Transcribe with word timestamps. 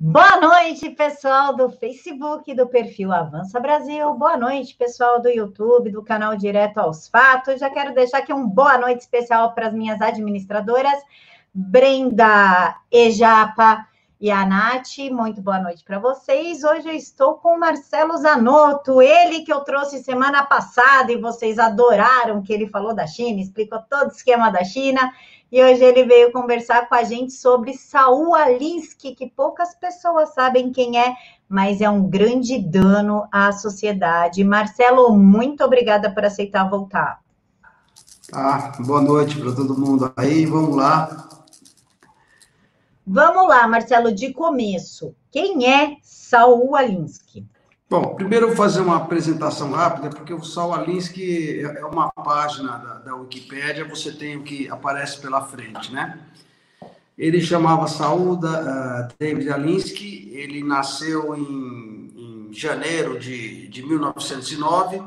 Boa 0.00 0.40
noite, 0.40 0.90
pessoal 0.90 1.56
do 1.56 1.68
Facebook, 1.70 2.54
do 2.54 2.68
perfil 2.68 3.12
Avança 3.12 3.58
Brasil. 3.58 4.14
Boa 4.14 4.36
noite, 4.36 4.76
pessoal 4.76 5.20
do 5.20 5.28
YouTube, 5.28 5.90
do 5.90 6.04
canal 6.04 6.36
Direto 6.36 6.78
aos 6.78 7.08
Fatos. 7.08 7.58
Já 7.58 7.68
quero 7.68 7.92
deixar 7.92 8.18
aqui 8.18 8.32
um 8.32 8.48
boa 8.48 8.78
noite 8.78 9.00
especial 9.00 9.52
para 9.54 9.66
as 9.66 9.74
minhas 9.74 10.00
administradoras, 10.00 11.02
Brenda 11.52 12.76
Ejapa 12.92 13.88
e 14.20 14.30
a 14.30 14.46
Nath. 14.46 14.98
Muito 15.10 15.42
boa 15.42 15.58
noite 15.58 15.82
para 15.82 15.98
vocês. 15.98 16.62
Hoje 16.62 16.88
eu 16.88 16.94
estou 16.94 17.34
com 17.34 17.56
o 17.56 17.58
Marcelo 17.58 18.16
Zanotto, 18.18 19.02
ele 19.02 19.40
que 19.40 19.52
eu 19.52 19.62
trouxe 19.62 19.98
semana 19.98 20.44
passada 20.44 21.10
e 21.10 21.20
vocês 21.20 21.58
adoraram 21.58 22.40
que 22.40 22.52
ele 22.52 22.68
falou 22.68 22.94
da 22.94 23.08
China, 23.08 23.40
explicou 23.40 23.80
todo 23.90 24.10
o 24.10 24.12
esquema 24.12 24.48
da 24.48 24.62
China. 24.62 25.12
E 25.50 25.62
hoje 25.62 25.82
ele 25.82 26.04
veio 26.04 26.30
conversar 26.30 26.88
com 26.88 26.94
a 26.94 27.02
gente 27.02 27.32
sobre 27.32 27.72
Saul 27.72 28.34
Alinsky, 28.34 29.14
que 29.14 29.30
poucas 29.30 29.74
pessoas 29.74 30.34
sabem 30.34 30.70
quem 30.70 31.00
é, 31.00 31.14
mas 31.48 31.80
é 31.80 31.88
um 31.88 32.06
grande 32.06 32.58
dano 32.58 33.26
à 33.32 33.50
sociedade. 33.52 34.44
Marcelo, 34.44 35.16
muito 35.16 35.64
obrigada 35.64 36.12
por 36.12 36.24
aceitar 36.24 36.68
voltar. 36.68 37.20
Ah, 38.30 38.72
boa 38.80 39.00
noite 39.00 39.40
para 39.40 39.54
todo 39.54 39.78
mundo 39.78 40.12
aí, 40.14 40.44
vamos 40.44 40.76
lá. 40.76 41.28
Vamos 43.06 43.48
lá, 43.48 43.66
Marcelo, 43.66 44.12
de 44.12 44.34
começo. 44.34 45.14
Quem 45.30 45.66
é 45.66 45.96
Saul 46.02 46.76
Alinsky? 46.76 47.46
Bom, 47.90 48.14
primeiro 48.14 48.44
eu 48.44 48.48
vou 48.48 48.56
fazer 48.56 48.82
uma 48.82 48.98
apresentação 48.98 49.70
rápida, 49.70 50.10
porque 50.10 50.34
o 50.34 50.44
Saul 50.44 50.74
Alinsky 50.74 51.62
é 51.62 51.84
uma 51.86 52.10
página 52.10 52.76
da, 52.76 52.94
da 52.98 53.16
Wikipédia, 53.16 53.88
você 53.88 54.12
tem 54.12 54.36
o 54.36 54.42
que 54.42 54.68
aparece 54.68 55.18
pela 55.18 55.40
frente, 55.40 55.90
né? 55.90 56.18
Ele 57.16 57.40
chamava 57.40 57.88
Saul 57.88 58.34
uh, 58.34 59.08
David 59.18 59.50
Alinsky, 59.50 60.30
ele 60.34 60.62
nasceu 60.62 61.34
em, 61.34 62.12
em 62.14 62.52
janeiro 62.52 63.18
de, 63.18 63.68
de 63.68 63.82
1909, 63.82 65.02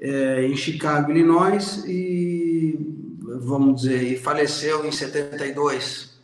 é, 0.00 0.46
em 0.46 0.56
Chicago, 0.56 1.10
Illinois, 1.10 1.84
e, 1.86 2.78
vamos 3.42 3.82
dizer, 3.82 4.18
faleceu 4.22 4.86
em 4.86 4.90
72, 4.90 6.18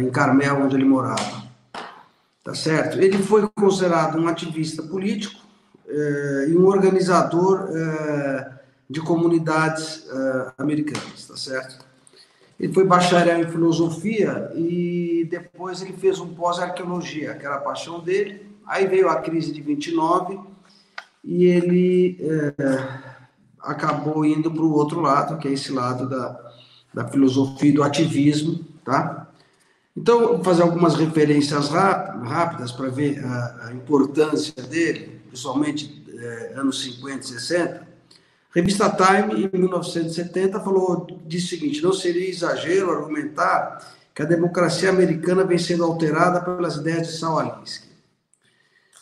em 0.00 0.08
Carmel, 0.08 0.62
onde 0.62 0.76
ele 0.76 0.84
morava 0.84 1.45
tá 2.46 2.54
certo? 2.54 3.00
Ele 3.00 3.18
foi 3.18 3.48
considerado 3.56 4.16
um 4.16 4.28
ativista 4.28 4.80
político 4.80 5.42
eh, 5.88 6.46
e 6.50 6.56
um 6.56 6.64
organizador 6.66 7.68
eh, 7.72 8.50
de 8.88 9.00
comunidades 9.00 10.06
eh, 10.08 10.52
americanas, 10.56 11.26
tá 11.26 11.36
certo? 11.36 11.84
Ele 12.58 12.72
foi 12.72 12.84
bacharel 12.84 13.40
em 13.40 13.48
filosofia 13.48 14.52
e 14.54 15.26
depois 15.28 15.82
ele 15.82 15.94
fez 15.94 16.20
um 16.20 16.34
pós-arqueologia, 16.34 17.34
que 17.34 17.44
era 17.44 17.56
a 17.56 17.60
paixão 17.60 17.98
dele. 17.98 18.46
Aí 18.64 18.86
veio 18.86 19.08
a 19.08 19.16
crise 19.16 19.52
de 19.52 19.60
29 19.60 20.38
e 21.24 21.44
ele 21.46 22.16
acabou 23.60 24.24
indo 24.24 24.50
para 24.52 24.62
o 24.62 24.72
outro 24.72 25.00
lado, 25.00 25.36
que 25.38 25.48
é 25.48 25.52
esse 25.52 25.72
lado 25.72 26.08
da, 26.08 26.52
da 26.94 27.08
filosofia 27.08 27.68
e 27.68 27.72
do 27.72 27.82
ativismo, 27.82 28.64
tá? 28.84 29.25
Então, 29.96 30.20
vou 30.20 30.44
fazer 30.44 30.62
algumas 30.62 30.94
referências 30.94 31.70
rápidas 31.70 32.70
para 32.70 32.88
ver 32.90 33.24
a, 33.24 33.68
a, 33.68 33.72
importância 33.72 34.62
dele, 34.62 35.22
principalmente 35.28 36.04
é, 36.14 36.52
anos 36.56 36.82
50 36.82 37.20
e 37.20 37.28
60. 37.28 37.88
revista 38.50 38.90
Time, 38.90 39.48
em 39.50 39.58
1970, 39.58 40.60
falou, 40.60 41.06
disse 41.24 41.46
o 41.46 41.48
seguinte: 41.48 41.82
não 41.82 41.94
seria 41.94 42.28
exagero 42.28 42.90
argumentar 42.90 43.96
que 44.14 44.20
a 44.20 44.26
democracia 44.26 44.90
americana 44.90 45.44
vem 45.44 45.58
sendo 45.58 45.84
alterada 45.84 46.42
pelas 46.42 46.76
ideias 46.76 47.08
de 47.08 47.18
Saul 47.18 47.38
Alinsky. 47.38 47.86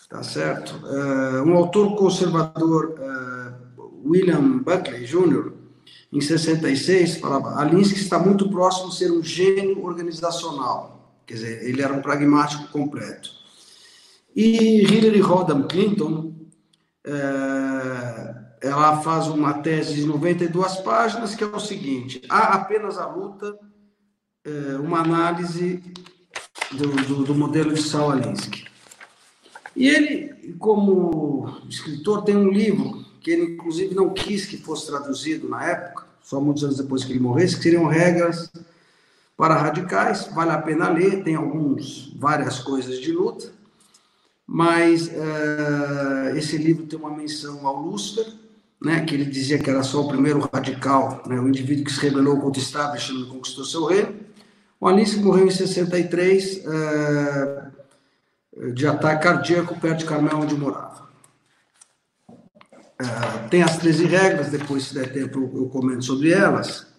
Tá 0.08 0.22
certo? 0.22 0.76
Uh, 0.86 1.42
um 1.42 1.54
autor 1.54 1.96
conservador, 1.96 2.94
uh, 3.00 4.08
William 4.08 4.58
Buckley 4.58 5.04
Jr., 5.04 5.52
em 6.12 6.20
66, 6.20 7.16
falava: 7.16 7.60
Alinsky 7.60 7.98
está 7.98 8.20
muito 8.20 8.48
próximo 8.48 8.90
de 8.90 8.96
ser 8.96 9.10
um 9.10 9.20
gênio 9.20 9.84
organizacional. 9.84 10.93
Quer 11.26 11.34
dizer, 11.34 11.68
ele 11.68 11.82
era 11.82 11.92
um 11.92 12.02
pragmático 12.02 12.68
completo. 12.68 13.30
E 14.34 14.82
Hillary 14.82 15.20
Rodham 15.20 15.66
Clinton, 15.68 16.34
é, 17.06 18.34
ela 18.62 19.00
faz 19.00 19.28
uma 19.28 19.54
tese 19.54 19.94
de 19.94 20.06
92 20.06 20.76
páginas 20.76 21.34
que 21.34 21.44
é 21.44 21.46
o 21.46 21.60
seguinte: 21.60 22.22
há 22.28 22.54
apenas 22.54 22.98
a 22.98 23.06
luta, 23.06 23.56
é, 24.44 24.76
uma 24.76 25.00
análise 25.00 25.82
do, 26.72 26.88
do, 26.88 27.24
do 27.24 27.34
modelo 27.34 27.72
de 27.72 27.82
Saul 27.82 28.12
Alinsky. 28.12 28.64
E 29.76 29.88
ele, 29.88 30.54
como 30.58 31.62
escritor, 31.68 32.22
tem 32.22 32.36
um 32.36 32.50
livro 32.50 33.04
que 33.20 33.30
ele 33.30 33.54
inclusive 33.54 33.94
não 33.94 34.12
quis 34.12 34.44
que 34.44 34.58
fosse 34.58 34.86
traduzido 34.86 35.48
na 35.48 35.64
época, 35.64 36.06
só 36.22 36.40
muitos 36.40 36.62
anos 36.62 36.76
depois 36.76 37.04
que 37.04 37.12
ele 37.12 37.20
morresse, 37.20 37.56
que 37.56 37.62
seriam 37.62 37.86
regras 37.86 38.50
para 39.36 39.56
radicais, 39.56 40.28
vale 40.32 40.52
a 40.52 40.58
pena 40.58 40.88
ler, 40.88 41.22
tem 41.22 41.34
alguns, 41.34 42.14
várias 42.16 42.60
coisas 42.60 43.00
de 43.00 43.12
luta, 43.12 43.52
mas 44.46 45.08
uh, 45.08 46.36
esse 46.36 46.56
livro 46.56 46.86
tem 46.86 46.98
uma 46.98 47.10
menção 47.10 47.66
ao 47.66 47.80
Lúcifer, 47.80 48.26
né, 48.80 49.04
que 49.04 49.14
ele 49.14 49.24
dizia 49.24 49.58
que 49.58 49.70
era 49.70 49.82
só 49.82 50.02
o 50.02 50.08
primeiro 50.08 50.48
radical, 50.52 51.22
né, 51.26 51.40
o 51.40 51.48
indivíduo 51.48 51.84
que 51.84 51.92
se 51.92 52.00
rebelou 52.00 52.38
contra 52.38 52.60
o 52.60 52.64
establishment 52.64 53.20
e 53.20 53.26
conquistou 53.26 53.64
seu 53.64 53.84
reino. 53.86 54.14
O 54.78 54.86
Alice 54.86 55.16
morreu 55.18 55.46
em 55.46 55.50
63 55.50 56.56
uh, 56.56 56.70
eh, 58.56 58.70
de 58.72 58.86
ataque 58.86 59.22
cardíaco 59.22 59.80
perto 59.80 60.00
de 60.00 60.04
Carmel, 60.04 60.40
onde 60.40 60.54
morava. 60.54 61.08
Uh, 62.28 63.48
tem 63.48 63.62
as 63.62 63.78
13 63.78 64.04
regras, 64.04 64.50
depois, 64.50 64.84
se 64.84 64.94
der 64.94 65.10
tempo, 65.10 65.50
eu 65.54 65.66
comento 65.70 66.04
sobre 66.04 66.32
elas, 66.32 66.93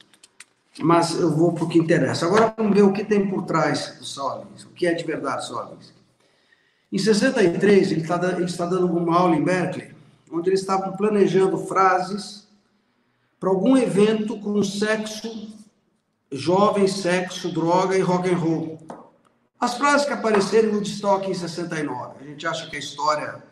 mas 0.81 1.19
eu 1.19 1.31
vou 1.31 1.53
para 1.53 1.63
o 1.63 1.69
que 1.69 1.80
interessa. 1.80 2.25
Agora 2.25 2.53
vamos 2.58 2.75
ver 2.75 2.84
o 2.84 2.91
que 2.91 3.03
tem 3.03 3.28
por 3.28 3.44
trás 3.44 3.96
do 3.97 4.06
Solins, 4.06 4.63
o 4.63 4.69
que 4.69 4.86
é 4.86 4.94
de 4.94 5.03
verdade 5.03 5.46
Solins. 5.46 5.94
Em 6.91 6.97
63, 6.97 7.91
ele 7.91 8.02
está 8.02 8.16
ele 8.31 8.46
está 8.46 8.66
dando 8.66 8.88
uma 8.88 9.18
aula 9.18 9.36
em 9.36 9.44
Berkeley, 9.44 9.94
onde 10.31 10.50
eles 10.50 10.62
estavam 10.62 10.96
planejando 10.96 11.58
frases 11.58 12.47
para 13.40 13.50
algum 13.50 13.78
evento 13.78 14.40
com 14.40 14.62
sexo, 14.63 15.50
jovem, 16.31 16.88
sexo, 16.88 17.52
droga 17.52 17.97
e 17.97 18.02
rock 18.02 18.30
and 18.30 18.38
roll. 18.38 18.80
As 19.59 19.75
frases 19.78 20.06
que 20.06 20.13
apareceram 20.13 20.74
no 20.74 20.81
estoque 20.81 21.31
em 21.31 21.34
69. 21.34 22.16
A 22.19 22.24
gente 22.24 22.46
acha 22.46 22.69
que 22.69 22.75
a 22.75 22.80
história 22.80 23.44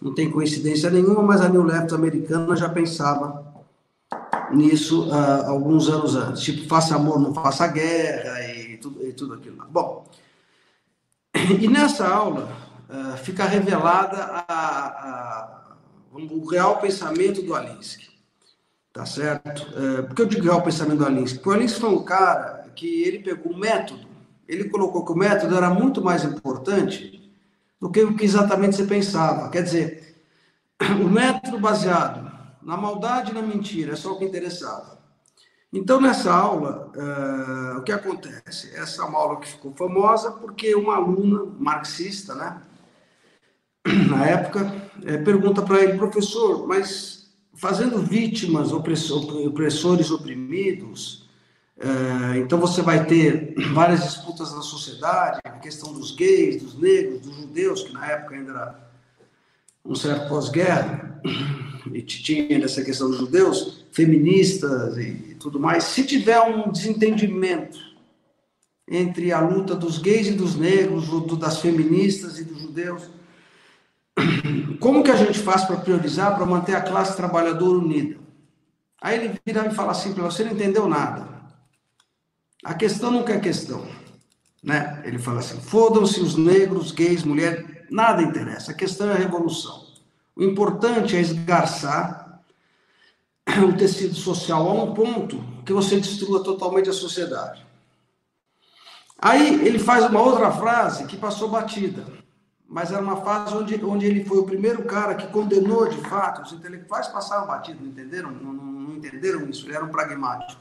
não 0.00 0.14
tem 0.14 0.30
coincidência 0.30 0.90
nenhuma, 0.90 1.22
mas 1.22 1.40
a 1.40 1.48
New 1.48 1.62
Left 1.62 1.94
americana 1.94 2.56
já 2.56 2.68
pensava 2.68 3.53
nisso 4.52 5.08
uh, 5.08 5.46
alguns 5.46 5.88
anos 5.88 6.14
antes. 6.14 6.42
Tipo, 6.42 6.66
faça 6.68 6.96
amor, 6.96 7.18
não 7.20 7.34
faça 7.34 7.66
guerra 7.66 8.40
e 8.46 8.76
tudo, 8.78 9.06
e 9.06 9.12
tudo 9.12 9.34
aquilo 9.34 9.56
lá. 9.56 9.66
Bom, 9.66 10.06
e 11.60 11.68
nessa 11.68 12.06
aula 12.06 12.48
uh, 12.88 13.16
fica 13.18 13.44
revelada 13.44 14.16
a, 14.16 14.54
a, 14.54 15.76
o 16.12 16.46
real 16.46 16.78
pensamento 16.78 17.42
do 17.42 17.54
Alinsky. 17.54 18.08
Tá 18.92 19.04
certo? 19.04 19.62
Uh, 19.70 20.04
por 20.04 20.14
que 20.14 20.22
eu 20.22 20.26
digo 20.26 20.44
real 20.44 20.62
pensamento 20.62 20.98
do 20.98 21.06
Alinsky? 21.06 21.38
Porque 21.38 21.50
o 21.50 21.52
Alinsky 21.52 21.80
foi 21.80 21.90
um 21.90 22.04
cara 22.04 22.70
que 22.74 23.02
ele 23.02 23.20
pegou 23.20 23.52
o 23.52 23.58
método, 23.58 24.06
ele 24.48 24.68
colocou 24.68 25.04
que 25.04 25.12
o 25.12 25.16
método 25.16 25.56
era 25.56 25.70
muito 25.70 26.02
mais 26.02 26.24
importante 26.24 27.32
do 27.80 27.90
que 27.90 28.02
o 28.02 28.14
que 28.14 28.24
exatamente 28.24 28.76
você 28.76 28.84
pensava. 28.84 29.48
Quer 29.48 29.62
dizer, 29.62 30.16
o 31.00 31.08
método 31.08 31.58
baseado 31.58 32.33
na 32.64 32.76
maldade 32.76 33.30
e 33.30 33.34
na 33.34 33.42
mentira 33.42 33.92
é 33.92 33.96
só 33.96 34.12
o 34.12 34.18
que 34.18 34.24
interessava. 34.24 34.98
Então, 35.72 36.00
nessa 36.00 36.32
aula, 36.32 36.92
uh, 36.94 37.78
o 37.78 37.82
que 37.82 37.90
acontece? 37.90 38.72
Essa 38.76 39.02
é 39.02 39.04
uma 39.04 39.18
aula 39.18 39.40
que 39.40 39.48
ficou 39.48 39.74
famosa 39.74 40.30
porque 40.30 40.72
uma 40.74 40.94
aluna 40.94 41.52
marxista, 41.58 42.34
né, 42.34 42.62
na 44.08 44.24
época, 44.24 44.72
é, 45.04 45.18
pergunta 45.18 45.62
para 45.62 45.82
ele, 45.82 45.98
professor, 45.98 46.66
mas 46.66 47.28
fazendo 47.54 47.98
vítimas, 47.98 48.72
opressor, 48.72 49.46
opressores 49.46 50.10
oprimidos, 50.12 51.28
é, 51.76 52.38
então 52.38 52.58
você 52.58 52.80
vai 52.80 53.04
ter 53.04 53.54
várias 53.74 54.04
disputas 54.04 54.54
na 54.54 54.62
sociedade, 54.62 55.40
a 55.42 55.50
questão 55.50 55.92
dos 55.92 56.12
gays, 56.12 56.62
dos 56.62 56.78
negros, 56.78 57.20
dos 57.20 57.36
judeus, 57.36 57.82
que 57.82 57.92
na 57.92 58.06
época 58.06 58.36
ainda 58.36 58.52
era 58.52 58.90
um 59.84 59.94
certo 59.94 60.28
pós-guerra, 60.28 61.20
e 61.92 62.02
tinha 62.02 62.64
essa 62.64 62.82
questão 62.82 63.10
dos 63.10 63.18
judeus, 63.18 63.84
feministas 63.92 64.96
e 64.96 65.36
tudo 65.38 65.58
mais. 65.60 65.84
Se 65.84 66.04
tiver 66.04 66.40
um 66.40 66.70
desentendimento 66.70 67.78
entre 68.88 69.32
a 69.32 69.40
luta 69.40 69.74
dos 69.74 69.98
gays 69.98 70.28
e 70.28 70.32
dos 70.32 70.56
negros, 70.56 71.08
das 71.38 71.60
feministas 71.60 72.38
e 72.38 72.44
dos 72.44 72.60
judeus, 72.60 73.10
como 74.80 75.02
que 75.02 75.10
a 75.10 75.16
gente 75.16 75.38
faz 75.38 75.64
para 75.64 75.76
priorizar, 75.76 76.36
para 76.36 76.46
manter 76.46 76.74
a 76.74 76.82
classe 76.82 77.16
trabalhadora 77.16 77.78
unida? 77.78 78.16
Aí 79.00 79.18
ele 79.18 79.40
vira 79.44 79.66
e 79.66 79.74
fala 79.74 79.92
assim 79.92 80.14
para 80.14 80.24
você 80.24 80.44
não 80.44 80.52
entendeu 80.52 80.88
nada. 80.88 81.28
A 82.64 82.72
questão 82.72 83.10
nunca 83.10 83.34
é 83.34 83.40
questão. 83.40 83.86
Né? 84.62 85.02
Ele 85.04 85.18
fala 85.18 85.40
assim: 85.40 85.60
fodam-se 85.60 86.20
os 86.20 86.36
negros, 86.36 86.90
gays, 86.90 87.22
mulheres, 87.22 87.66
nada 87.90 88.22
interessa. 88.22 88.72
A 88.72 88.74
questão 88.74 89.10
é 89.10 89.12
a 89.12 89.18
revolução. 89.18 89.83
O 90.36 90.42
importante 90.42 91.16
é 91.16 91.20
esgarçar 91.20 92.40
o 93.62 93.72
tecido 93.76 94.14
social 94.14 94.68
a 94.68 94.84
um 94.84 94.94
ponto 94.94 95.42
que 95.64 95.72
você 95.72 95.96
destrua 95.96 96.42
totalmente 96.42 96.88
a 96.88 96.92
sociedade. 96.92 97.64
Aí 99.18 99.66
ele 99.66 99.78
faz 99.78 100.04
uma 100.06 100.20
outra 100.20 100.50
frase 100.50 101.06
que 101.06 101.16
passou 101.16 101.48
batida, 101.48 102.04
mas 102.68 102.90
era 102.90 103.00
uma 103.00 103.16
fase 103.16 103.54
onde, 103.54 103.82
onde 103.84 104.06
ele 104.06 104.24
foi 104.24 104.38
o 104.38 104.44
primeiro 104.44 104.82
cara 104.84 105.14
que 105.14 105.28
condenou 105.28 105.88
de 105.88 105.98
fato. 106.08 106.42
Os 106.42 106.52
intelectuais 106.52 107.06
passaram 107.08 107.46
batido, 107.46 107.80
não 107.80 107.90
entenderam? 107.90 108.30
Não, 108.32 108.52
não, 108.52 108.64
não 108.64 108.94
entenderam 108.96 109.48
isso, 109.48 109.66
ele 109.66 109.76
era 109.76 109.84
um 109.84 109.90
pragmático. 109.90 110.60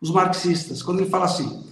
Os 0.00 0.10
marxistas, 0.10 0.82
quando 0.82 1.00
ele 1.00 1.10
fala 1.10 1.26
assim, 1.26 1.68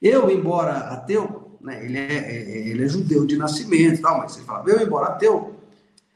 eu, 0.00 0.30
embora 0.30 0.72
ateu, 0.90 1.58
né, 1.60 1.84
ele, 1.84 1.98
é, 1.98 2.14
é 2.14 2.68
ele 2.68 2.84
é 2.84 2.88
judeu 2.88 3.26
de 3.26 3.36
nascimento, 3.36 4.00
tal, 4.00 4.18
mas 4.18 4.36
ele 4.36 4.46
fala, 4.46 4.62
eu, 4.68 4.80
embora 4.80 5.08
ateu, 5.08 5.56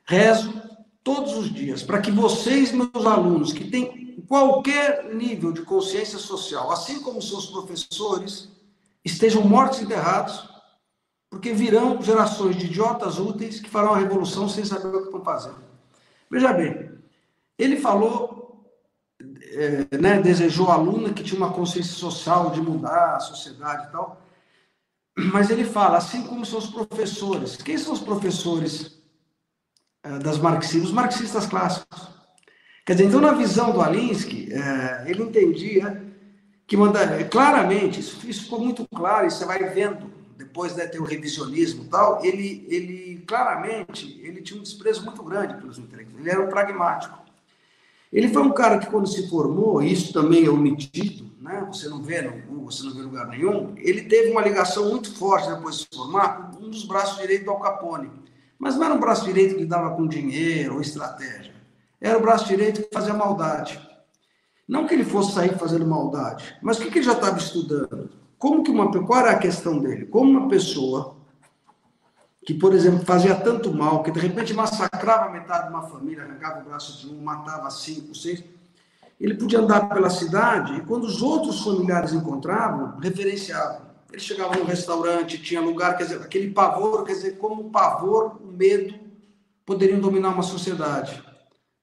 rezo 0.05 0.58
todos 1.09 1.39
os 1.39 1.51
dias 1.51 1.83
para 1.83 2.03
que 2.03 2.11
vocês, 2.11 2.71
meus 2.71 3.07
alunos, 3.07 3.51
que 3.51 3.65
têm 3.65 4.23
qualquer 4.29 5.15
nível 5.15 5.51
de 5.53 5.63
consciência 5.63 6.19
social, 6.19 6.71
assim 6.71 7.01
como 7.01 7.23
seus 7.23 7.47
professores, 7.47 8.51
estejam 9.03 9.43
mortos 9.43 9.81
e 9.81 9.85
enterrados, 9.85 10.47
porque 11.31 11.55
virão 11.55 12.03
gerações 12.03 12.57
de 12.57 12.67
idiotas 12.67 13.19
úteis 13.19 13.59
que 13.59 13.71
farão 13.71 13.95
a 13.95 13.99
revolução 13.99 14.51
sem 14.51 14.67
saber 14.67 14.89
o 14.89 14.99
que 14.99 15.07
estão 15.07 15.25
fazendo. 15.25 15.57
Veja 16.31 16.53
bem, 16.53 16.91
ele 17.59 17.79
falou, 17.79 18.67
é, 19.53 19.97
né, 19.97 20.21
desejou 20.21 20.69
a 20.69 20.75
aluna 20.75 21.15
que 21.15 21.25
tinha 21.25 21.39
uma 21.39 21.55
consciência 21.55 21.95
social 21.95 22.51
de 22.51 22.61
mudar 22.61 23.17
a 23.17 23.21
sociedade 23.21 23.89
e 23.89 23.93
tal, 23.93 24.21
mas 25.17 25.49
ele 25.49 25.65
fala, 25.65 25.97
assim 25.97 26.23
como 26.27 26.45
seus 26.45 26.67
professores. 26.67 27.57
Quem 27.57 27.79
são 27.79 27.95
os 27.95 28.01
professores 28.01 28.98
das 30.23 30.39
marxistas? 30.39 30.85
Os 30.85 30.93
marxistas 30.93 31.47
clássicos. 31.47 32.09
Quer 32.87 32.95
dizer, 32.95 33.09
então, 33.09 33.21
na 33.21 33.33
visão 33.33 33.71
do 33.73 33.83
Alinsky, 33.83 34.51
é, 34.53 35.05
ele 35.07 35.23
entendia 35.23 36.03
que 36.67 36.77
manda, 36.77 37.25
claramente, 37.25 38.01
isso, 38.01 38.19
ficou 38.19 38.61
muito 38.61 38.87
claro, 38.89 39.27
e 39.27 39.31
você 39.31 39.45
vai 39.45 39.63
vendo 39.65 40.11
depois 40.37 40.73
de 40.73 40.79
né, 40.79 40.87
ter 40.87 41.01
o 41.01 41.05
revisionismo 41.05 41.85
e 41.85 41.89
tal, 41.89 42.25
ele, 42.25 42.65
ele 42.69 43.25
claramente 43.27 44.21
ele 44.23 44.41
tinha 44.41 44.59
um 44.59 44.63
desprezo 44.63 45.05
muito 45.05 45.23
grande 45.23 45.55
pelos 45.55 45.79
intelectuais. 45.79 46.25
Ele 46.25 46.31
era 46.31 46.45
um 46.45 46.49
pragmático. 46.49 47.19
Ele 48.13 48.29
foi 48.29 48.43
um 48.43 48.53
cara 48.53 48.79
que, 48.79 48.87
quando 48.87 49.07
se 49.07 49.29
formou, 49.29 49.83
isso 49.83 50.13
também 50.13 50.47
é 50.47 50.49
omitido, 50.51 51.31
né? 51.41 51.67
você 51.71 51.89
não 51.89 52.03
vê 52.03 52.23
no 52.23 52.63
você 52.69 52.83
não 52.85 52.95
vê 52.95 53.01
lugar 53.01 53.27
nenhum, 53.29 53.75
ele 53.79 54.03
teve 54.03 54.31
uma 54.31 54.43
ligação 54.43 54.91
muito 54.91 55.15
forte 55.15 55.51
depois 55.51 55.77
de 55.77 55.83
se 55.83 55.89
formar 55.95 56.51
com 56.51 56.65
um 56.65 56.71
dos 56.71 56.85
braços 56.85 57.19
direitos 57.19 57.47
do 57.47 57.51
Al 57.51 57.61
Capone. 57.61 58.11
Mas 58.59 58.77
não 58.77 58.85
era 58.85 58.95
um 58.95 59.01
braço 59.01 59.25
direito 59.25 59.57
que 59.57 59.65
dava 59.65 59.95
com 59.95 60.07
dinheiro 60.07 60.75
ou 60.75 60.81
estratégia. 60.81 61.55
Era 62.01 62.19
o 62.19 62.23
braço 62.23 62.47
direito 62.47 62.83
que 62.83 62.93
fazia 62.93 63.15
maldade. 63.15 63.81
Não 64.67 64.87
que 64.87 64.95
ele 64.95 65.05
fosse 65.05 65.33
sair 65.33 65.57
fazendo 65.59 65.87
maldade, 65.87 66.57
mas 66.61 66.79
o 66.79 66.83
que, 66.83 66.91
que 66.91 66.99
ele 66.99 67.07
já 67.07 67.15
estava 67.15 67.39
estudando? 67.39 68.11
Como 68.39 68.63
que 68.63 68.71
uma 68.71 68.91
qual 69.05 69.21
era 69.21 69.31
a 69.31 69.39
questão 69.39 69.79
dele? 69.79 70.07
Como 70.07 70.31
uma 70.31 70.49
pessoa 70.49 71.17
que, 72.45 72.55
por 72.55 72.75
exemplo, 72.75 73.05
fazia 73.05 73.35
tanto 73.35 73.73
mal, 73.75 74.03
que 74.03 74.11
de 74.11 74.21
repente 74.21 74.55
massacrava 74.55 75.31
metade 75.31 75.69
de 75.69 75.75
uma 75.75 75.89
família, 75.89 76.25
arrancava 76.25 76.61
o 76.61 76.65
braço 76.65 76.99
de 77.01 77.13
um, 77.13 77.21
matava 77.23 77.71
cinco, 77.71 78.15
seis, 78.15 78.45
ele 79.21 79.35
podia 79.35 79.59
andar 79.59 79.89
pela 79.89 80.09
cidade 80.09 80.75
e 80.75 80.81
quando 80.83 81.05
os 81.05 81.21
outros 81.21 81.63
familiares 81.63 82.13
encontravam, 82.13 82.99
referenciavam. 83.01 83.88
Ele 84.11 84.21
chegava 84.21 84.57
num 84.57 84.65
restaurante, 84.65 85.39
tinha 85.39 85.61
lugar, 85.61 85.97
quer 85.97 86.05
dizer, 86.05 86.23
aquele 86.23 86.51
pavor, 86.51 87.05
quer 87.05 87.13
dizer, 87.13 87.39
como 87.39 87.63
o 87.63 87.71
pavor, 87.71 88.39
o 88.43 88.47
medo 88.47 88.95
poderiam 89.67 90.01
dominar 90.01 90.31
uma 90.31 90.43
sociedade. 90.43 91.23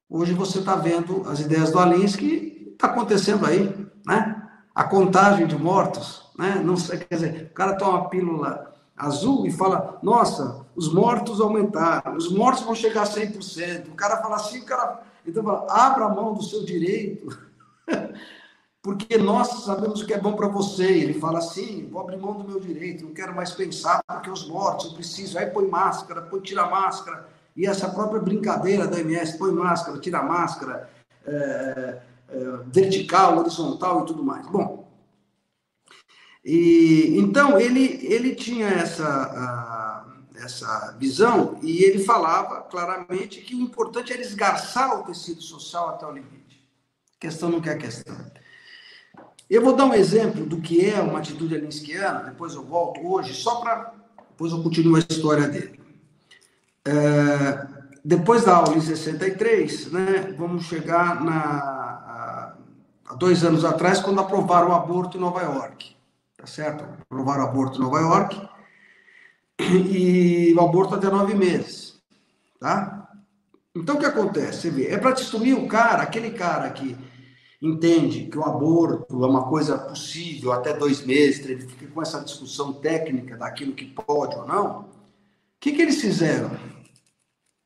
Hoje 0.10 0.34
você 0.34 0.60
está 0.60 0.76
vendo 0.76 1.24
as 1.30 1.40
ideias 1.40 1.72
do 1.72 1.80
Alinsky, 1.80 2.72
está 2.74 2.88
acontecendo 2.88 3.46
aí, 3.46 3.74
né? 4.06 4.42
A 4.74 4.84
contagem 4.84 5.48
de 5.48 5.56
mortos, 5.56 6.30
né? 6.38 6.62
Não 6.64 6.76
sei, 6.78 7.00
quer 7.00 7.16
dizer, 7.16 7.50
o 7.52 7.54
cara 7.54 7.76
toma 7.76 8.00
uma 8.00 8.10
pílula 8.10 8.76
azul 8.96 9.46
e 9.46 9.52
fala: 9.52 10.00
Nossa, 10.02 10.66
os 10.76 10.92
mortos 10.92 11.42
aumentaram, 11.42 12.16
os 12.16 12.32
mortos 12.32 12.64
vão 12.64 12.76
chegar 12.76 13.04
a 13.04 13.08
100%. 13.08 13.90
O 13.90 13.96
cara 13.96 14.22
fala 14.22 14.36
assim, 14.36 14.60
o 14.60 14.66
cara. 14.66 15.04
Então 15.26 15.44
fala: 15.44 15.66
abra 15.70 16.06
a 16.06 16.10
mão 16.10 16.34
do 16.34 16.44
seu 16.44 16.64
direito, 16.64 17.28
porque 18.86 19.18
nós 19.18 19.64
sabemos 19.64 20.00
o 20.00 20.06
que 20.06 20.14
é 20.14 20.20
bom 20.20 20.34
para 20.34 20.48
você. 20.48 20.86
Ele 20.86 21.20
fala 21.20 21.40
assim: 21.40 21.90
vou 21.90 22.00
abrir 22.00 22.18
mão 22.18 22.38
do 22.38 22.48
meu 22.48 22.60
direito, 22.60 23.04
não 23.04 23.16
quero 23.16 23.36
mais 23.36 23.52
pensar, 23.52 24.00
porque 24.06 24.30
os 24.30 24.48
mortos, 24.48 24.86
eu 24.86 24.94
preciso. 24.94 25.40
Aí 25.40 25.48
põe 25.48 25.68
máscara, 25.68 26.22
põe, 26.22 26.40
tira 26.40 26.62
a 26.62 26.70
máscara. 26.70 27.28
E 27.56 27.66
essa 27.66 27.90
própria 27.90 28.22
brincadeira 28.22 28.88
da 28.88 29.00
MS, 29.00 29.40
põe 29.40 29.52
máscara, 29.52 30.00
tira 30.00 30.20
a 30.20 30.24
máscara, 30.24 30.88
é, 31.26 32.02
é, 32.30 32.40
vertical, 32.68 33.40
horizontal 33.40 34.04
e 34.04 34.06
tudo 34.06 34.24
mais. 34.24 34.46
Bom, 34.46 34.88
e, 36.44 37.18
então, 37.18 37.60
ele, 37.60 38.06
ele 38.06 38.36
tinha 38.36 38.68
essa, 38.68 40.06
essa 40.36 40.96
visão 41.00 41.58
e 41.64 41.84
ele 41.84 42.04
falava 42.04 42.62
claramente 42.62 43.42
que 43.42 43.56
o 43.56 43.62
importante 43.62 44.14
era 44.14 44.22
esgarçar 44.22 45.00
o 45.00 45.04
tecido 45.06 45.42
social 45.42 45.90
até 45.90 46.06
o 46.06 46.12
limite. 46.12 46.70
A 47.18 47.20
questão 47.20 47.50
não 47.50 47.60
quer 47.60 47.80
questão. 47.80 48.16
Eu 49.50 49.62
vou 49.64 49.76
dar 49.76 49.86
um 49.86 49.94
exemplo 49.94 50.46
do 50.46 50.60
que 50.60 50.90
é 50.90 51.00
uma 51.00 51.20
atitude 51.20 51.56
alinskiana, 51.56 52.24
depois 52.24 52.54
eu 52.54 52.64
volto 52.64 53.06
hoje, 53.06 53.34
só 53.34 53.56
para. 53.56 53.94
Depois 54.32 54.52
eu 54.52 54.62
continuo 54.62 54.96
a 54.96 55.00
história 55.00 55.48
dele. 55.48 55.80
É, 56.84 57.68
depois 58.04 58.44
da 58.44 58.58
aula 58.58 58.76
em 58.76 58.82
63, 58.82 59.92
né, 59.92 60.36
vamos 60.38 60.66
chegar 60.66 61.24
na, 61.24 62.56
há 63.06 63.14
dois 63.16 63.44
anos 63.44 63.64
atrás, 63.64 64.00
quando 64.00 64.20
aprovaram 64.20 64.70
o 64.70 64.74
aborto 64.74 65.18
em 65.18 65.22
Nova 65.22 65.42
York 65.42 65.96
tá 66.46 66.52
certo? 66.52 66.86
Aprovaram 67.02 67.44
o 67.44 67.48
aborto 67.48 67.80
em 67.80 67.82
Nova 67.82 68.00
York 68.00 68.50
e 69.60 70.54
o 70.56 70.62
aborto 70.62 70.94
até 70.94 71.10
nove 71.10 71.34
meses, 71.34 72.00
tá? 72.60 73.10
Então 73.76 73.96
o 73.96 74.00
que 74.00 74.06
acontece? 74.06 74.62
Você 74.62 74.70
vê, 74.70 74.88
é 74.88 74.98
para 74.98 75.12
destruir 75.12 75.58
o 75.58 75.68
cara, 75.68 76.04
aquele 76.04 76.30
cara 76.32 76.70
que 76.70 76.96
entende 77.66 78.26
que 78.26 78.38
o 78.38 78.44
aborto 78.44 79.24
é 79.24 79.28
uma 79.28 79.48
coisa 79.48 79.78
possível 79.78 80.52
até 80.52 80.74
dois 80.74 81.06
meses, 81.06 81.46
ele 81.46 81.62
fica 81.62 81.88
com 81.88 82.02
essa 82.02 82.22
discussão 82.22 82.74
técnica 82.74 83.38
daquilo 83.38 83.74
que 83.74 83.86
pode 83.86 84.36
ou 84.36 84.48
não. 84.48 84.82
O 84.82 84.86
que, 85.60 85.72
que 85.72 85.82
eles 85.82 86.02
fizeram? 86.02 86.52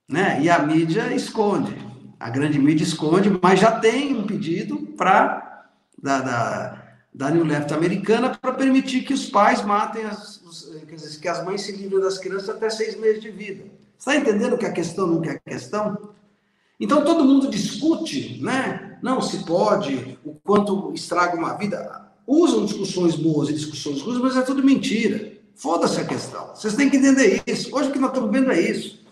Né? 0.08 0.42
E 0.42 0.50
a 0.50 0.60
mídia 0.60 1.14
esconde, 1.14 1.76
a 2.20 2.30
grande 2.30 2.58
mídia 2.58 2.84
esconde, 2.84 3.30
mas 3.42 3.60
já 3.60 3.80
tem 3.80 4.16
um 4.16 4.26
pedido 4.26 4.78
para 4.98 5.68
da, 6.02 6.22
da 6.22 6.90
da 7.14 7.30
New 7.30 7.44
Left 7.44 7.74
americana 7.74 8.30
para 8.30 8.54
permitir 8.54 9.02
que 9.02 9.14
os 9.14 9.26
pais 9.26 9.62
matem 9.64 10.06
as, 10.06 10.42
os, 10.42 10.74
quer 10.88 10.96
dizer, 10.96 11.20
que 11.20 11.28
as 11.28 11.44
mães 11.44 11.62
se 11.62 11.72
livrem 11.72 12.00
das 12.00 12.18
crianças 12.18 12.50
até 12.50 12.70
seis 12.70 12.98
meses 12.98 13.22
de 13.22 13.30
vida. 13.30 13.66
Está 13.98 14.16
entendendo 14.16 14.58
que 14.58 14.66
a 14.66 14.72
questão 14.72 15.08
não 15.08 15.24
é 15.24 15.38
questão? 15.40 16.12
Então 16.80 17.04
todo 17.04 17.26
mundo 17.26 17.50
discute, 17.50 18.42
né? 18.42 18.98
Não 19.02 19.22
se 19.22 19.44
pode, 19.44 20.18
o 20.24 20.34
quanto 20.34 20.94
estraga 20.94 21.36
uma 21.36 21.54
vida. 21.54 22.10
Usam 22.26 22.66
discussões 22.66 23.16
boas 23.16 23.50
e 23.50 23.54
discussões 23.54 24.02
ruins, 24.02 24.20
mas 24.20 24.38
é 24.38 24.42
tudo 24.42 24.64
mentira. 24.64 25.34
Foda-se 25.56 26.00
a 26.00 26.06
questão. 26.06 26.56
Vocês 26.56 26.76
têm 26.76 26.90
que 26.90 26.98
entender 26.98 27.44
isso. 27.46 27.76
Hoje 27.76 27.90
o 27.90 27.92
que 27.92 28.00
nós 28.00 28.12
estamos 28.12 28.32
vendo 28.32 28.52
é 28.52 28.62
isso. 28.62 29.04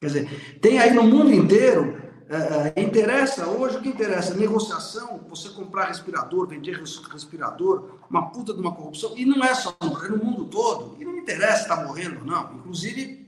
Quer 0.00 0.06
dizer, 0.06 0.58
tem 0.60 0.78
aí 0.78 0.92
no 0.94 1.02
mundo 1.02 1.32
inteiro 1.32 2.02
é, 2.32 2.72
é, 2.74 2.82
interessa, 2.82 3.46
hoje 3.46 3.76
o 3.76 3.82
que 3.82 3.90
interessa? 3.90 4.34
Negociação, 4.34 5.20
você 5.28 5.50
comprar 5.50 5.88
respirador, 5.88 6.48
vender 6.48 6.82
respirador, 7.12 7.98
uma 8.08 8.30
puta 8.30 8.54
de 8.54 8.60
uma 8.60 8.74
corrupção, 8.74 9.12
e 9.16 9.26
não 9.26 9.44
é 9.44 9.54
só 9.54 9.76
é 9.80 10.08
no 10.08 10.16
mundo 10.16 10.46
todo, 10.46 10.96
e 10.98 11.04
não 11.04 11.18
interessa 11.18 11.64
estar 11.64 11.84
morrendo, 11.84 12.24
não. 12.24 12.54
Inclusive, 12.54 13.21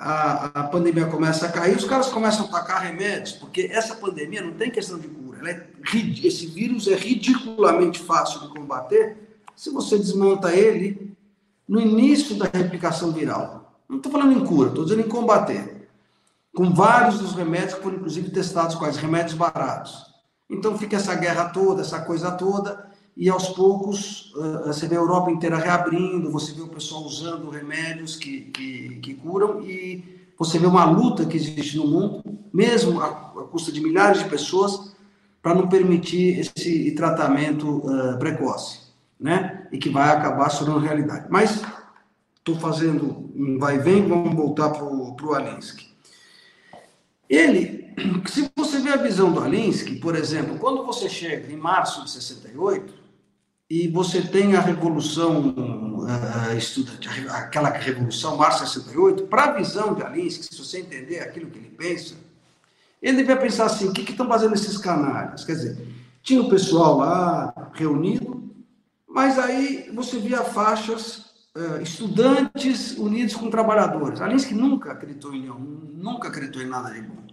a, 0.00 0.60
a 0.60 0.64
pandemia 0.64 1.06
começa 1.06 1.46
a 1.46 1.52
cair, 1.52 1.76
os 1.76 1.84
caras 1.84 2.08
começam 2.08 2.46
a 2.46 2.48
atacar 2.48 2.82
remédios, 2.82 3.32
porque 3.32 3.68
essa 3.70 3.94
pandemia 3.94 4.40
não 4.40 4.52
tem 4.52 4.70
questão 4.70 4.98
de 4.98 5.06
cura, 5.06 5.50
é, 5.50 5.66
esse 6.24 6.46
vírus 6.46 6.88
é 6.88 6.94
ridiculamente 6.94 7.98
fácil 7.98 8.40
de 8.40 8.48
combater 8.48 9.16
se 9.54 9.68
você 9.68 9.98
desmonta 9.98 10.54
ele 10.54 11.14
no 11.68 11.78
início 11.78 12.34
da 12.36 12.46
replicação 12.46 13.12
viral. 13.12 13.78
Não 13.86 13.98
estou 13.98 14.10
falando 14.10 14.32
em 14.32 14.44
cura, 14.46 14.70
estou 14.70 14.84
dizendo 14.84 15.02
em 15.02 15.08
combater 15.08 15.88
com 16.54 16.72
vários 16.72 17.18
dos 17.18 17.34
remédios 17.34 17.74
que 17.74 17.82
foram 17.82 17.96
inclusive 17.96 18.30
testados 18.30 18.76
quais 18.76 18.96
remédios 18.96 19.34
baratos. 19.34 20.06
Então 20.48 20.78
fica 20.78 20.96
essa 20.96 21.14
guerra 21.14 21.50
toda, 21.50 21.82
essa 21.82 22.00
coisa 22.00 22.30
toda, 22.32 22.89
e 23.16 23.28
aos 23.28 23.48
poucos 23.48 24.32
uh, 24.34 24.66
você 24.66 24.86
vê 24.86 24.96
a 24.96 25.00
Europa 25.00 25.30
inteira 25.30 25.56
reabrindo, 25.56 26.30
você 26.30 26.52
vê 26.52 26.62
o 26.62 26.68
pessoal 26.68 27.02
usando 27.02 27.50
remédios 27.50 28.16
que, 28.16 28.42
que, 28.42 29.00
que 29.02 29.14
curam, 29.14 29.60
e 29.62 30.20
você 30.38 30.58
vê 30.58 30.66
uma 30.66 30.84
luta 30.84 31.26
que 31.26 31.36
existe 31.36 31.76
no 31.76 31.86
mundo, 31.86 32.22
mesmo 32.52 33.00
a, 33.00 33.06
a 33.06 33.44
custa 33.50 33.70
de 33.70 33.80
milhares 33.80 34.22
de 34.22 34.28
pessoas, 34.28 34.94
para 35.42 35.54
não 35.54 35.68
permitir 35.68 36.38
esse 36.38 36.92
tratamento 36.92 37.78
uh, 37.78 38.18
precoce. 38.18 38.90
Né? 39.18 39.68
E 39.70 39.76
que 39.76 39.90
vai 39.90 40.08
acabar 40.08 40.50
se 40.50 40.64
realidade. 40.64 41.26
Mas 41.28 41.62
estou 42.38 42.56
fazendo 42.56 43.30
um 43.34 43.58
vai 43.58 43.76
e 43.76 43.78
vem, 43.78 44.08
vamos 44.08 44.34
voltar 44.34 44.70
para 44.70 44.84
o 44.84 45.34
Alinsky. 45.34 45.90
Ele, 47.28 47.94
se 48.26 48.50
você 48.56 48.78
vê 48.78 48.90
a 48.90 48.96
visão 48.96 49.30
do 49.30 49.40
Alinsky, 49.40 49.96
por 49.96 50.16
exemplo, 50.16 50.58
quando 50.58 50.84
você 50.84 51.08
chega 51.08 51.52
em 51.52 51.56
março 51.56 52.02
de 52.02 52.10
68 52.10 52.99
e 53.70 53.86
você 53.86 54.20
tem 54.20 54.56
a 54.56 54.60
revolução 54.60 55.54
uh, 56.00 57.30
aquela 57.30 57.70
revolução 57.70 58.36
março 58.36 58.64
de 58.64 58.70
68, 58.70 59.28
para 59.28 59.44
a 59.44 59.52
visão 59.52 59.94
de 59.94 60.02
Alinsky, 60.02 60.52
se 60.52 60.58
você 60.58 60.80
entender 60.80 61.20
aquilo 61.20 61.48
que 61.48 61.58
ele 61.58 61.70
pensa, 61.70 62.16
ele 63.00 63.18
devia 63.18 63.36
pensar 63.36 63.66
assim: 63.66 63.86
o 63.86 63.92
que, 63.92 64.10
estão 64.10 64.26
fazendo 64.26 64.54
esses 64.54 64.76
canalhas? 64.76 65.44
Quer 65.44 65.52
dizer, 65.52 65.88
tinha 66.20 66.42
o 66.42 66.50
pessoal 66.50 66.98
lá 66.98 67.70
reunido, 67.72 68.52
mas 69.08 69.38
aí 69.38 69.88
você 69.94 70.18
via 70.18 70.42
faixas 70.42 71.30
uh, 71.56 71.80
estudantes 71.80 72.98
unidos 72.98 73.36
com 73.36 73.50
trabalhadores. 73.50 74.20
Alinsky 74.20 74.52
nunca 74.52 74.90
acreditou 74.90 75.32
em 75.32 75.42
nenhum, 75.42 75.94
nunca 75.94 76.26
acreditou 76.26 76.60
em 76.60 76.66
nada 76.66 76.90
de 76.90 77.02
bom. 77.02 77.29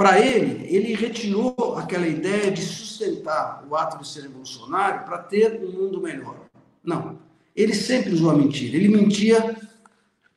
Para 0.00 0.18
ele, 0.18 0.66
ele 0.74 0.94
retirou 0.94 1.76
aquela 1.76 2.08
ideia 2.08 2.50
de 2.50 2.62
sustentar 2.62 3.62
o 3.68 3.76
ato 3.76 3.98
de 3.98 4.08
ser 4.08 4.22
revolucionário 4.22 5.04
para 5.04 5.18
ter 5.18 5.60
um 5.62 5.70
mundo 5.72 6.00
melhor. 6.00 6.36
Não. 6.82 7.18
Ele 7.54 7.74
sempre 7.74 8.14
usou 8.14 8.30
a 8.30 8.34
mentira. 8.34 8.78
Ele 8.78 8.88
mentia 8.88 9.60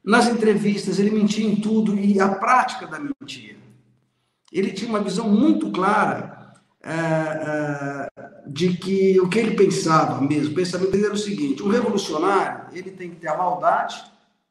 nas 0.03 0.27
entrevistas, 0.27 0.99
ele 0.99 1.11
mentia 1.11 1.47
em 1.47 1.55
tudo 1.55 1.97
e 1.97 2.19
a 2.19 2.27
prática 2.27 2.85
da 2.87 2.99
mentira. 2.99 3.57
Ele 4.51 4.69
tinha 4.73 4.89
uma 4.89 4.99
visão 4.99 5.29
muito 5.29 5.71
clara 5.71 6.55
é, 6.83 6.91
é, 6.91 8.09
de 8.45 8.73
que 8.73 9.17
o 9.21 9.29
que 9.29 9.39
ele 9.39 9.55
pensava 9.55 10.19
mesmo, 10.19 10.51
o 10.51 10.55
pensamento 10.55 10.91
dele 10.91 11.05
era 11.05 11.13
o 11.13 11.17
seguinte: 11.17 11.63
um 11.63 11.69
revolucionário 11.69 12.67
ele 12.77 12.91
tem 12.91 13.11
que 13.11 13.15
ter 13.15 13.29
a 13.29 13.37
maldade 13.37 14.03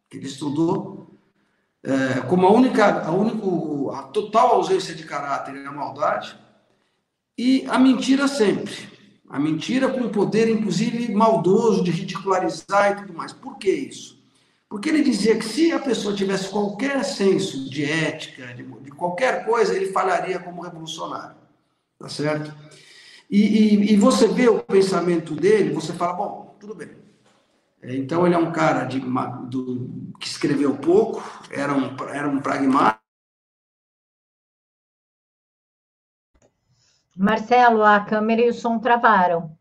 que 0.09 0.16
ele 0.16 0.26
estudou, 0.26 1.12
é, 1.85 2.21
como 2.29 2.47
a 2.47 2.53
única, 2.53 3.05
a, 3.05 3.11
único, 3.11 3.91
a 3.91 4.05
total 4.05 4.55
ausência 4.55 4.95
de 4.95 5.05
caráter 5.05 5.57
é 5.57 5.67
a 5.67 5.73
maldade, 5.73 6.39
e 7.37 7.65
a 7.69 7.79
mentira 7.79 8.29
sempre. 8.29 8.91
A 9.29 9.39
mentira 9.39 9.89
com 9.89 10.11
poder, 10.11 10.49
inclusive, 10.49 11.12
maldoso 11.12 11.83
de 11.83 11.91
ridicularizar 11.91 12.93
e 12.93 12.97
tudo 12.97 13.15
mais. 13.15 13.33
Por 13.33 13.57
que 13.57 13.71
isso? 13.71 14.23
Porque 14.69 14.91
ele 14.91 15.03
dizia 15.03 15.37
que 15.37 15.45
se 15.45 15.73
a 15.73 15.79
pessoa 15.79 16.15
tivesse 16.15 16.51
qualquer 16.51 17.03
senso 17.05 17.69
de 17.69 17.85
ética, 17.85 18.55
de, 18.55 18.62
de 18.62 18.91
qualquer 18.91 19.45
coisa, 19.45 19.75
ele 19.75 19.93
falharia 19.93 20.39
como 20.39 20.62
revolucionário. 20.62 21.37
Tá 21.99 22.09
certo? 22.09 22.55
E, 23.31 23.41
e, 23.41 23.93
e, 23.93 23.97
você 23.97 24.29
vê 24.29 24.49
o 24.49 24.59
pensamento 24.59 25.35
dele, 25.35 25.73
você 25.73 25.93
fala, 25.95 26.12
bom, 26.12 26.57
tudo 26.61 26.75
bem. 26.75 26.91
Então 27.83 28.25
ele 28.25 28.35
é 28.35 28.39
um 28.39 28.53
cara 28.53 28.85
de, 28.85 29.01
do, 29.01 30.12
que 30.21 30.29
escreveu 30.29 30.77
pouco, 30.77 31.21
era 31.51 31.75
um, 31.75 31.97
era 32.09 32.29
um 32.29 32.41
pragmático. 32.41 33.03
Marcelo, 37.17 37.83
a 37.83 38.01
câmera 38.01 38.43
e 38.43 38.51
o 38.51 38.55
som 38.55 38.79
travaram. 38.79 39.57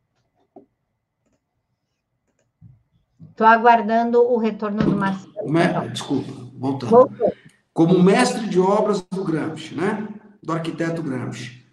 Estou 3.30 3.48
aguardando 3.48 4.22
o 4.22 4.38
retorno 4.38 4.84
do 4.84 4.96
Marcelo. 4.96 5.52
Me... 5.52 5.90
Desculpa, 5.90 6.32
voltando. 6.54 6.90
Voltou. 6.90 7.34
Como 7.74 8.02
mestre 8.02 8.48
de 8.48 8.60
obras 8.60 9.02
do 9.02 9.24
Gramsci, 9.24 9.74
né? 9.74 10.08
Do 10.44 10.54
arquiteto 10.54 11.02
Gramsci. 11.02 11.66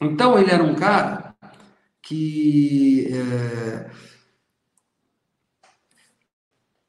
Então, 0.00 0.38
ele 0.38 0.50
era 0.50 0.62
um 0.62 0.74
cara 0.74 1.36
que. 2.00 3.06
É 3.12 3.90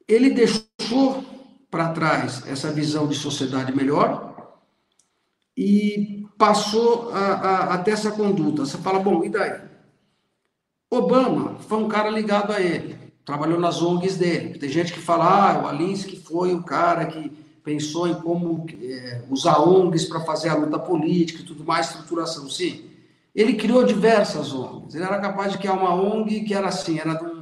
ele 0.08 0.32
deixou 0.32 1.24
para 1.70 1.90
trás 1.90 2.44
essa 2.48 2.72
visão 2.72 3.08
de 3.08 3.16
sociedade 3.16 3.76
melhor 3.76 4.34
e 5.58 6.26
passou 6.38 7.12
a, 7.12 7.18
a, 7.18 7.74
a 7.74 7.78
ter 7.78 7.92
essa 7.92 8.12
conduta. 8.12 8.66
Você 8.66 8.78
fala, 8.78 9.00
bom, 9.00 9.24
e 9.24 9.30
daí? 9.30 9.60
Obama 10.90 11.56
foi 11.68 11.80
um 11.80 11.88
cara 11.88 12.10
ligado 12.10 12.52
a 12.52 12.62
ele, 12.62 12.96
trabalhou 13.26 13.60
nas 13.60 13.82
ONGs 13.82 14.18
dele. 14.18 14.60
Tem 14.60 14.70
gente 14.70 14.94
que 14.94 15.00
fala, 15.00 15.26
ah, 15.26 15.64
o 15.64 15.68
Alinsky 15.68 16.18
foi 16.18 16.54
o 16.54 16.64
cara 16.64 17.06
que 17.06 17.32
pensou 17.64 18.08
em 18.08 18.14
como 18.14 18.68
é, 18.82 19.24
usar 19.30 19.60
ONGs 19.60 20.06
para 20.06 20.20
fazer 20.20 20.50
a 20.50 20.56
luta 20.56 20.78
política 20.78 21.42
e 21.42 21.46
tudo 21.46 21.64
mais, 21.64 21.88
estruturação. 21.88 22.50
Sim, 22.50 22.86
ele 23.34 23.54
criou 23.54 23.84
diversas 23.84 24.54
ONGs. 24.54 24.94
Ele 24.94 25.04
era 25.04 25.20
capaz 25.20 25.52
de 25.52 25.58
criar 25.58 25.74
uma 25.74 25.96
ONG 25.96 26.42
que 26.42 26.54
era 26.54 26.68
assim, 26.68 27.00
era 27.00 27.14
de 27.16 27.33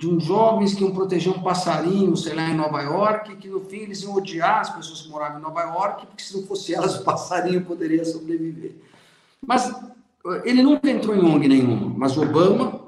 de 0.00 0.08
uns 0.08 0.24
jovens 0.24 0.72
que 0.72 0.82
iam 0.82 0.94
proteger 0.94 1.30
um 1.30 1.42
passarinho, 1.42 2.16
sei 2.16 2.32
lá, 2.34 2.48
em 2.48 2.56
Nova 2.56 2.80
York, 2.80 3.36
que 3.36 3.48
no 3.48 3.60
fim 3.60 3.80
eles 3.80 4.02
iam 4.02 4.14
odiar 4.14 4.60
as 4.60 4.70
pessoas 4.70 5.02
que 5.02 5.10
moravam 5.10 5.38
em 5.38 5.42
Nova 5.42 5.60
York, 5.60 6.06
porque 6.06 6.22
se 6.22 6.34
não 6.34 6.46
fosse 6.46 6.74
elas, 6.74 6.96
o 7.00 7.04
passarinho 7.04 7.62
poderia 7.66 8.02
sobreviver. 8.02 8.76
Mas 9.46 9.68
eh, 9.68 10.42
ele 10.46 10.62
nunca 10.62 10.90
entrou 10.90 11.14
em 11.14 11.22
ONG 11.22 11.46
nenhuma, 11.46 11.92
mas 11.98 12.16
Obama 12.16 12.80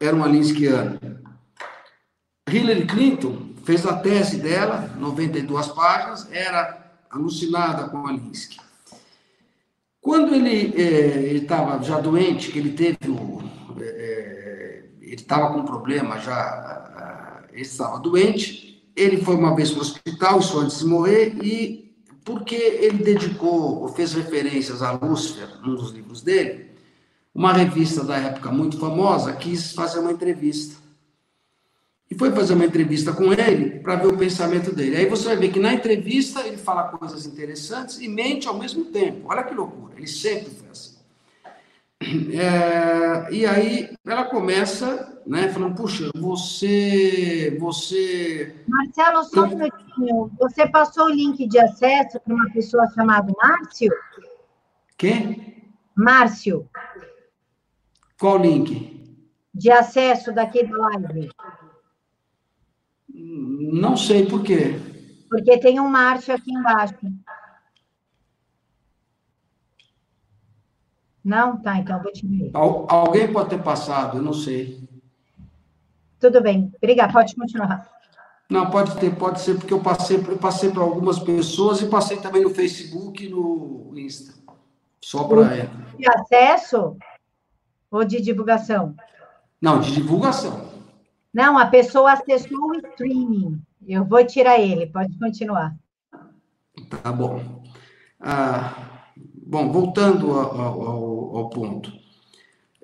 era 0.00 0.16
um 0.16 0.24
alinskiano. 0.24 0.98
Hillary 2.50 2.86
Clinton 2.86 3.36
fez 3.62 3.84
a 3.84 3.94
tese 3.98 4.38
dela, 4.38 4.90
92 4.98 5.68
páginas, 5.68 6.26
era 6.32 6.90
alucinada 7.10 7.86
com 7.90 7.98
a 8.06 8.08
Alinsky. 8.08 8.58
Quando 10.00 10.34
ele 10.34 10.72
eh, 10.74 11.34
estava 11.34 11.82
já 11.82 12.00
doente, 12.00 12.50
que 12.50 12.58
ele 12.58 12.72
teve 12.72 13.10
o, 13.10 13.45
ele 15.06 15.22
estava 15.22 15.52
com 15.52 15.60
um 15.60 15.64
problema 15.64 16.18
já, 16.18 17.44
ele 17.52 17.62
estava 17.62 17.98
doente, 17.98 18.82
ele 18.94 19.18
foi 19.18 19.36
uma 19.36 19.54
vez 19.54 19.70
para 19.70 19.78
o 19.78 19.82
hospital, 19.82 20.40
isso 20.40 20.58
antes 20.58 20.80
de 20.80 20.86
morrer, 20.86 21.36
e 21.42 21.94
porque 22.24 22.56
ele 22.56 23.04
dedicou, 23.04 23.82
ou 23.82 23.88
fez 23.88 24.12
referências 24.14 24.82
a 24.82 24.92
Lúcifer, 24.92 25.48
num 25.62 25.76
dos 25.76 25.92
livros 25.92 26.22
dele, 26.22 26.70
uma 27.32 27.52
revista 27.52 28.02
da 28.02 28.16
época 28.16 28.50
muito 28.50 28.78
famosa 28.78 29.32
quis 29.34 29.72
fazer 29.72 30.00
uma 30.00 30.10
entrevista. 30.10 30.74
E 32.10 32.14
foi 32.14 32.30
fazer 32.32 32.54
uma 32.54 32.64
entrevista 32.64 33.12
com 33.12 33.32
ele 33.32 33.80
para 33.80 33.96
ver 33.96 34.06
o 34.06 34.16
pensamento 34.16 34.74
dele. 34.74 34.96
Aí 34.96 35.06
você 35.06 35.26
vai 35.26 35.36
ver 35.36 35.52
que 35.52 35.60
na 35.60 35.74
entrevista 35.74 36.46
ele 36.46 36.56
fala 36.56 36.84
coisas 36.84 37.26
interessantes 37.26 38.00
e 38.00 38.08
mente 38.08 38.48
ao 38.48 38.58
mesmo 38.58 38.86
tempo. 38.86 39.26
Olha 39.28 39.44
que 39.44 39.54
loucura, 39.54 39.94
ele 39.96 40.06
sempre 40.06 40.50
foi 40.50 40.68
assim. 40.70 40.95
É, 42.32 43.32
e 43.32 43.44
aí 43.44 43.96
ela 44.04 44.24
começa, 44.24 45.20
né, 45.26 45.48
falando, 45.48 45.74
puxa, 45.74 46.10
você, 46.14 47.56
você... 47.60 48.64
Marcelo, 48.68 49.24
só 49.24 49.44
um 49.44 49.48
minutinho. 49.48 50.30
Você 50.38 50.68
passou 50.68 51.06
o 51.06 51.10
link 51.10 51.46
de 51.46 51.58
acesso 51.58 52.20
para 52.20 52.34
uma 52.34 52.50
pessoa 52.50 52.88
chamada 52.94 53.32
Márcio? 53.42 53.90
Quem? 54.96 55.72
Márcio. 55.96 56.68
Qual 58.18 58.38
link? 58.38 59.18
De 59.52 59.70
acesso 59.70 60.32
daqui 60.32 60.64
da 60.64 60.76
live. 60.76 61.30
Não 63.08 63.96
sei 63.96 64.26
por 64.26 64.42
quê. 64.42 64.78
Porque 65.28 65.58
tem 65.58 65.80
um 65.80 65.88
Márcio 65.88 66.34
aqui 66.34 66.52
embaixo. 66.52 66.94
Não? 71.26 71.56
Tá, 71.56 71.76
então 71.76 72.00
vou 72.00 72.12
te 72.12 72.24
ver. 72.24 72.52
Al 72.54 72.86
alguém 72.88 73.32
pode 73.32 73.50
ter 73.50 73.60
passado, 73.60 74.18
eu 74.18 74.22
não 74.22 74.32
sei. 74.32 74.88
Tudo 76.20 76.40
bem. 76.40 76.72
Obrigada, 76.76 77.12
pode 77.12 77.34
continuar. 77.34 77.90
Não, 78.48 78.70
pode 78.70 78.96
ter, 79.00 79.12
pode 79.16 79.40
ser, 79.40 79.56
porque 79.58 79.74
eu 79.74 79.80
passei, 79.80 80.18
eu 80.18 80.38
passei 80.38 80.70
para 80.70 80.82
algumas 80.82 81.18
pessoas 81.18 81.82
e 81.82 81.88
passei 81.88 82.18
também 82.18 82.44
no 82.44 82.50
Facebook 82.50 83.26
e 83.26 83.28
no 83.28 83.92
Insta. 83.96 84.34
Só 85.02 85.24
para 85.24 85.52
ela. 85.52 85.70
De 85.98 86.08
acesso 86.08 86.96
ou 87.90 88.04
de 88.04 88.20
divulgação? 88.20 88.94
Não, 89.60 89.80
de 89.80 89.92
divulgação. 89.92 90.70
Não, 91.34 91.58
a 91.58 91.66
pessoa 91.66 92.12
acessou 92.12 92.70
o 92.70 92.76
streaming. 92.76 93.60
Eu 93.84 94.04
vou 94.04 94.24
tirar 94.24 94.60
ele, 94.60 94.86
pode 94.86 95.18
continuar. 95.18 95.74
Tá 97.02 97.10
bom. 97.10 97.64
Ah, 98.20 98.95
Bom, 99.48 99.70
voltando 99.70 100.32
ao, 100.32 100.60
ao, 100.60 101.36
ao 101.36 101.50
ponto. 101.50 101.92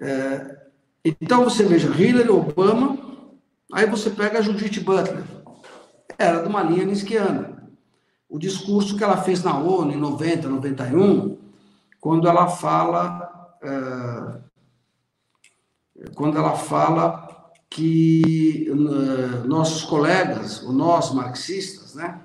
É, 0.01 0.59
então 1.05 1.43
você 1.43 1.65
veja 1.65 1.89
Hillary, 1.89 2.29
Obama, 2.29 2.97
aí 3.73 3.85
você 3.87 4.09
pega 4.11 4.39
a 4.39 4.43
Judith 4.43 4.79
Butler, 4.79 5.25
era 6.17 6.41
de 6.41 6.49
uma 6.49 6.63
linha 6.63 6.85
nisquiana. 6.85 7.69
O 8.29 8.39
discurso 8.39 8.97
que 8.97 9.03
ela 9.03 9.17
fez 9.17 9.43
na 9.43 9.59
ONU 9.59 9.93
em 9.93 9.97
90, 9.97 10.49
91, 10.49 11.37
quando 12.01 12.29
ela 12.29 12.47
fala, 12.47 13.59
é, 13.61 14.39
quando 16.15 16.39
ela 16.39 16.55
fala 16.55 17.29
que 17.69 18.69
uh, 18.71 19.49
nossos 19.49 19.83
colegas, 19.83 20.63
nós 20.63 21.13
marxistas, 21.13 21.95
né, 21.97 22.21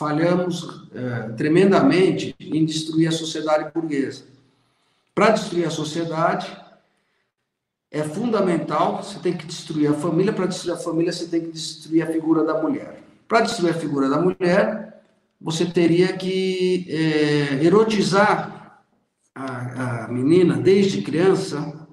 falhamos 0.00 0.88
é, 0.94 1.28
tremendamente 1.32 2.34
em 2.40 2.64
destruir 2.64 3.08
a 3.08 3.12
sociedade 3.12 3.70
burguesa. 3.70 4.24
Para 5.14 5.32
destruir 5.32 5.66
a 5.66 5.70
sociedade, 5.70 6.50
é 7.90 8.02
fundamental, 8.02 9.02
você 9.02 9.18
tem 9.18 9.36
que 9.36 9.44
destruir 9.44 9.90
a 9.90 9.92
família, 9.92 10.32
para 10.32 10.46
destruir 10.46 10.72
a 10.72 10.78
família 10.78 11.12
você 11.12 11.26
tem 11.26 11.42
que 11.42 11.50
destruir 11.50 12.02
a 12.02 12.06
figura 12.06 12.42
da 12.42 12.62
mulher. 12.62 13.02
Para 13.28 13.42
destruir 13.42 13.72
a 13.72 13.78
figura 13.78 14.08
da 14.08 14.18
mulher, 14.18 15.02
você 15.38 15.66
teria 15.66 16.14
que 16.14 16.86
é, 16.88 17.62
erotizar 17.62 18.82
a, 19.34 20.04
a 20.04 20.08
menina 20.08 20.56
desde 20.56 21.02
criança 21.02 21.86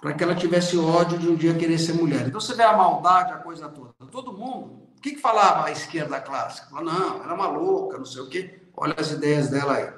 para 0.00 0.14
que 0.14 0.24
ela 0.24 0.34
tivesse 0.34 0.78
ódio 0.78 1.18
de 1.18 1.28
um 1.28 1.34
dia 1.34 1.52
querer 1.52 1.78
ser 1.78 1.92
mulher. 1.92 2.26
Então 2.26 2.40
você 2.40 2.54
vê 2.54 2.62
a 2.62 2.74
maldade, 2.74 3.34
a 3.34 3.36
coisa 3.36 3.68
toda. 3.68 3.90
Todo 4.10 4.32
mundo, 4.32 4.89
o 5.00 5.02
que, 5.02 5.12
que 5.12 5.18
falava 5.18 5.66
a 5.66 5.72
esquerda 5.72 6.20
clássica? 6.20 6.68
Falava, 6.68 6.92
não, 6.92 7.22
ela 7.22 7.32
é 7.32 7.34
uma 7.34 7.48
louca, 7.48 7.96
não 7.96 8.04
sei 8.04 8.20
o 8.20 8.28
quê. 8.28 8.60
Olha 8.76 8.94
as 8.98 9.10
ideias 9.10 9.48
dela 9.48 9.72
aí. 9.72 9.88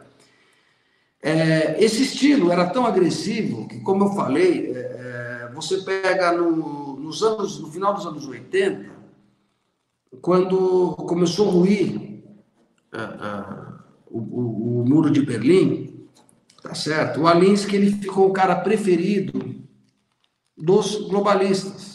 É, 1.20 1.82
esse 1.82 2.04
estilo 2.04 2.52
era 2.52 2.70
tão 2.70 2.86
agressivo 2.86 3.66
que, 3.66 3.80
como 3.80 4.04
eu 4.04 4.12
falei, 4.12 4.70
é, 4.72 5.48
é 5.48 5.52
você 5.52 5.78
pega 5.78 6.30
no, 6.30 6.94
nos 7.00 7.20
anos, 7.20 7.58
no 7.58 7.68
final 7.72 7.92
dos 7.94 8.06
anos 8.06 8.28
80, 8.28 8.92
quando 10.20 10.94
começou 10.94 11.48
a 11.48 11.52
ruir 11.52 12.22
é, 12.92 12.98
o, 14.08 14.18
o, 14.18 14.82
o, 14.82 14.88
muro 14.88 15.10
de 15.10 15.20
Berlim, 15.20 16.06
tá 16.62 16.76
certo? 16.76 17.22
O 17.22 17.26
Alinsky 17.26 17.74
ele 17.74 17.90
ficou 17.90 18.28
o 18.28 18.32
cara 18.32 18.54
preferido 18.54 19.52
dos 20.56 21.08
globalistas, 21.08 21.91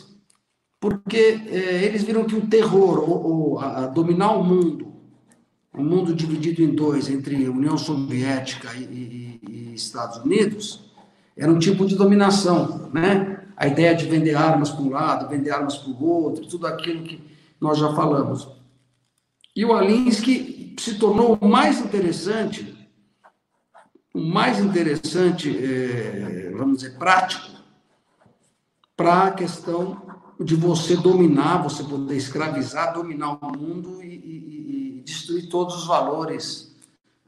porque 0.79 1.41
é, 1.47 1.83
eles 1.83 2.03
viram 2.03 2.25
que 2.25 2.35
o 2.35 2.47
terror, 2.47 2.99
ou, 2.99 3.25
ou 3.25 3.59
a, 3.59 3.85
a 3.85 3.87
dominar 3.87 4.31
o 4.31 4.43
mundo, 4.43 4.93
o 5.73 5.83
mundo 5.83 6.13
dividido 6.13 6.61
em 6.61 6.73
dois, 6.73 7.09
entre 7.09 7.47
União 7.49 7.77
Soviética 7.77 8.73
e, 8.75 8.83
e, 8.83 9.41
e, 9.49 9.73
Estados 9.73 10.17
Unidos, 10.17 10.91
era 11.35 11.51
um 11.51 11.59
tipo 11.59 11.85
de 11.85 11.95
dominação, 11.95 12.89
né? 12.93 13.43
A 13.55 13.67
ideia 13.67 13.95
de 13.95 14.05
vender 14.05 14.35
armas 14.35 14.69
para 14.69 14.83
um 14.83 14.89
lado, 14.89 15.29
vender 15.29 15.51
armas 15.51 15.77
para 15.77 15.91
o 15.91 16.05
outro, 16.05 16.47
tudo 16.47 16.67
aquilo 16.67 17.03
que 17.03 17.21
nós 17.59 17.77
já 17.79 17.93
falamos. 17.95 18.47
E 19.55 19.65
o 19.65 19.73
Alinsky 19.73 20.75
se 20.79 20.95
tornou 20.99 21.37
o 21.39 21.47
mais 21.47 21.79
interessante, 21.79 22.75
o 24.13 24.19
mais 24.19 24.59
interessante, 24.59 25.57
é, 25.57 26.51
vamos 26.55 26.77
dizer, 26.77 26.97
prático, 26.97 27.57
para 28.95 29.25
a 29.27 29.31
questão 29.31 30.06
de 30.39 30.55
você 30.55 30.95
dominar, 30.95 31.63
você 31.63 31.83
poder 31.83 32.15
escravizar, 32.15 32.93
dominar 32.93 33.37
o 33.41 33.57
mundo 33.57 34.03
e, 34.03 34.07
e, 34.07 34.97
e 34.99 35.01
destruir 35.03 35.49
todos 35.49 35.75
os 35.75 35.87
valores 35.87 36.75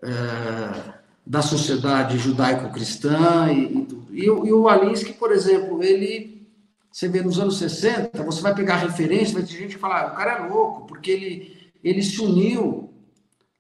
é, 0.02 0.94
da 1.26 1.42
sociedade 1.42 2.18
judaico-cristã 2.18 3.52
e, 3.52 3.80
e 3.80 3.86
tudo. 3.86 4.08
E, 4.12 4.26
e 4.26 4.54
o 4.54 4.68
Alinsky, 4.68 5.14
por 5.14 5.32
exemplo, 5.32 5.84
ele, 5.84 6.48
você 6.92 7.08
vê 7.08 7.22
nos 7.22 7.40
anos 7.40 7.58
60, 7.58 8.24
você 8.24 8.42
vai 8.42 8.54
pegar 8.54 8.78
referência, 8.78 9.34
vai 9.34 9.44
ter 9.44 9.58
gente 9.58 9.76
que 9.76 9.82
fala, 9.82 10.02
ah, 10.02 10.14
o 10.14 10.16
cara 10.16 10.32
é 10.32 10.48
louco, 10.48 10.86
porque 10.86 11.12
ele, 11.12 11.72
ele 11.84 12.04
se 12.04 12.22
uniu 12.22 12.94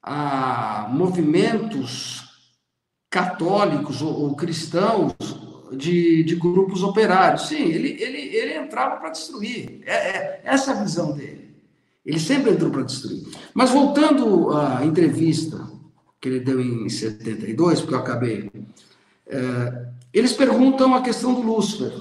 a 0.01 0.87
movimentos 0.91 2.23
católicos 3.09 4.01
ou, 4.01 4.21
ou 4.21 4.35
cristãos 4.35 5.13
de, 5.71 6.23
de 6.23 6.35
grupos 6.35 6.83
operários. 6.83 7.47
Sim, 7.47 7.63
ele, 7.63 8.01
ele, 8.01 8.35
ele 8.35 8.57
entrava 8.57 8.97
para 8.97 9.09
destruir. 9.09 9.81
É, 9.85 9.93
é, 9.93 10.41
essa 10.43 10.71
é 10.71 10.75
a 10.75 10.83
visão 10.83 11.11
dele. 11.11 11.49
Ele 12.05 12.19
sempre 12.19 12.51
entrou 12.51 12.71
para 12.71 12.83
destruir. 12.83 13.27
Mas 13.53 13.69
voltando 13.69 14.51
à 14.51 14.85
entrevista 14.85 15.69
que 16.19 16.27
ele 16.27 16.39
deu 16.39 16.59
em 16.59 16.89
72, 16.89 17.81
porque 17.81 17.93
eu 17.93 17.99
acabei. 17.99 18.49
É, 19.27 19.85
eles 20.13 20.33
perguntam 20.33 20.93
a 20.95 21.01
questão 21.01 21.33
do 21.33 21.41
Lúcifer. 21.41 21.91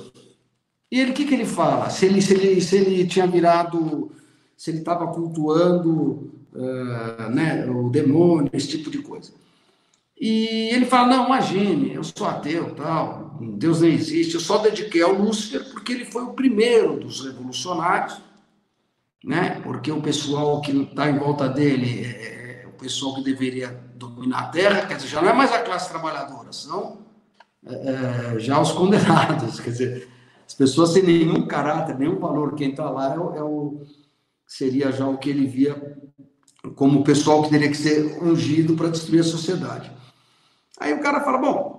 E 0.90 1.00
ele, 1.00 1.10
o 1.10 1.14
que, 1.14 1.26
que 1.26 1.34
ele 1.34 1.44
fala? 1.44 1.90
Se 1.90 2.06
ele, 2.06 2.22
se, 2.22 2.34
ele, 2.34 2.60
se 2.60 2.76
ele 2.76 3.06
tinha 3.06 3.26
virado, 3.26 4.10
se 4.56 4.70
ele 4.70 4.78
estava 4.78 5.06
cultuando 5.08 6.32
uh, 6.54 7.30
né, 7.30 7.66
o 7.70 7.90
demônio, 7.90 8.50
esse 8.54 8.68
tipo 8.68 8.90
de 8.90 8.98
coisa. 8.98 9.30
E 10.20 10.70
ele 10.72 10.86
fala: 10.86 11.08
Não, 11.08 11.26
imagine, 11.26 11.94
eu 11.94 12.02
sou 12.02 12.26
ateu, 12.26 12.74
tal, 12.74 13.38
Deus 13.40 13.80
não 13.80 13.88
existe. 13.88 14.34
Eu 14.34 14.40
só 14.40 14.58
dediquei 14.58 15.02
ao 15.02 15.12
Lúcifer 15.12 15.64
porque 15.70 15.92
ele 15.92 16.04
foi 16.04 16.24
o 16.24 16.32
primeiro 16.32 16.98
dos 16.98 17.24
revolucionários, 17.24 18.20
né? 19.24 19.60
Porque 19.62 19.92
o 19.92 20.02
pessoal 20.02 20.60
que 20.60 20.72
está 20.72 21.08
em 21.08 21.18
volta 21.18 21.48
dele 21.48 22.04
é, 22.04 22.62
é 22.64 22.66
o 22.66 22.72
pessoal 22.72 23.14
que 23.14 23.22
deveria 23.22 23.68
dominar 23.94 24.38
a 24.38 24.48
terra, 24.48 24.86
quer 24.86 24.96
dizer, 24.96 25.08
já 25.08 25.22
não 25.22 25.30
é 25.30 25.32
mais 25.32 25.52
a 25.52 25.62
classe 25.62 25.88
trabalhadora, 25.88 26.52
são 26.52 26.98
é, 27.64 28.34
é 28.34 28.38
já 28.38 28.60
os 28.60 28.72
condenados, 28.72 29.58
quer 29.60 29.70
dizer, 29.70 30.08
as 30.46 30.54
pessoas 30.54 30.90
sem 30.90 31.02
nenhum 31.02 31.46
caráter, 31.46 31.98
nenhum 31.98 32.18
valor. 32.18 32.54
Quem 32.54 32.70
está 32.70 32.88
lá 32.90 33.14
é 33.14 33.18
o, 33.18 33.34
é 33.36 33.42
o, 33.42 33.82
seria 34.46 34.90
já 34.90 35.06
o 35.06 35.18
que 35.18 35.30
ele 35.30 35.46
via 35.46 35.98
como 36.74 37.00
o 37.00 37.04
pessoal 37.04 37.42
que 37.42 37.50
teria 37.50 37.68
que 37.68 37.76
ser 37.76 38.20
ungido 38.22 38.74
para 38.74 38.88
destruir 38.88 39.20
a 39.20 39.24
sociedade. 39.24 39.97
Aí 40.78 40.92
o 40.92 41.00
cara 41.00 41.20
fala, 41.20 41.38
bom, 41.38 41.78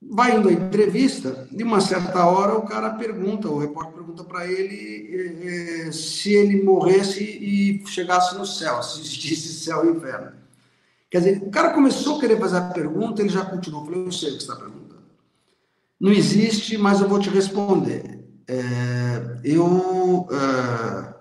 vai 0.00 0.36
indo 0.36 0.48
à 0.48 0.52
entrevista, 0.52 1.46
de 1.50 1.62
uma 1.62 1.80
certa 1.80 2.24
hora 2.24 2.56
o 2.56 2.62
cara 2.62 2.90
pergunta, 2.90 3.48
o 3.48 3.58
repórter 3.58 3.94
pergunta 3.94 4.24
para 4.24 4.46
ele 4.46 5.86
eh, 5.86 5.92
se 5.92 6.32
ele 6.32 6.62
morresse 6.62 7.22
e 7.22 7.82
chegasse 7.86 8.36
no 8.36 8.46
céu, 8.46 8.82
se 8.82 9.00
existisse 9.02 9.64
céu 9.64 9.84
e 9.84 9.96
inferno. 9.96 10.32
Quer 11.10 11.18
dizer, 11.18 11.42
o 11.42 11.50
cara 11.50 11.70
começou 11.70 12.16
a 12.16 12.20
querer 12.20 12.38
fazer 12.38 12.58
a 12.58 12.70
pergunta, 12.70 13.20
ele 13.20 13.28
já 13.28 13.44
continuou, 13.44 13.84
falou, 13.84 14.04
eu 14.04 14.12
sei 14.12 14.30
o 14.30 14.36
que 14.36 14.44
você 14.44 14.50
está 14.50 14.56
perguntando. 14.56 15.02
Não 16.00 16.12
existe, 16.12 16.78
mas 16.78 17.00
eu 17.00 17.08
vou 17.08 17.18
te 17.18 17.28
responder. 17.28 18.24
É, 18.48 19.40
eu 19.44 20.28
é, 20.30 21.14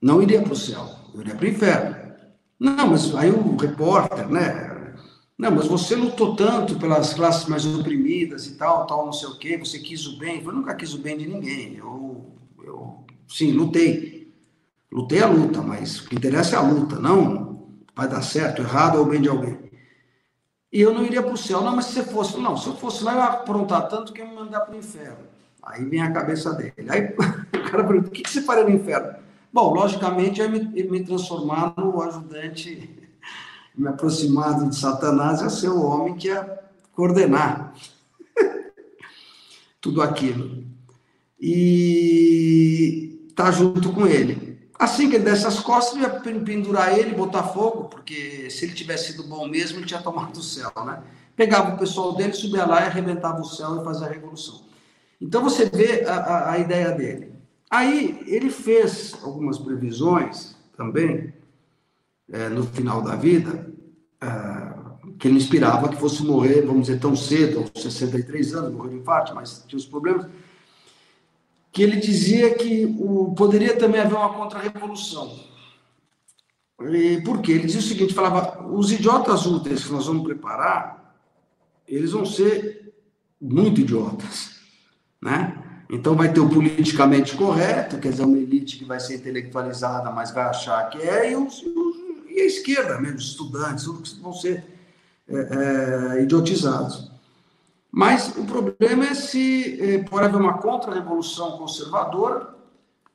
não 0.00 0.22
iria 0.22 0.42
para 0.42 0.52
o 0.52 0.56
céu, 0.56 0.88
eu 1.14 1.20
iria 1.22 1.34
para 1.34 1.44
o 1.44 1.48
inferno. 1.48 1.96
Não, 2.58 2.88
mas 2.88 3.14
aí 3.14 3.30
o 3.30 3.56
repórter, 3.56 4.28
né, 4.28 4.75
não, 5.38 5.50
mas 5.50 5.66
você 5.66 5.94
lutou 5.94 6.34
tanto 6.34 6.78
pelas 6.78 7.12
classes 7.12 7.46
mais 7.46 7.66
oprimidas 7.66 8.46
e 8.46 8.54
tal, 8.54 8.86
tal, 8.86 9.04
não 9.04 9.12
sei 9.12 9.28
o 9.28 9.38
quê, 9.38 9.58
você 9.58 9.78
quis 9.78 10.06
o 10.06 10.18
bem. 10.18 10.42
Eu 10.42 10.52
nunca 10.52 10.74
quis 10.74 10.94
o 10.94 10.98
bem 10.98 11.18
de 11.18 11.26
ninguém. 11.26 11.76
Eu, 11.76 12.32
eu 12.64 13.04
sim, 13.28 13.52
lutei. 13.52 14.32
Lutei 14.90 15.20
a 15.20 15.28
luta, 15.28 15.60
mas 15.60 16.00
o 16.00 16.08
que 16.08 16.16
interessa 16.16 16.56
é 16.56 16.58
a 16.58 16.62
luta, 16.62 16.98
não 16.98 17.46
vai 17.94 18.08
dar 18.08 18.22
certo, 18.22 18.62
errado 18.62 18.98
ou 18.98 19.04
bem 19.04 19.20
de 19.20 19.28
alguém. 19.28 19.58
E 20.72 20.80
eu 20.80 20.94
não 20.94 21.04
iria 21.04 21.22
para 21.22 21.32
o 21.32 21.36
céu. 21.36 21.60
Não, 21.60 21.76
mas 21.76 21.86
se 21.86 21.94
você 21.94 22.04
fosse, 22.04 22.38
não, 22.38 22.56
se 22.56 22.66
eu 22.68 22.76
fosse 22.76 23.04
lá, 23.04 23.12
eu 23.12 23.18
ia 23.18 23.24
aprontar 23.24 23.88
tanto 23.88 24.12
que 24.12 24.20
ia 24.20 24.26
me 24.26 24.34
mandar 24.34 24.60
para 24.60 24.74
o 24.74 24.78
inferno. 24.78 25.26
Aí 25.62 25.84
vem 25.84 26.00
a 26.00 26.12
cabeça 26.12 26.54
dele. 26.54 26.74
Aí 26.88 27.14
o 27.52 27.70
cara 27.70 27.84
pergunta: 27.84 28.08
o 28.08 28.10
que, 28.10 28.22
que 28.22 28.30
você 28.30 28.40
faria 28.40 28.64
no 28.64 28.70
inferno? 28.70 29.16
Bom, 29.52 29.74
logicamente, 29.74 30.40
é 30.40 30.48
me, 30.48 30.60
me 30.60 31.04
transformar 31.04 31.74
no 31.76 32.02
ajudante 32.02 33.05
me 33.76 33.88
aproximado 33.88 34.68
de 34.68 34.76
Satanás 34.76 35.42
é 35.42 35.48
ser 35.48 35.68
o 35.68 35.82
homem 35.82 36.16
que 36.16 36.28
ia 36.28 36.60
coordenar 36.92 37.74
tudo 39.80 40.00
aquilo. 40.00 40.64
E 41.38 43.30
tá 43.36 43.50
junto 43.50 43.92
com 43.92 44.06
ele. 44.06 44.56
Assim 44.78 45.08
que 45.08 45.16
ele 45.16 45.24
desse 45.24 45.46
as 45.46 45.60
costas, 45.60 45.98
ia 46.00 46.08
pendurar 46.10 46.98
ele, 46.98 47.14
botar 47.14 47.44
fogo, 47.44 47.84
porque 47.84 48.50
se 48.50 48.64
ele 48.64 48.74
tivesse 48.74 49.12
sido 49.12 49.24
bom 49.24 49.48
mesmo, 49.48 49.78
ele 49.78 49.86
tinha 49.86 50.02
tomado 50.02 50.36
o 50.36 50.42
céu, 50.42 50.70
né? 50.84 51.02
Pegava 51.34 51.74
o 51.74 51.78
pessoal 51.78 52.14
dele, 52.14 52.32
subia 52.32 52.64
lá 52.64 52.80
e 52.80 52.84
arrebentava 52.84 53.40
o 53.40 53.44
céu 53.44 53.80
e 53.80 53.84
fazia 53.84 54.06
a 54.06 54.10
revolução. 54.10 54.62
Então 55.20 55.42
você 55.42 55.66
vê 55.66 56.04
a, 56.04 56.14
a, 56.14 56.52
a 56.52 56.58
ideia 56.58 56.90
dele. 56.92 57.32
Aí 57.70 58.22
ele 58.26 58.50
fez 58.50 59.14
algumas 59.22 59.58
previsões 59.58 60.54
também, 60.76 61.32
é, 62.30 62.48
no 62.48 62.64
final 62.64 63.02
da 63.02 63.16
vida, 63.16 63.72
é, 64.20 64.76
que 65.18 65.28
ele 65.28 65.36
inspirava 65.36 65.88
que 65.88 65.96
fosse 65.96 66.22
morrer, 66.22 66.62
vamos 66.62 66.86
dizer, 66.86 67.00
tão 67.00 67.14
cedo, 67.14 67.60
aos 67.60 67.82
63 67.82 68.54
anos, 68.54 68.72
morreu 68.72 68.90
de 68.90 68.98
infarto, 68.98 69.34
mas 69.34 69.64
tinha 69.66 69.78
os 69.78 69.86
problemas, 69.86 70.26
que 71.72 71.82
ele 71.82 71.96
dizia 71.96 72.54
que 72.54 72.96
o, 72.98 73.34
poderia 73.34 73.76
também 73.76 74.00
haver 74.00 74.14
uma 74.14 74.32
contra-revolução. 74.34 75.38
Por 77.24 77.40
quê? 77.40 77.52
Ele 77.52 77.66
dizia 77.66 77.80
o 77.80 77.84
seguinte, 77.84 78.14
falava, 78.14 78.66
os 78.66 78.92
idiotas 78.92 79.46
úteis 79.46 79.84
que 79.84 79.92
nós 79.92 80.06
vamos 80.06 80.24
preparar, 80.24 81.14
eles 81.88 82.12
vão 82.12 82.26
ser 82.26 82.92
muito 83.40 83.80
idiotas, 83.80 84.56
né? 85.20 85.62
Então 85.90 86.16
vai 86.16 86.32
ter 86.32 86.40
o 86.40 86.48
politicamente 86.48 87.36
correto, 87.36 87.98
quer 87.98 88.10
dizer, 88.10 88.24
uma 88.24 88.36
elite 88.36 88.76
que 88.76 88.84
vai 88.84 88.98
ser 88.98 89.16
intelectualizada, 89.16 90.10
mas 90.10 90.32
vai 90.32 90.44
achar 90.44 90.90
que 90.90 90.98
é, 90.98 91.30
e 91.30 91.36
os, 91.36 91.62
os 91.62 92.05
e 92.36 92.42
a 92.42 92.46
esquerda 92.46 93.00
mesmo, 93.00 93.18
estudantes, 93.18 93.84
tudo 93.84 94.02
que 94.02 94.20
vão 94.20 94.32
ser 94.32 94.64
é, 95.28 96.16
é, 96.18 96.22
idiotizados. 96.22 97.10
Mas 97.90 98.36
o 98.36 98.44
problema 98.44 99.06
é 99.06 99.14
se 99.14 99.80
é, 99.80 99.98
pode 100.04 100.26
haver 100.26 100.40
uma 100.40 100.58
contra-revolução 100.58 101.56
conservadora 101.56 102.54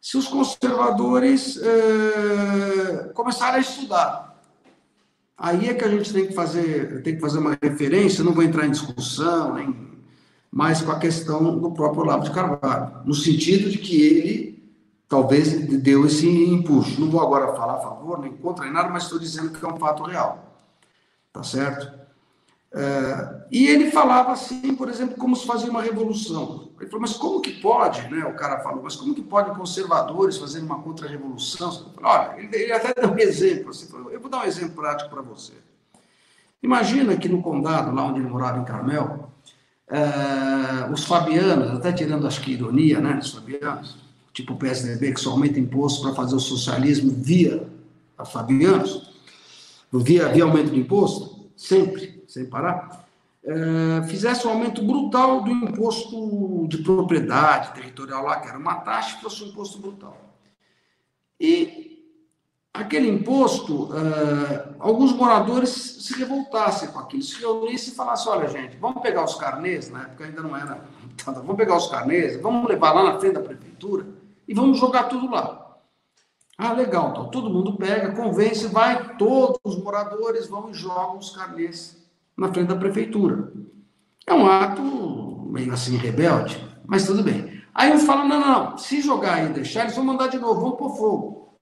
se 0.01 0.17
os 0.17 0.27
conservadores 0.27 1.59
é, 1.61 3.11
começarem 3.13 3.57
a 3.57 3.61
estudar. 3.61 4.41
Aí 5.37 5.69
é 5.69 5.75
que 5.75 5.85
a 5.85 5.87
gente 5.87 6.11
tem 6.11 6.25
que 6.25 6.33
fazer, 6.33 7.03
tem 7.03 7.15
que 7.15 7.21
fazer 7.21 7.37
uma 7.37 7.55
referência, 7.61 8.23
não 8.23 8.33
vou 8.33 8.43
entrar 8.43 8.65
em 8.65 8.71
discussão, 8.71 9.53
nem 9.53 9.91
mas 10.51 10.81
com 10.81 10.91
a 10.91 10.99
questão 10.99 11.57
do 11.59 11.71
próprio 11.71 12.01
Olavo 12.01 12.25
de 12.25 12.31
Carvalho, 12.31 12.91
no 13.05 13.13
sentido 13.13 13.69
de 13.69 13.77
que 13.77 14.01
ele 14.01 14.60
talvez 15.11 15.51
deu 15.81 16.05
esse 16.05 16.25
impulso. 16.25 17.01
Não 17.01 17.09
vou 17.09 17.19
agora 17.19 17.53
falar 17.53 17.73
a 17.73 17.81
favor 17.81 18.17
nem 18.17 18.31
contra 18.31 18.63
nem 18.63 18.73
nada, 18.73 18.87
mas 18.87 19.03
estou 19.03 19.19
dizendo 19.19 19.49
que 19.49 19.63
é 19.63 19.67
um 19.67 19.75
fato 19.75 20.03
real. 20.03 20.55
Tá 21.33 21.43
certo? 21.43 21.99
É, 22.73 23.45
e 23.51 23.67
ele 23.67 23.91
falava 23.91 24.31
assim, 24.31 24.73
por 24.73 24.87
exemplo, 24.87 25.17
como 25.17 25.35
se 25.35 25.45
fazia 25.45 25.69
uma 25.69 25.81
revolução. 25.81 26.71
Ele 26.79 26.89
falou, 26.89 27.01
mas 27.01 27.17
como 27.17 27.41
que 27.41 27.59
pode, 27.59 28.07
né? 28.09 28.23
O 28.25 28.37
cara 28.37 28.61
falou, 28.61 28.81
mas 28.81 28.95
como 28.95 29.13
que 29.13 29.21
pode 29.21 29.53
conservadores 29.53 30.37
fazer 30.37 30.61
uma 30.61 30.81
contra-revolução? 30.81 31.93
Olha, 32.01 32.39
ele, 32.39 32.55
ele, 32.55 32.71
até 32.71 32.93
deu 32.93 33.11
um 33.11 33.19
exemplo. 33.19 33.71
Assim, 33.71 33.89
eu 34.09 34.21
vou 34.21 34.31
dar 34.31 34.39
um 34.39 34.45
exemplo 34.45 34.75
prático 34.75 35.09
para 35.09 35.21
você. 35.21 35.53
Imagina 36.63 37.17
que 37.17 37.27
no 37.27 37.41
condado, 37.41 37.93
lá 37.93 38.05
onde 38.05 38.21
ele 38.21 38.29
morava 38.29 38.59
em 38.59 38.63
Carmel, 38.63 39.29
é, 39.89 40.89
os 40.89 41.03
fabianos, 41.03 41.77
até 41.77 41.91
tirando 41.91 42.25
acho 42.25 42.39
que 42.39 42.53
ironia, 42.53 43.01
né, 43.01 43.19
os 43.21 43.33
fabianos, 43.33 44.10
tipo 44.33 44.53
o 44.53 44.57
PSDB, 44.57 45.13
que 45.13 45.19
só 45.19 45.31
aumenta 45.31 45.59
imposto 45.59 46.01
para 46.01 46.13
fazer 46.13 46.35
o 46.35 46.39
socialismo 46.39 47.11
via 47.11 47.67
a 48.17 48.25
fabianos, 48.25 49.11
via, 49.91 50.29
via 50.29 50.43
aumento 50.43 50.71
de 50.71 50.79
imposto, 50.79 51.49
sempre, 51.55 52.23
sem 52.27 52.45
parar, 52.45 53.05
é, 53.43 54.03
fizesse 54.07 54.45
um 54.47 54.51
aumento 54.51 54.83
brutal 54.83 55.41
do 55.41 55.49
imposto 55.49 56.67
de 56.67 56.77
propriedade 56.79 57.73
territorial 57.73 58.23
lá, 58.23 58.39
que 58.39 58.47
era 58.47 58.57
uma 58.57 58.75
taxa, 58.75 59.17
fosse 59.19 59.43
um 59.43 59.47
imposto 59.47 59.79
brutal. 59.79 60.15
E 61.39 62.05
aquele 62.73 63.09
imposto, 63.09 63.85
uh, 63.85 64.75
alguns 64.79 65.11
moradores 65.11 65.69
se 65.69 66.13
revoltassem 66.13 66.89
com 66.89 66.99
aquilo, 66.99 67.23
se 67.23 67.41
reunissem 67.41 67.91
e 67.91 67.95
falassem, 67.95 68.31
olha 68.31 68.47
gente, 68.47 68.77
vamos 68.77 69.01
pegar 69.01 69.25
os 69.25 69.35
carnês, 69.35 69.89
na 69.89 70.03
época 70.03 70.23
ainda 70.23 70.41
não 70.41 70.55
era, 70.55 70.79
vamos 71.25 71.55
pegar 71.57 71.75
os 71.75 71.87
carnês, 71.87 72.39
vamos 72.39 72.69
levar 72.69 72.93
lá 72.93 73.11
na 73.11 73.19
frente 73.19 73.33
da 73.33 73.41
prefeitura 73.41 74.05
e 74.51 74.53
vamos 74.53 74.77
jogar 74.77 75.05
tudo 75.05 75.31
lá. 75.31 75.77
Ah, 76.57 76.73
legal, 76.73 77.11
então 77.11 77.29
todo 77.29 77.49
mundo 77.49 77.77
pega, 77.77 78.11
convence, 78.11 78.67
vai, 78.67 79.15
todos 79.15 79.57
os 79.63 79.81
moradores 79.81 80.47
vão 80.47 80.69
e 80.69 80.73
jogam 80.73 81.19
os 81.19 81.29
carnês 81.29 82.05
na 82.35 82.51
frente 82.51 82.67
da 82.67 82.75
prefeitura. 82.75 83.49
É 84.27 84.33
um 84.33 84.45
ato 84.45 85.47
meio 85.49 85.71
assim 85.71 85.95
rebelde, 85.95 86.61
mas 86.85 87.05
tudo 87.05 87.23
bem. 87.23 87.63
Aí 87.73 87.93
um 87.93 87.99
fala, 87.99 88.25
não, 88.25 88.39
não, 88.41 88.71
não, 88.71 88.77
se 88.77 88.99
jogar 88.99 89.41
e 89.45 89.53
deixar, 89.53 89.83
eles 89.83 89.95
vão 89.95 90.03
mandar 90.03 90.27
de 90.27 90.37
novo, 90.37 90.59
vão 90.59 90.71
pôr 90.73 90.97
fogo. 90.97 91.57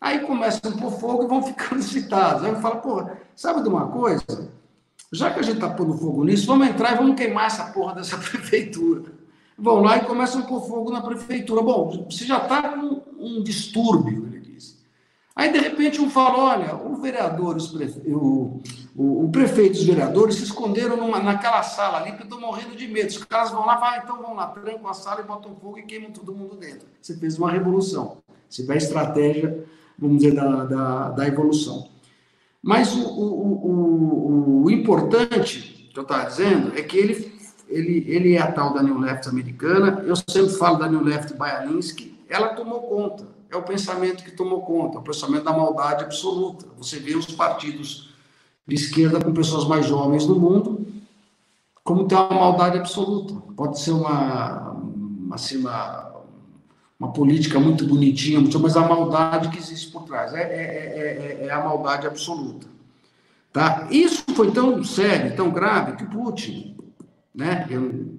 Aí 0.00 0.18
começam 0.18 0.72
a 0.72 0.76
pôr 0.76 0.90
fogo 0.90 1.22
e 1.22 1.28
vão 1.28 1.40
ficando 1.46 1.78
excitados. 1.78 2.42
Aí 2.42 2.50
eu 2.50 2.60
falo, 2.60 2.80
porra, 2.80 3.16
sabe 3.36 3.62
de 3.62 3.68
uma 3.68 3.86
coisa? 3.92 4.52
Já 5.12 5.30
que 5.30 5.38
a 5.38 5.42
gente 5.42 5.58
está 5.58 5.70
pondo 5.70 5.96
fogo 5.96 6.24
nisso, 6.24 6.48
vamos 6.48 6.66
entrar 6.66 6.94
e 6.94 6.96
vamos 6.96 7.14
queimar 7.14 7.46
essa 7.46 7.66
porra 7.66 7.94
dessa 7.94 8.18
prefeitura. 8.18 9.17
Vão 9.58 9.82
lá 9.82 9.96
e 9.96 10.04
começam 10.04 10.42
a 10.42 10.44
pôr 10.44 10.60
fogo 10.60 10.90
na 10.90 11.00
prefeitura. 11.00 11.62
Bom, 11.62 12.06
você 12.08 12.24
já 12.24 12.38
está 12.38 12.62
com 12.68 13.02
um 13.18 13.42
distúrbio, 13.42 14.26
ele 14.26 14.40
diz. 14.40 14.78
Aí, 15.34 15.52
de 15.52 15.58
repente, 15.58 16.00
um 16.00 16.08
fala: 16.08 16.38
olha, 16.38 16.76
o 16.76 16.96
vereador, 16.96 17.56
prefe... 17.72 18.00
o, 18.10 18.60
o, 18.94 19.24
o, 19.24 19.28
prefeito 19.30 19.76
e 19.76 19.80
os 19.80 19.84
vereadores 19.84 20.36
se 20.36 20.44
esconderam 20.44 20.96
numa, 20.96 21.18
naquela 21.18 21.62
sala 21.62 21.98
ali, 21.98 22.10
porque 22.10 22.24
estão 22.24 22.40
morrendo 22.40 22.76
de 22.76 22.86
medo. 22.86 23.08
Os 23.08 23.24
caras 23.24 23.50
vão 23.50 23.66
lá, 23.66 23.76
vai, 23.76 23.98
então 23.98 24.22
vão 24.22 24.34
lá, 24.34 24.46
trancam 24.46 24.88
a 24.88 24.94
sala 24.94 25.20
e 25.20 25.24
botam 25.24 25.56
fogo 25.56 25.78
e 25.78 25.82
queimam 25.82 26.12
todo 26.12 26.34
mundo 26.34 26.56
dentro. 26.56 26.86
Você 27.02 27.16
fez 27.16 27.36
uma 27.36 27.50
revolução. 27.50 28.18
Você 28.48 28.62
vê 28.64 28.74
a 28.74 28.76
estratégia 28.76 29.66
vamos 29.98 30.18
dizer, 30.18 30.34
da, 30.34 30.64
da, 30.64 31.10
da 31.10 31.26
evolução. 31.26 31.88
Mas 32.62 32.94
o, 32.94 33.02
o, 33.02 34.64
o 34.64 34.70
importante 34.70 35.90
que 35.92 35.98
eu 35.98 36.02
estava 36.02 36.24
dizendo 36.26 36.78
é 36.78 36.82
que 36.82 36.96
ele, 36.96 37.37
ele, 37.68 38.04
ele 38.08 38.34
é 38.34 38.40
a 38.40 38.50
tal 38.50 38.72
da 38.72 38.82
New 38.82 38.98
Left 38.98 39.28
americana, 39.28 40.02
eu 40.06 40.16
sempre 40.16 40.50
falo 40.50 40.78
da 40.78 40.88
New 40.88 41.02
Left 41.02 41.34
Baianinski, 41.34 42.18
ela 42.28 42.48
tomou 42.48 42.82
conta, 42.82 43.26
é 43.50 43.56
o 43.56 43.62
pensamento 43.62 44.24
que 44.24 44.30
tomou 44.30 44.62
conta, 44.62 44.98
o 44.98 45.02
pensamento 45.02 45.44
da 45.44 45.52
maldade 45.52 46.04
absoluta. 46.04 46.66
Você 46.76 46.98
vê 46.98 47.14
os 47.14 47.26
partidos 47.26 48.14
de 48.66 48.74
esquerda 48.74 49.22
com 49.22 49.32
pessoas 49.32 49.66
mais 49.66 49.86
jovens 49.86 50.26
no 50.26 50.38
mundo, 50.38 50.86
como 51.82 52.06
tem 52.06 52.18
uma 52.18 52.28
maldade 52.28 52.78
absoluta. 52.78 53.34
Pode 53.56 53.80
ser 53.80 53.92
uma, 53.92 54.76
assim, 55.32 55.56
uma 55.58 56.08
uma 56.98 57.12
política 57.12 57.60
muito 57.60 57.86
bonitinha, 57.86 58.40
mas 58.60 58.76
a 58.76 58.80
maldade 58.80 59.50
que 59.50 59.58
existe 59.58 59.92
por 59.92 60.02
trás. 60.02 60.34
É, 60.34 60.42
é, 60.42 61.42
é, 61.42 61.46
é, 61.46 61.50
a 61.50 61.62
maldade 61.62 62.06
absoluta. 62.06 62.66
Tá? 63.52 63.86
Isso 63.90 64.24
foi 64.34 64.50
tão 64.50 64.82
sério, 64.82 65.36
tão 65.36 65.50
grave, 65.50 65.96
que 65.96 66.04
Putin, 66.04 66.76
né, 67.38 67.66
eu, 67.70 68.18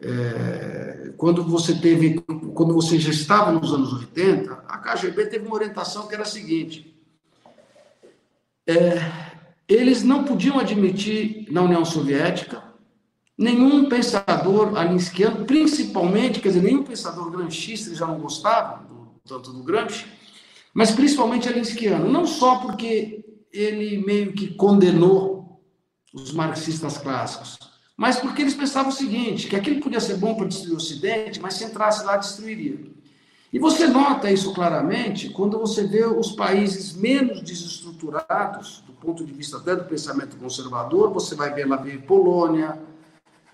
é, 0.00 1.12
quando 1.16 1.44
você 1.44 1.74
teve, 1.74 2.20
quando 2.54 2.74
você 2.74 2.98
já 2.98 3.10
estava 3.10 3.52
nos 3.52 3.72
anos 3.72 3.92
80, 3.92 4.52
a 4.52 4.78
KGB 4.78 5.26
teve 5.26 5.46
uma 5.46 5.54
orientação 5.54 6.06
que 6.06 6.14
era 6.14 6.24
a 6.24 6.26
seguinte: 6.26 6.94
é, 8.66 8.98
eles 9.68 10.02
não 10.02 10.24
podiam 10.24 10.58
admitir 10.58 11.46
na 11.50 11.62
União 11.62 11.84
Soviética 11.84 12.74
Nenhum 13.36 13.88
pensador 13.88 14.78
alinskiano, 14.78 15.44
principalmente, 15.44 16.40
quer 16.40 16.50
dizer, 16.50 16.62
nenhum 16.62 16.84
pensador 16.84 17.30
gramscista, 17.32 17.92
já 17.92 18.06
não 18.06 18.20
gostava 18.20 18.84
do, 18.84 19.20
tanto 19.26 19.52
do 19.52 19.64
Gramsci, 19.64 20.06
mas 20.72 20.92
principalmente 20.92 21.48
alinskiano. 21.48 22.08
Não 22.08 22.26
só 22.26 22.56
porque 22.56 23.24
ele 23.52 23.98
meio 23.98 24.32
que 24.32 24.54
condenou 24.54 25.60
os 26.12 26.32
marxistas 26.32 26.96
clássicos, 26.96 27.58
mas 27.96 28.18
porque 28.18 28.42
eles 28.42 28.54
pensavam 28.54 28.90
o 28.90 28.94
seguinte, 28.94 29.48
que 29.48 29.56
aquilo 29.56 29.80
podia 29.80 30.00
ser 30.00 30.16
bom 30.16 30.34
para 30.34 30.48
destruir 30.48 30.74
o 30.74 30.76
Ocidente, 30.76 31.40
mas 31.40 31.54
se 31.54 31.64
entrasse 31.64 32.04
lá, 32.04 32.16
destruiria. 32.16 32.78
E 33.52 33.58
você 33.58 33.86
nota 33.86 34.30
isso 34.32 34.52
claramente 34.52 35.28
quando 35.28 35.58
você 35.58 35.86
vê 35.86 36.04
os 36.04 36.32
países 36.32 36.92
menos 36.92 37.40
desestruturados, 37.40 38.82
do 38.84 38.92
ponto 38.92 39.24
de 39.24 39.32
vista 39.32 39.58
até 39.58 39.76
do 39.76 39.84
pensamento 39.84 40.36
conservador, 40.36 41.12
você 41.12 41.36
vai 41.36 41.54
ver 41.54 41.68
lá 41.68 41.76
ver 41.76 42.02
Polônia, 42.02 42.76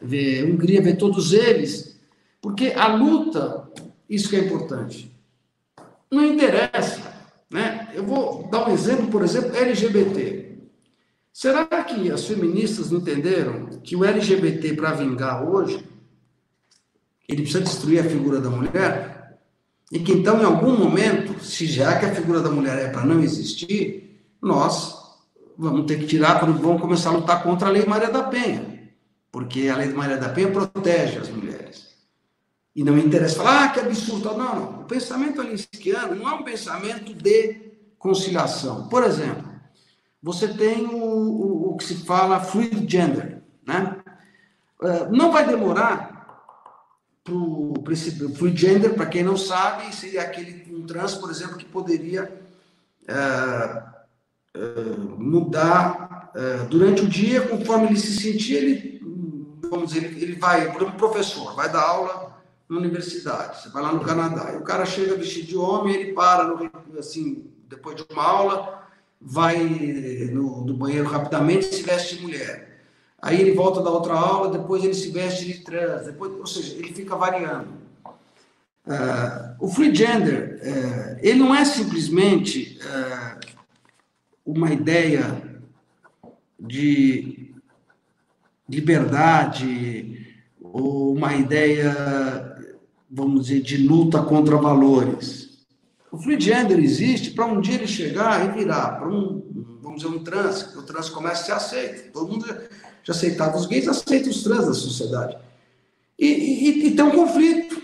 ver 0.00 0.44
Hungria, 0.44 0.81
ver 0.81 0.96
todos 0.96 1.35
eles, 1.35 2.00
porque 2.40 2.72
a 2.74 2.87
luta, 2.88 3.68
isso 4.09 4.31
que 4.31 4.37
é 4.37 4.38
importante, 4.38 5.14
não 6.11 6.24
interessa. 6.24 7.03
Né? 7.50 7.90
Eu 7.92 8.05
vou 8.05 8.48
dar 8.50 8.68
um 8.68 8.72
exemplo, 8.72 9.09
por 9.09 9.22
exemplo, 9.22 9.55
LGBT. 9.55 10.50
Será 11.33 11.64
que 11.66 12.11
as 12.11 12.25
feministas 12.25 12.90
não 12.90 13.01
entenderam 13.01 13.66
que 13.83 13.97
o 13.97 14.05
LGBT, 14.05 14.75
para 14.75 14.93
vingar 14.93 15.49
hoje, 15.49 15.87
ele 17.29 17.43
precisa 17.43 17.64
destruir 17.64 18.01
a 18.01 18.09
figura 18.09 18.40
da 18.40 18.51
mulher? 18.51 19.38
E 19.93 19.99
que 19.99 20.12
então, 20.12 20.40
em 20.40 20.45
algum 20.45 20.77
momento, 20.77 21.43
se 21.43 21.66
já 21.66 21.99
que 21.99 22.07
a 22.07 22.14
figura 22.14 22.40
da 22.40 22.51
mulher 22.51 22.79
é 22.79 22.88
para 22.88 23.05
não 23.05 23.21
existir, 23.21 24.21
nós 24.40 24.97
vamos 25.57 25.87
ter 25.87 25.99
que 25.99 26.07
tirar, 26.07 26.45
vamos 26.45 26.81
começar 26.81 27.11
a 27.11 27.14
lutar 27.14 27.43
contra 27.43 27.69
a 27.69 27.71
Lei 27.71 27.85
Maria 27.87 28.11
da 28.11 28.25
Penha 28.25 28.71
porque 29.31 29.69
a 29.69 29.77
lei 29.77 29.88
Maria 29.88 30.16
da 30.16 30.29
Penha 30.29 30.51
protege 30.51 31.19
as 31.19 31.29
mulheres. 31.29 31.90
E 32.75 32.83
não 32.85 32.99
interessa 32.99 33.37
falar, 33.37 33.64
ah, 33.64 33.69
que 33.69 33.81
absurdo. 33.81 34.37
Não, 34.37 34.55
não. 34.55 34.81
O 34.83 34.85
pensamento 34.85 35.40
alinskiano 35.40 36.14
não 36.14 36.29
é 36.29 36.35
um 36.35 36.45
pensamento 36.45 37.12
de 37.14 37.73
conciliação. 37.99 38.88
Por 38.88 39.05
exemplo, 39.05 39.50
você 40.23 40.49
tem 40.49 40.87
o, 40.87 40.97
o, 40.97 41.71
o 41.71 41.77
que 41.77 41.85
se 41.85 42.05
fala 42.05 42.41
fluid 42.41 42.91
gender. 42.91 43.43
Né? 43.67 43.97
Uh, 44.81 45.15
não 45.15 45.33
vai 45.33 45.47
demorar 45.47 46.45
para 47.25 47.35
o 47.35 47.75
fluid 48.37 48.61
gender, 48.61 48.95
para 48.95 49.07
quem 49.07 49.23
não 49.23 49.37
sabe, 49.37 49.95
seria 49.95 50.23
aquele 50.23 50.75
um 50.75 50.87
trans, 50.87 51.15
por 51.15 51.31
exemplo, 51.31 51.57
que 51.57 51.65
poderia 51.65 52.33
uh, 53.09 54.59
uh, 54.59 55.21
mudar 55.21 56.09
durante 56.71 57.03
o 57.03 57.09
dia, 57.09 57.49
conforme 57.49 57.89
ele 57.89 57.97
se 57.97 58.17
sentir, 58.17 58.55
ele 58.55 58.91
vamos 59.71 59.93
dizer, 59.93 60.05
ele 60.05 60.35
vai, 60.35 60.71
por 60.73 60.83
exemplo, 60.83 60.99
professor, 60.99 61.55
vai 61.55 61.71
dar 61.71 61.83
aula 61.83 62.37
na 62.69 62.77
universidade, 62.77 63.63
você 63.63 63.69
vai 63.69 63.83
lá 63.83 63.93
no 63.93 64.01
Canadá, 64.01 64.53
e 64.53 64.57
o 64.57 64.63
cara 64.63 64.85
chega 64.85 65.17
vestido 65.17 65.47
de 65.47 65.57
homem, 65.57 65.95
ele 65.95 66.13
para, 66.13 66.45
no, 66.45 66.71
assim, 66.99 67.51
depois 67.69 67.97
de 67.97 68.05
uma 68.11 68.23
aula, 68.23 68.80
vai 69.21 69.59
no, 70.33 70.65
no 70.65 70.75
banheiro 70.75 71.07
rapidamente 71.07 71.69
e 71.69 71.75
se 71.75 71.83
veste 71.83 72.17
de 72.17 72.23
mulher. 72.23 72.71
Aí 73.21 73.39
ele 73.39 73.53
volta 73.53 73.83
da 73.83 73.91
outra 73.91 74.15
aula, 74.15 74.51
depois 74.51 74.83
ele 74.83 74.95
se 74.95 75.11
veste 75.11 75.45
de 75.45 75.59
trans, 75.61 76.07
depois, 76.07 76.33
ou 76.33 76.47
seja, 76.47 76.75
ele 76.77 76.93
fica 76.93 77.15
variando. 77.15 77.69
Uh, 78.87 79.55
o 79.61 79.69
free 79.69 79.95
gender, 79.95 80.59
uh, 80.63 81.19
ele 81.21 81.39
não 81.39 81.55
é 81.55 81.65
simplesmente 81.67 82.79
uh, 82.83 83.41
uma 84.45 84.73
ideia 84.73 85.43
de 86.59 87.55
liberdade 88.67 90.37
ou 90.63 91.15
uma 91.15 91.35
ideia, 91.35 91.95
vamos 93.11 93.47
dizer, 93.47 93.61
de 93.61 93.77
luta 93.77 94.23
contra 94.23 94.57
valores. 94.57 95.50
O 96.12 96.18
gender 96.18 96.79
existe 96.79 97.31
para 97.31 97.46
um 97.46 97.61
dia 97.61 97.75
ele 97.75 97.87
chegar 97.87 98.44
e 98.44 98.59
virar 98.59 98.99
para 98.99 99.09
um, 99.09 99.79
vamos 99.81 100.03
dizer, 100.03 100.12
um 100.12 100.25
trans, 100.25 100.64
que 100.64 100.79
o 100.79 100.83
trans 100.83 101.09
começa 101.09 101.42
a 101.42 101.44
ser 101.44 101.53
aceito. 101.53 102.12
Todo 102.12 102.33
mundo 102.33 102.46
já 103.03 103.12
aceitava 103.12 103.57
os 103.57 103.66
gays, 103.66 103.87
aceita 103.87 104.29
os 104.29 104.42
trans 104.42 104.66
da 104.66 104.75
sociedade. 104.75 105.38
E, 106.18 106.27
e, 106.27 106.87
e 106.87 106.96
tem 106.96 107.05
um 107.05 107.12
conflito. 107.12 107.81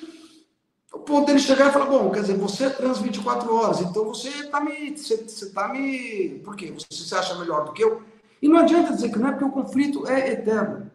O 0.92 0.98
ponto 0.98 1.26
dele 1.26 1.38
chegar 1.38 1.68
e 1.68 1.72
falar, 1.72 1.86
bom, 1.86 2.10
quer 2.10 2.22
dizer, 2.22 2.36
você 2.36 2.64
é 2.64 2.70
trans 2.70 2.98
24 2.98 3.54
horas, 3.54 3.80
então 3.80 4.04
você 4.04 4.28
está 4.28 4.60
me. 4.60 4.96
Você, 4.96 5.16
você 5.16 5.50
tá 5.50 5.68
me. 5.68 6.40
Por 6.44 6.56
quê? 6.56 6.72
Você 6.72 6.86
se 6.90 7.14
acha 7.14 7.38
melhor 7.38 7.64
do 7.64 7.72
que 7.72 7.84
eu? 7.84 8.02
E 8.42 8.48
não 8.48 8.58
adianta 8.58 8.92
dizer 8.92 9.10
que 9.10 9.18
não 9.18 9.28
é 9.28 9.32
porque 9.32 9.44
o 9.44 9.52
conflito 9.52 10.06
é 10.08 10.32
eterno. 10.32 10.90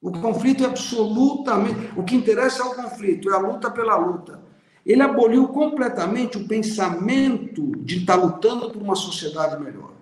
O 0.00 0.12
conflito 0.12 0.64
é 0.64 0.66
absolutamente. 0.66 1.92
O 1.96 2.04
que 2.04 2.14
interessa 2.14 2.62
é 2.62 2.66
o 2.66 2.74
conflito, 2.74 3.30
é 3.30 3.34
a 3.34 3.38
luta 3.38 3.70
pela 3.70 3.96
luta. 3.96 4.51
Ele 4.84 5.02
aboliu 5.02 5.48
completamente 5.48 6.36
o 6.36 6.46
pensamento 6.46 7.76
de 7.78 7.98
estar 7.98 8.16
lutando 8.16 8.70
por 8.70 8.82
uma 8.82 8.96
sociedade 8.96 9.62
melhor. 9.62 9.92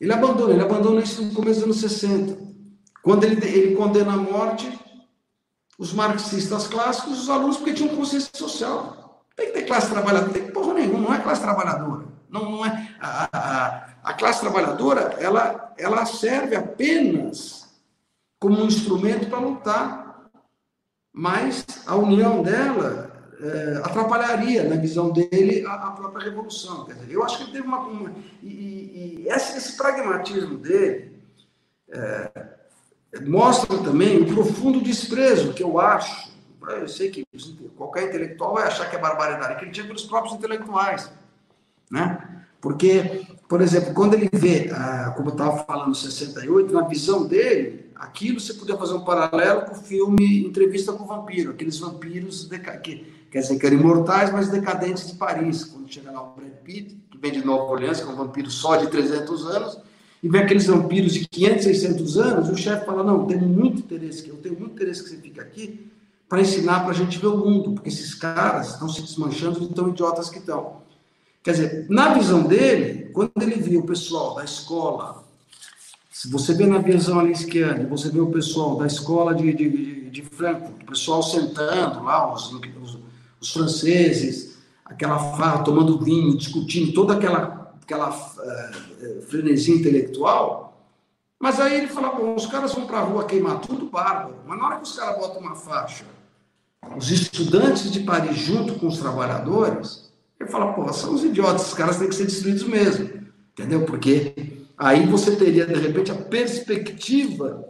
Ele 0.00 0.12
abandona, 0.12 0.52
ele 0.54 0.62
abandona 0.62 1.02
isso 1.02 1.22
no 1.22 1.34
começo 1.34 1.60
dos 1.60 1.64
anos 1.64 1.80
60. 1.80 2.38
Quando 3.02 3.24
ele, 3.24 3.44
ele 3.46 3.74
condena 3.74 4.14
a 4.14 4.16
morte, 4.16 4.78
os 5.78 5.92
marxistas 5.92 6.68
clássicos, 6.68 7.22
os 7.22 7.30
alunos, 7.30 7.56
porque 7.56 7.74
tinham 7.74 7.94
consciência 7.96 8.30
social. 8.34 9.24
Tem 9.34 9.46
que 9.46 9.52
ter 9.52 9.62
classe 9.62 9.90
trabalhadora, 9.90 10.32
tem 10.32 10.50
porra 10.50 10.74
nenhuma, 10.74 11.00
não 11.00 11.14
é 11.14 11.18
classe 11.18 11.40
trabalhadora. 11.40 12.06
Não, 12.28 12.50
não 12.50 12.64
é. 12.64 12.94
A, 13.00 13.28
a, 13.32 13.88
a 14.04 14.14
classe 14.14 14.40
trabalhadora, 14.40 15.16
ela, 15.18 15.74
ela 15.76 16.06
serve 16.06 16.54
apenas 16.54 17.68
como 18.38 18.62
um 18.62 18.66
instrumento 18.66 19.28
para 19.28 19.38
lutar. 19.38 20.30
Mas 21.12 21.64
a 21.86 21.96
união 21.96 22.42
dela 22.42 23.09
é, 23.42 23.76
atrapalharia, 23.78 24.64
na 24.64 24.76
visão 24.76 25.10
dele, 25.10 25.64
a, 25.64 25.72
a, 25.72 25.90
própria 25.92 26.24
revolução. 26.24 26.84
Quer 26.84 26.94
dizer, 26.94 27.12
eu 27.12 27.24
acho 27.24 27.38
que 27.38 27.44
ele 27.44 27.52
teve 27.52 27.66
uma. 27.66 27.78
uma 27.80 28.12
e, 28.42 29.22
e 29.24 29.28
esse, 29.28 29.56
esse, 29.56 29.76
pragmatismo 29.76 30.58
dele 30.58 31.12
é, 31.88 32.30
mostra 33.26 33.78
também 33.78 34.20
o 34.20 34.26
profundo 34.26 34.80
desprezo 34.80 35.54
que 35.54 35.62
eu 35.62 35.80
acho. 35.80 36.30
Eu 36.68 36.88
sei 36.88 37.10
que 37.10 37.24
qualquer 37.76 38.08
intelectual 38.08 38.54
vai 38.54 38.66
achar 38.66 38.88
que 38.88 38.94
é 38.94 38.98
barbaridade, 38.98 39.56
que 39.58 39.64
ele 39.64 39.72
tinha 39.72 39.86
pelos 39.86 40.04
próprios 40.04 40.34
intelectuais. 40.34 41.10
Né? 41.90 42.44
Porque, 42.60 43.26
por 43.48 43.62
exemplo, 43.62 43.94
quando 43.94 44.14
ele 44.14 44.28
vê, 44.30 44.70
ah, 44.72 45.14
como 45.16 45.30
eu 45.30 45.32
estava 45.32 45.64
falando, 45.64 45.94
68, 45.94 46.72
na 46.72 46.82
visão 46.82 47.26
dele, 47.26 47.90
aquilo 47.96 48.38
você 48.38 48.52
podia 48.52 48.76
fazer 48.76 48.92
um 48.92 49.04
paralelo 49.04 49.62
com 49.62 49.72
o 49.72 49.82
filme 49.82 50.44
Entrevista 50.44 50.92
com 50.92 51.04
o 51.04 51.06
Vampiro, 51.06 51.52
aqueles 51.52 51.78
vampiros 51.78 52.48
que, 52.82 53.19
quer 53.30 53.40
dizer, 53.40 53.58
que 53.58 53.66
eram 53.66 53.78
imortais, 53.78 54.32
mas 54.32 54.48
decadentes 54.48 55.06
de 55.06 55.14
Paris. 55.14 55.64
Quando 55.64 55.92
chega 55.92 56.10
lá 56.10 56.22
o 56.22 56.34
Brad 56.34 56.52
Pitt, 56.64 56.96
que 57.10 57.18
vem 57.18 57.32
de 57.32 57.44
Nova 57.44 57.72
Orleans, 57.72 58.00
que 58.00 58.08
é 58.08 58.12
um 58.12 58.16
vampiro 58.16 58.50
só 58.50 58.76
de 58.76 58.88
300 58.88 59.46
anos, 59.46 59.78
e 60.22 60.28
vê 60.28 60.38
aqueles 60.38 60.66
vampiros 60.66 61.14
de 61.14 61.26
500, 61.26 61.64
600 61.64 62.18
anos, 62.18 62.48
o 62.50 62.56
chefe 62.56 62.84
fala, 62.84 63.02
não, 63.02 63.26
tenho 63.26 63.46
muito 63.46 63.80
interesse, 63.80 64.28
eu 64.28 64.36
tenho 64.36 64.58
muito 64.58 64.72
interesse 64.72 65.02
que 65.02 65.10
você 65.10 65.16
fique 65.16 65.40
aqui 65.40 65.90
para 66.28 66.42
ensinar 66.42 66.80
para 66.80 66.90
a 66.90 66.94
gente 66.94 67.18
ver 67.18 67.26
o 67.26 67.38
mundo, 67.38 67.72
porque 67.72 67.88
esses 67.88 68.14
caras 68.14 68.70
estão 68.70 68.88
se 68.88 69.02
desmanchando 69.02 69.60
de 69.60 69.74
tão 69.74 69.88
idiotas 69.88 70.28
que 70.28 70.38
estão. 70.38 70.80
Quer 71.42 71.52
dizer, 71.52 71.86
na 71.88 72.14
visão 72.14 72.42
dele, 72.42 73.10
quando 73.12 73.32
ele 73.40 73.56
viu 73.56 73.80
o 73.80 73.86
pessoal 73.86 74.34
da 74.34 74.44
escola, 74.44 75.24
se 76.12 76.30
você 76.30 76.52
vê 76.52 76.66
na 76.66 76.78
visão 76.78 77.18
alinciana, 77.18 77.88
você 77.88 78.10
vê 78.10 78.20
o 78.20 78.30
pessoal 78.30 78.76
da 78.76 78.86
escola 78.86 79.34
de, 79.34 79.52
de, 79.54 80.10
de 80.10 80.22
Frankfurt, 80.22 80.82
o 80.82 80.86
pessoal 80.86 81.22
sentando 81.22 82.04
lá, 82.04 82.32
os, 82.32 82.52
os, 82.52 82.98
os 83.40 83.52
franceses, 83.52 84.58
aquela 84.84 85.18
farra, 85.36 85.64
tomando 85.64 85.98
vinho, 85.98 86.36
discutindo 86.36 86.92
toda 86.92 87.14
aquela, 87.14 87.74
aquela 87.82 88.10
uh, 88.10 89.22
frenesia 89.22 89.74
intelectual, 89.74 90.70
mas 91.40 91.58
aí 91.58 91.78
ele 91.78 91.88
fala, 91.88 92.10
bom, 92.10 92.34
os 92.34 92.46
caras 92.46 92.74
vão 92.74 92.86
para 92.86 92.98
a 92.98 93.02
rua 93.02 93.24
queimar 93.24 93.60
tudo, 93.60 93.86
bárbaro, 93.86 94.36
mas 94.46 94.58
na 94.58 94.66
hora 94.66 94.76
que 94.76 94.82
os 94.82 94.96
caras 94.96 95.18
botam 95.18 95.40
uma 95.40 95.54
faixa, 95.54 96.04
os 96.96 97.10
estudantes 97.10 97.90
de 97.90 98.00
Paris 98.00 98.36
junto 98.36 98.74
com 98.74 98.88
os 98.88 98.98
trabalhadores, 98.98 100.10
ele 100.38 100.50
fala, 100.50 100.72
pô, 100.72 100.90
são 100.92 101.14
os 101.14 101.24
idiotas, 101.24 101.62
esses 101.62 101.74
caras 101.74 101.98
têm 101.98 102.08
que 102.08 102.14
ser 102.14 102.24
destruídos 102.24 102.64
mesmo. 102.64 103.10
Entendeu? 103.52 103.84
Porque 103.84 104.64
aí 104.76 105.06
você 105.06 105.36
teria, 105.36 105.66
de 105.66 105.74
repente, 105.74 106.10
a 106.10 106.14
perspectiva 106.14 107.64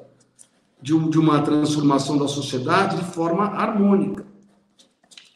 de 0.80 0.94
uma 0.94 1.42
transformação 1.42 2.16
da 2.16 2.28
sociedade 2.28 2.96
de 2.96 3.04
forma 3.12 3.44
harmônica. 3.44 4.24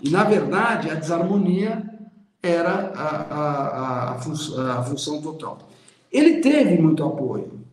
E, 0.04 0.10
na 0.10 0.22
verdade, 0.22 0.90
a 0.90 0.94
desarmonia 0.94 1.82
era 2.42 2.92
a, 2.94 3.08
a, 3.08 4.10
a, 4.12 4.18
função, 4.18 4.70
a 4.70 4.82
função 4.82 5.22
total. 5.22 5.58
Ele 6.12 6.40
teve 6.42 6.76
muito 6.76 7.02
apoio. 7.02 7.64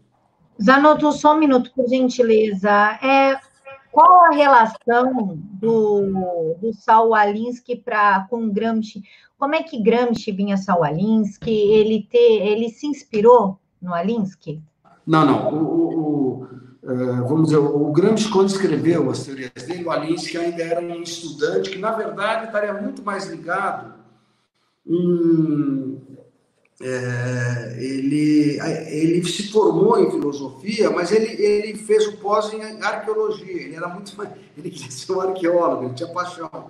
Zanotto, 0.63 1.11
só 1.11 1.35
um 1.35 1.39
minuto, 1.39 1.71
por 1.75 1.89
gentileza. 1.89 2.71
É, 3.03 3.37
qual 3.91 4.23
a 4.23 4.29
relação 4.29 5.37
do, 5.59 6.55
do 6.61 6.73
Saul 6.73 7.13
Alinsky 7.13 7.75
pra, 7.75 8.25
com 8.29 8.49
Gramsci? 8.49 9.03
Como 9.37 9.53
é 9.53 9.61
que 9.61 9.83
Gramsci 9.83 10.31
vinha 10.31 10.55
Saul 10.55 10.85
Alinsky? 10.85 11.51
Ele, 11.51 12.07
te, 12.09 12.17
ele 12.17 12.69
se 12.69 12.87
inspirou 12.87 13.59
no 13.81 13.93
Alinsky? 13.93 14.61
Não, 15.05 15.25
não. 15.25 15.53
O, 15.53 15.99
o, 15.99 16.47
vamos 16.83 17.49
dizer, 17.49 17.57
o 17.57 17.91
Gramsci, 17.91 18.29
quando 18.29 18.49
escreveu 18.49 19.09
as 19.09 19.23
teorias 19.23 19.51
dele, 19.51 19.85
o 19.85 19.91
Alinsky 19.91 20.37
ainda 20.37 20.63
era 20.63 20.81
um 20.81 21.01
estudante 21.01 21.69
que, 21.69 21.77
na 21.77 21.91
verdade, 21.91 22.45
estaria 22.47 22.73
muito 22.73 23.03
mais 23.03 23.27
ligado 23.27 24.01
é, 26.83 27.77
ele, 27.79 28.59
ele 28.59 29.23
se 29.25 29.51
formou 29.51 29.99
em 29.99 30.09
filosofia, 30.09 30.89
mas 30.89 31.11
ele, 31.11 31.27
ele 31.41 31.77
fez 31.77 32.07
o 32.07 32.17
pós 32.17 32.51
em 32.53 32.61
arqueologia. 32.81 33.61
Ele 33.61 33.75
era 33.75 33.87
muito 33.87 34.11
ele 34.57 34.69
queria 34.69 34.91
ser 34.91 35.11
um 35.11 35.21
arqueólogo, 35.21 35.85
ele 35.85 35.93
tinha 35.93 36.09
paixão. 36.09 36.69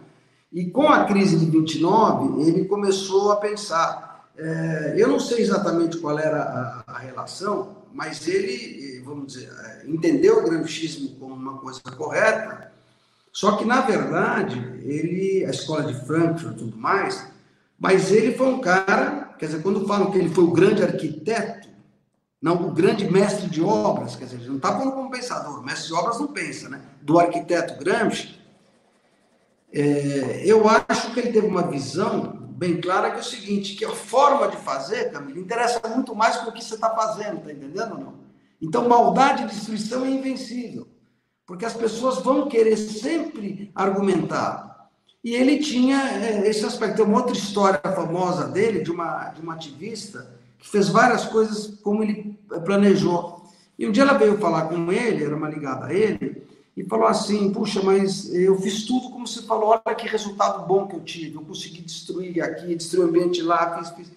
E 0.51 0.65
com 0.65 0.89
a 0.89 1.05
crise 1.05 1.37
de 1.37 1.45
29, 1.45 2.41
ele 2.41 2.65
começou 2.65 3.31
a 3.31 3.37
pensar. 3.37 4.29
É, 4.37 4.95
eu 4.97 5.07
não 5.07 5.19
sei 5.19 5.41
exatamente 5.41 5.97
qual 5.97 6.17
era 6.17 6.41
a, 6.41 6.93
a, 6.93 6.97
relação, 6.97 7.77
mas 7.93 8.27
ele, 8.27 8.90
vamos 9.01 9.33
dizer, 9.33 9.49
é, 9.49 9.83
entendeu 9.87 10.39
o 10.39 10.43
gramscismo 10.43 11.15
como 11.19 11.35
uma 11.35 11.57
coisa 11.57 11.81
correta. 11.95 12.71
Só 13.31 13.57
que 13.57 13.65
na 13.65 13.81
verdade, 13.81 14.59
ele, 14.83 15.45
a 15.45 15.51
escola 15.51 15.83
de 15.83 16.05
Frankfurt 16.05 16.53
e 16.53 16.57
tudo 16.57 16.77
mais, 16.77 17.27
mas 17.79 18.11
ele 18.11 18.35
foi 18.35 18.47
um 18.47 18.59
cara 18.59 19.31
Quer 19.41 19.47
dizer, 19.47 19.63
quando 19.63 19.87
falam 19.87 20.11
que 20.11 20.19
ele 20.19 20.29
foi 20.29 20.43
o 20.43 20.51
grande 20.51 20.83
arquiteto, 20.83 21.67
não 22.39 22.67
o 22.67 22.71
grande 22.71 23.09
mestre 23.09 23.49
de 23.49 23.59
obras, 23.59 24.15
quer 24.15 24.25
dizer, 24.25 24.47
não 24.47 24.57
está 24.57 24.71
falando 24.71 24.93
como 24.93 25.09
pensador, 25.09 25.59
o 25.59 25.63
mestre 25.63 25.87
de 25.87 25.93
obras 25.95 26.19
não 26.19 26.27
pensa, 26.27 26.69
né? 26.69 26.79
Do 27.01 27.19
arquiteto 27.19 27.83
Gramsci, 27.83 28.39
é, 29.73 30.43
eu 30.45 30.63
acho 30.69 31.11
que 31.11 31.19
ele 31.19 31.31
teve 31.33 31.47
uma 31.47 31.63
visão 31.63 32.33
bem 32.51 32.79
clara 32.79 33.09
que 33.09 33.17
é 33.17 33.19
o 33.21 33.23
seguinte, 33.23 33.73
que 33.73 33.83
a 33.83 33.89
forma 33.89 34.47
de 34.47 34.57
fazer, 34.57 35.11
Camila, 35.11 35.39
interessa 35.39 35.81
muito 35.87 36.13
mais 36.13 36.39
do 36.43 36.51
que 36.51 36.63
você 36.63 36.75
está 36.75 36.91
fazendo, 36.91 37.43
tá 37.43 37.51
entendendo 37.51 37.93
ou 37.93 37.99
não? 37.99 38.13
Então, 38.61 38.87
maldade 38.87 39.43
e 39.43 39.47
destruição 39.47 40.05
é 40.05 40.09
invencível, 40.11 40.87
porque 41.45 41.65
as 41.65 41.73
pessoas 41.73 42.19
vão 42.19 42.47
querer 42.47 42.77
sempre 42.77 43.71
argumentar, 43.73 44.71
e 45.23 45.35
ele 45.35 45.59
tinha 45.59 45.97
é, 45.97 46.47
esse 46.47 46.65
aspecto. 46.65 46.97
Tem 46.97 47.05
uma 47.05 47.19
outra 47.19 47.35
história 47.35 47.79
famosa 47.79 48.47
dele, 48.47 48.81
de 48.81 48.91
uma, 48.91 49.29
de 49.29 49.41
uma 49.41 49.53
ativista, 49.53 50.35
que 50.57 50.67
fez 50.67 50.89
várias 50.89 51.25
coisas 51.25 51.79
como 51.81 52.03
ele 52.03 52.39
planejou. 52.65 53.43
E 53.77 53.87
um 53.87 53.91
dia 53.91 54.03
ela 54.03 54.17
veio 54.17 54.37
falar 54.37 54.67
com 54.67 54.91
ele, 54.91 55.23
era 55.23 55.35
uma 55.35 55.49
ligada 55.49 55.87
a 55.87 55.93
ele, 55.93 56.43
e 56.75 56.83
falou 56.83 57.07
assim: 57.07 57.51
Puxa, 57.51 57.81
mas 57.83 58.33
eu 58.33 58.59
fiz 58.59 58.85
tudo 58.85 59.11
como 59.11 59.27
você 59.27 59.43
falou, 59.43 59.69
olha 59.69 59.95
que 59.95 60.07
resultado 60.07 60.65
bom 60.67 60.87
que 60.87 60.95
eu 60.95 61.01
tive. 61.01 61.35
Eu 61.35 61.41
consegui 61.41 61.81
destruir 61.81 62.41
aqui, 62.41 62.75
destruir 62.75 63.05
o 63.05 63.09
ambiente 63.09 63.41
lá, 63.41 63.77
fiz, 63.77 63.89
fiz. 63.91 64.11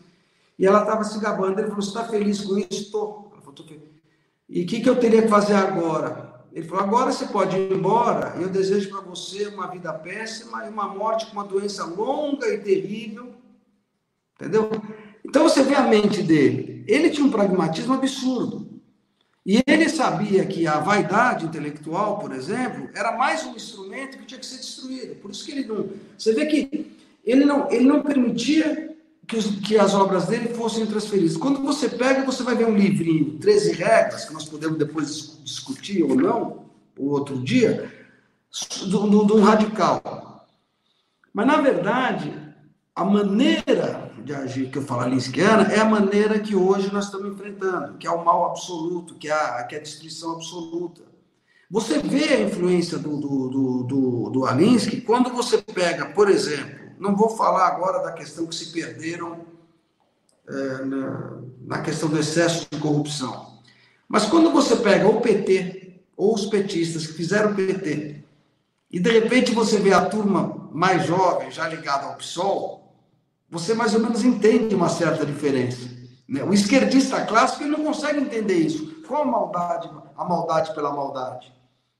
E 0.59 0.66
ela 0.66 0.80
estava 0.80 1.04
se 1.04 1.18
gabando. 1.18 1.59
Ele 1.59 1.68
falou: 1.68 1.83
Você 1.83 1.88
está 1.88 2.04
feliz 2.04 2.40
com 2.40 2.59
isso? 2.59 2.68
Estou. 2.70 3.30
E 4.48 4.62
o 4.62 4.66
que, 4.66 4.80
que 4.80 4.88
eu 4.88 4.96
teria 4.96 5.22
que 5.22 5.28
fazer 5.28 5.54
agora? 5.54 6.35
Ele 6.52 6.66
falou: 6.66 6.85
agora 6.85 7.12
você 7.12 7.26
pode 7.26 7.57
ir 7.57 7.72
embora. 7.72 8.37
Eu 8.40 8.48
desejo 8.48 8.90
para 8.90 9.00
você 9.00 9.48
uma 9.48 9.66
vida 9.66 9.92
péssima 9.92 10.64
e 10.64 10.68
uma 10.68 10.88
morte 10.88 11.26
com 11.26 11.33
uma 11.33 11.44
doença 11.44 11.85
longa 11.85 12.46
e 12.48 12.59
terrível. 12.59 13.35
Entendeu? 14.37 14.70
Então 15.24 15.42
você 15.42 15.62
vê 15.62 15.74
a 15.74 15.83
mente 15.83 16.22
dele. 16.22 16.85
Ele 16.87 17.11
tinha 17.11 17.26
um 17.26 17.30
pragmatismo 17.30 17.94
absurdo. 17.94 18.74
E 19.46 19.62
ele 19.66 19.88
sabia 19.90 20.46
que 20.46 20.66
a 20.66 20.78
vaidade 20.78 21.44
intelectual, 21.44 22.18
por 22.18 22.33
exemplo, 22.33 22.88
era 22.94 23.12
mais 23.12 23.44
um 23.44 23.54
instrumento 23.54 24.16
que 24.16 24.24
tinha 24.24 24.40
que 24.40 24.46
ser 24.46 24.57
destruído. 24.57 25.16
Por 25.16 25.30
isso 25.30 25.44
que 25.44 25.52
ele 25.52 25.66
não. 25.66 25.90
Você 26.16 26.33
vê 26.33 26.46
que 26.46 26.96
ele 27.24 27.44
não, 27.44 27.70
ele 27.70 27.85
não 27.85 28.02
permitia 28.02 28.93
que, 29.26 29.60
que 29.60 29.78
as 29.78 29.94
obras 29.94 30.26
dele 30.26 30.54
fossem 30.54 30.87
transferidas. 30.87 31.37
Quando 31.37 31.62
você 31.62 31.88
pega, 31.88 32.24
você 32.24 32.42
vai 32.42 32.54
ver 32.54 32.66
um 32.66 32.76
livrinho, 32.76 33.38
13 33.38 33.72
regras, 33.72 34.24
que 34.24 34.34
nós 34.34 34.44
podemos 34.44 34.78
depois 34.78 35.38
discutir 35.42 36.02
ou 36.02 36.14
não, 36.14 36.64
o 36.98 37.10
outro 37.10 37.38
dia, 37.38 37.92
de 38.50 38.96
um 38.96 39.40
radical. 39.42 40.46
Mas, 41.32 41.46
na 41.46 41.60
verdade, 41.60 42.32
a 42.94 43.04
maneira 43.04 44.12
de 44.24 44.32
agir 44.32 44.70
que 44.70 44.78
eu 44.78 44.82
falo 44.82 45.08
linskiana 45.08 45.72
é 45.72 45.80
a 45.80 45.84
maneira 45.84 46.38
que 46.38 46.54
hoje 46.54 46.92
nós 46.92 47.06
estamos 47.06 47.34
enfrentando, 47.34 47.98
que 47.98 48.06
é 48.06 48.10
o 48.10 48.24
mal 48.24 48.50
absoluto, 48.50 49.16
que 49.16 49.28
é 49.28 49.32
a, 49.32 49.64
que 49.64 49.74
é 49.74 49.78
a 49.78 49.82
destruição 49.82 50.32
absoluta. 50.32 51.02
Você 51.70 51.98
vê 51.98 52.34
a 52.34 52.40
influência 52.40 52.98
do, 52.98 53.18
do, 53.18 53.48
do, 53.48 53.82
do, 53.82 54.30
do 54.30 54.46
Alinsky 54.46 55.00
quando 55.00 55.30
você 55.30 55.58
pega, 55.58 56.06
por 56.06 56.30
exemplo, 56.30 56.83
não 57.04 57.14
vou 57.14 57.28
falar 57.28 57.66
agora 57.66 58.02
da 58.02 58.12
questão 58.12 58.46
que 58.46 58.54
se 58.54 58.72
perderam 58.72 59.44
é, 60.48 60.84
na, 60.84 61.38
na 61.66 61.82
questão 61.82 62.08
do 62.08 62.18
excesso 62.18 62.66
de 62.70 62.80
corrupção, 62.80 63.58
mas 64.08 64.24
quando 64.24 64.50
você 64.50 64.76
pega 64.76 65.06
o 65.06 65.20
PT 65.20 66.00
ou 66.16 66.34
os 66.34 66.46
petistas 66.46 67.06
que 67.06 67.12
fizeram 67.12 67.52
o 67.52 67.54
PT 67.54 68.24
e 68.90 68.98
de 68.98 69.10
repente 69.10 69.52
você 69.52 69.78
vê 69.78 69.92
a 69.92 70.06
turma 70.06 70.70
mais 70.72 71.06
jovem, 71.06 71.50
já 71.50 71.68
ligada 71.68 72.06
ao 72.06 72.16
PSOL, 72.16 72.96
você 73.50 73.74
mais 73.74 73.94
ou 73.94 74.00
menos 74.00 74.24
entende 74.24 74.74
uma 74.74 74.88
certa 74.88 75.26
diferença. 75.26 75.88
Né? 76.26 76.42
O 76.42 76.54
esquerdista 76.54 77.24
clássico 77.26 77.62
ele 77.62 77.76
não 77.76 77.84
consegue 77.84 78.18
entender 78.18 78.54
isso. 78.54 79.02
Qual 79.06 79.22
a 79.22 79.26
maldade, 79.26 79.90
a 80.16 80.24
maldade 80.24 80.74
pela 80.74 80.92
maldade? 80.92 81.52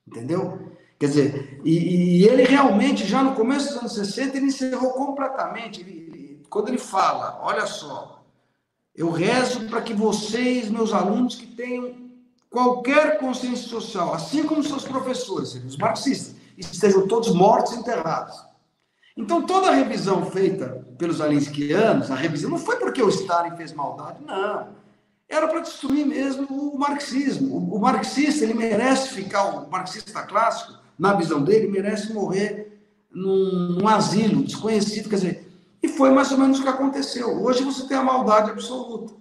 Entendeu? 0.07 0.73
Quer 0.99 1.07
dizer, 1.07 1.61
e, 1.65 2.23
e, 2.23 2.29
ele 2.29 2.45
realmente, 2.45 3.05
já 3.05 3.23
no 3.23 3.35
começo 3.35 3.69
dos 3.69 3.79
anos 3.79 3.95
60, 3.95 4.37
ele 4.37 4.47
encerrou 4.47 4.93
completamente. 4.93 5.81
Ele, 5.81 5.91
ele, 5.91 6.43
quando 6.49 6.69
ele 6.69 6.79
fala, 6.79 7.39
olha 7.43 7.67
só, 7.67 8.25
eu 8.95 9.11
rezo 9.11 9.69
para 9.69 9.83
que 9.83 9.93
vocês, 9.93 10.71
meus 10.71 10.93
alunos, 10.93 11.35
que 11.35 11.47
tenham 11.47 11.95
qualquer 12.49 13.19
consciência 13.19 13.69
social, 13.69 14.15
assim 14.15 14.45
como 14.45 14.63
seus 14.63 14.85
professores, 14.85 15.55
os 15.55 15.77
marxistas, 15.77 16.37
estejam 16.57 17.09
todos 17.09 17.35
mortos 17.35 17.73
e 17.73 17.81
enterrados. 17.81 18.37
Então, 19.17 19.43
toda 19.43 19.69
a 19.69 19.75
revisão 19.75 20.25
feita 20.31 20.87
pelos 20.97 21.21
alinskianos, 21.21 22.11
a 22.11 22.15
revisão 22.15 22.51
não 22.51 22.59
foi 22.59 22.77
porque 22.77 23.03
o 23.03 23.09
Stalin 23.09 23.57
fez 23.57 23.73
maldade, 23.73 24.23
não 24.25 24.85
era 25.29 25.49
para 25.49 25.61
destruir 25.61 26.07
mesmo 26.07 26.47
o 26.47 26.79
marxismo. 26.79 27.57
O, 27.57 27.79
marxista, 27.81 28.45
ele 28.45 28.55
merece 28.55 29.09
ficar, 29.11 29.45
o 29.45 29.71
marxista 29.71 30.23
clássico, 30.23 30.79
na 30.99 31.15
visão 31.15 31.43
dele, 31.43 31.69
merece 31.69 32.13
morrer 32.13 32.81
num, 33.11 33.79
num, 33.79 33.89
asilo 33.89 34.43
desconhecido. 34.43 35.09
Quer 35.09 35.17
dizer, 35.17 35.53
e 35.83 35.89
foi 35.89 36.11
mais 36.11 36.31
ou 36.33 36.39
menos 36.39 36.59
o 36.59 36.63
que 36.63 36.69
aconteceu. 36.69 37.43
Hoje 37.43 37.65
você 37.65 37.87
tem 37.87 37.97
a 37.97 38.03
maldade 38.03 38.51
absoluta. 38.51 39.15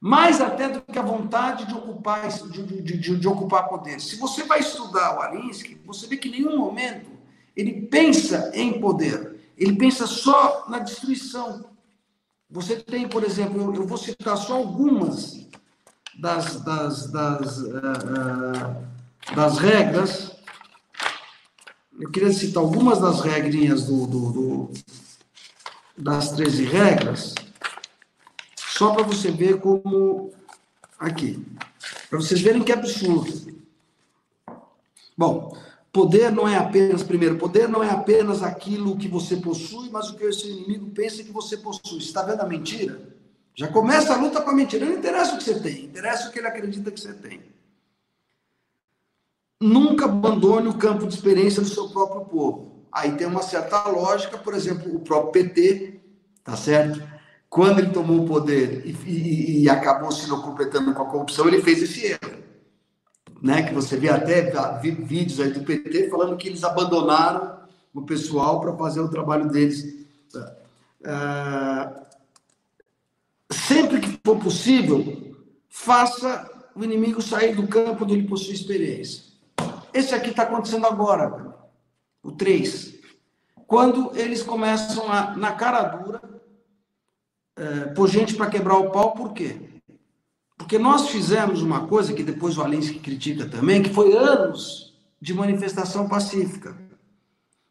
Mais 0.00 0.40
até 0.40 0.68
do 0.68 0.80
que 0.80 0.98
a 0.98 1.02
vontade 1.02 1.66
de 1.66 1.74
ocupar, 1.74 2.26
de, 2.28 2.62
de, 2.62 2.96
de, 2.96 3.16
de 3.16 3.28
ocupar 3.28 3.68
poder. 3.68 4.00
Se 4.00 4.16
você 4.16 4.44
vai 4.44 4.60
estudar 4.60 5.16
o 5.16 5.20
Alinsky, 5.20 5.78
você 5.84 6.06
vê 6.06 6.16
que 6.16 6.28
em 6.28 6.32
nenhum 6.32 6.56
momento 6.56 7.10
ele 7.54 7.82
pensa 7.82 8.50
em 8.54 8.80
poder. 8.80 9.38
Ele 9.58 9.76
pensa 9.76 10.06
só 10.06 10.64
na 10.68 10.78
destruição. 10.78 11.66
Você 12.50 12.76
tem, 12.76 13.06
por 13.06 13.22
exemplo, 13.22 13.60
eu, 13.60 13.74
eu 13.74 13.86
vou 13.86 13.98
citar 13.98 14.36
só 14.38 14.56
algumas 14.56 15.46
das, 16.18 16.60
das, 16.62 17.10
das, 17.10 17.58
uh, 17.58 17.68
uh, 17.68 19.34
das 19.34 19.58
regras. 19.58 20.36
Eu 22.00 22.10
queria 22.10 22.32
citar 22.32 22.62
algumas 22.62 22.98
das 22.98 23.20
regrinhas 23.20 23.84
do, 23.84 24.06
do, 24.06 24.32
do 24.32 24.70
das 25.96 26.32
13 26.32 26.64
regras, 26.64 27.34
só 28.56 28.94
para 28.94 29.02
você 29.02 29.30
ver 29.30 29.60
como. 29.60 30.32
Aqui. 30.98 31.46
Para 32.08 32.18
vocês 32.18 32.40
verem 32.40 32.62
que 32.62 32.72
é 32.72 32.74
absurdo. 32.74 33.60
Bom, 35.16 35.56
Poder 35.92 36.30
não 36.30 36.46
é 36.46 36.56
apenas, 36.56 37.02
primeiro, 37.02 37.36
poder 37.36 37.68
não 37.68 37.82
é 37.82 37.90
apenas 37.90 38.44
aquilo 38.44 38.96
que 38.96 39.08
você 39.08 39.36
possui, 39.36 39.90
mas 39.90 40.08
o 40.08 40.14
que 40.14 40.24
o 40.24 40.32
seu 40.32 40.48
inimigo 40.48 40.88
pensa 40.90 41.24
que 41.24 41.32
você 41.32 41.56
possui. 41.56 41.98
Está 41.98 42.22
vendo 42.22 42.40
a 42.40 42.46
mentira? 42.46 43.12
Já 43.56 43.66
começa 43.66 44.14
a 44.14 44.16
luta 44.16 44.40
com 44.40 44.50
a 44.50 44.54
mentira. 44.54 44.86
Não 44.86 44.94
interessa 44.94 45.34
o 45.34 45.38
que 45.38 45.44
você 45.44 45.58
tem, 45.58 45.86
interessa 45.86 46.28
o 46.28 46.32
que 46.32 46.38
ele 46.38 46.46
acredita 46.46 46.92
que 46.92 47.00
você 47.00 47.12
tem. 47.12 47.42
Nunca 49.60 50.06
abandone 50.06 50.68
o 50.68 50.78
campo 50.78 51.06
de 51.06 51.14
experiência 51.14 51.62
do 51.62 51.68
seu 51.68 51.88
próprio 51.88 52.24
povo. 52.24 52.86
Aí 52.90 53.12
tem 53.12 53.26
uma 53.26 53.42
certa 53.42 53.88
lógica, 53.88 54.38
por 54.38 54.54
exemplo, 54.54 54.94
o 54.94 55.00
próprio 55.00 55.32
PT, 55.32 56.00
tá 56.42 56.56
certo? 56.56 57.02
Quando 57.48 57.80
ele 57.80 57.90
tomou 57.90 58.24
o 58.24 58.26
poder 58.26 58.86
e, 58.86 58.96
e, 59.06 59.62
e 59.62 59.68
acabou 59.68 60.10
se 60.10 60.28
completando 60.28 60.94
com 60.94 61.02
a 61.02 61.06
corrupção, 61.06 61.46
ele 61.46 61.62
fez 61.62 61.82
esse 61.82 62.06
erro 62.06 62.40
né, 63.40 63.62
que 63.62 63.72
você 63.72 63.96
vê 63.96 64.10
até 64.10 64.50
vídeos 64.80 65.40
aí 65.40 65.50
do 65.50 65.64
PT 65.64 66.10
falando 66.10 66.36
que 66.36 66.48
eles 66.48 66.62
abandonaram 66.62 67.60
o 67.94 68.02
pessoal 68.02 68.60
para 68.60 68.76
fazer 68.76 69.00
o 69.00 69.08
trabalho 69.08 69.48
deles. 69.48 70.06
É, 71.02 72.02
sempre 73.50 74.00
que 74.00 74.20
for 74.24 74.38
possível, 74.38 75.34
faça 75.68 76.48
o 76.74 76.84
inimigo 76.84 77.22
sair 77.22 77.54
do 77.54 77.66
campo 77.66 78.04
onde 78.04 78.14
ele 78.14 78.28
possui 78.28 78.54
experiência. 78.54 79.29
Esse 79.92 80.14
aqui 80.14 80.30
está 80.30 80.44
acontecendo 80.44 80.86
agora, 80.86 81.54
o 82.22 82.32
3. 82.32 82.94
Quando 83.66 84.16
eles 84.16 84.42
começam 84.42 85.10
a, 85.10 85.36
na 85.36 85.52
cara 85.52 85.82
dura, 85.82 86.20
é, 87.56 87.86
pôr 87.94 88.08
gente 88.08 88.34
para 88.34 88.50
quebrar 88.50 88.78
o 88.78 88.90
pau, 88.90 89.12
por 89.12 89.32
quê? 89.32 89.70
Porque 90.56 90.78
nós 90.78 91.08
fizemos 91.08 91.62
uma 91.62 91.86
coisa 91.86 92.12
que 92.12 92.22
depois 92.22 92.58
o 92.58 92.62
Alinsky 92.62 92.98
critica 92.98 93.46
também, 93.46 93.82
que 93.82 93.90
foi 93.90 94.16
anos 94.16 94.98
de 95.20 95.34
manifestação 95.34 96.08
pacífica. 96.08 96.76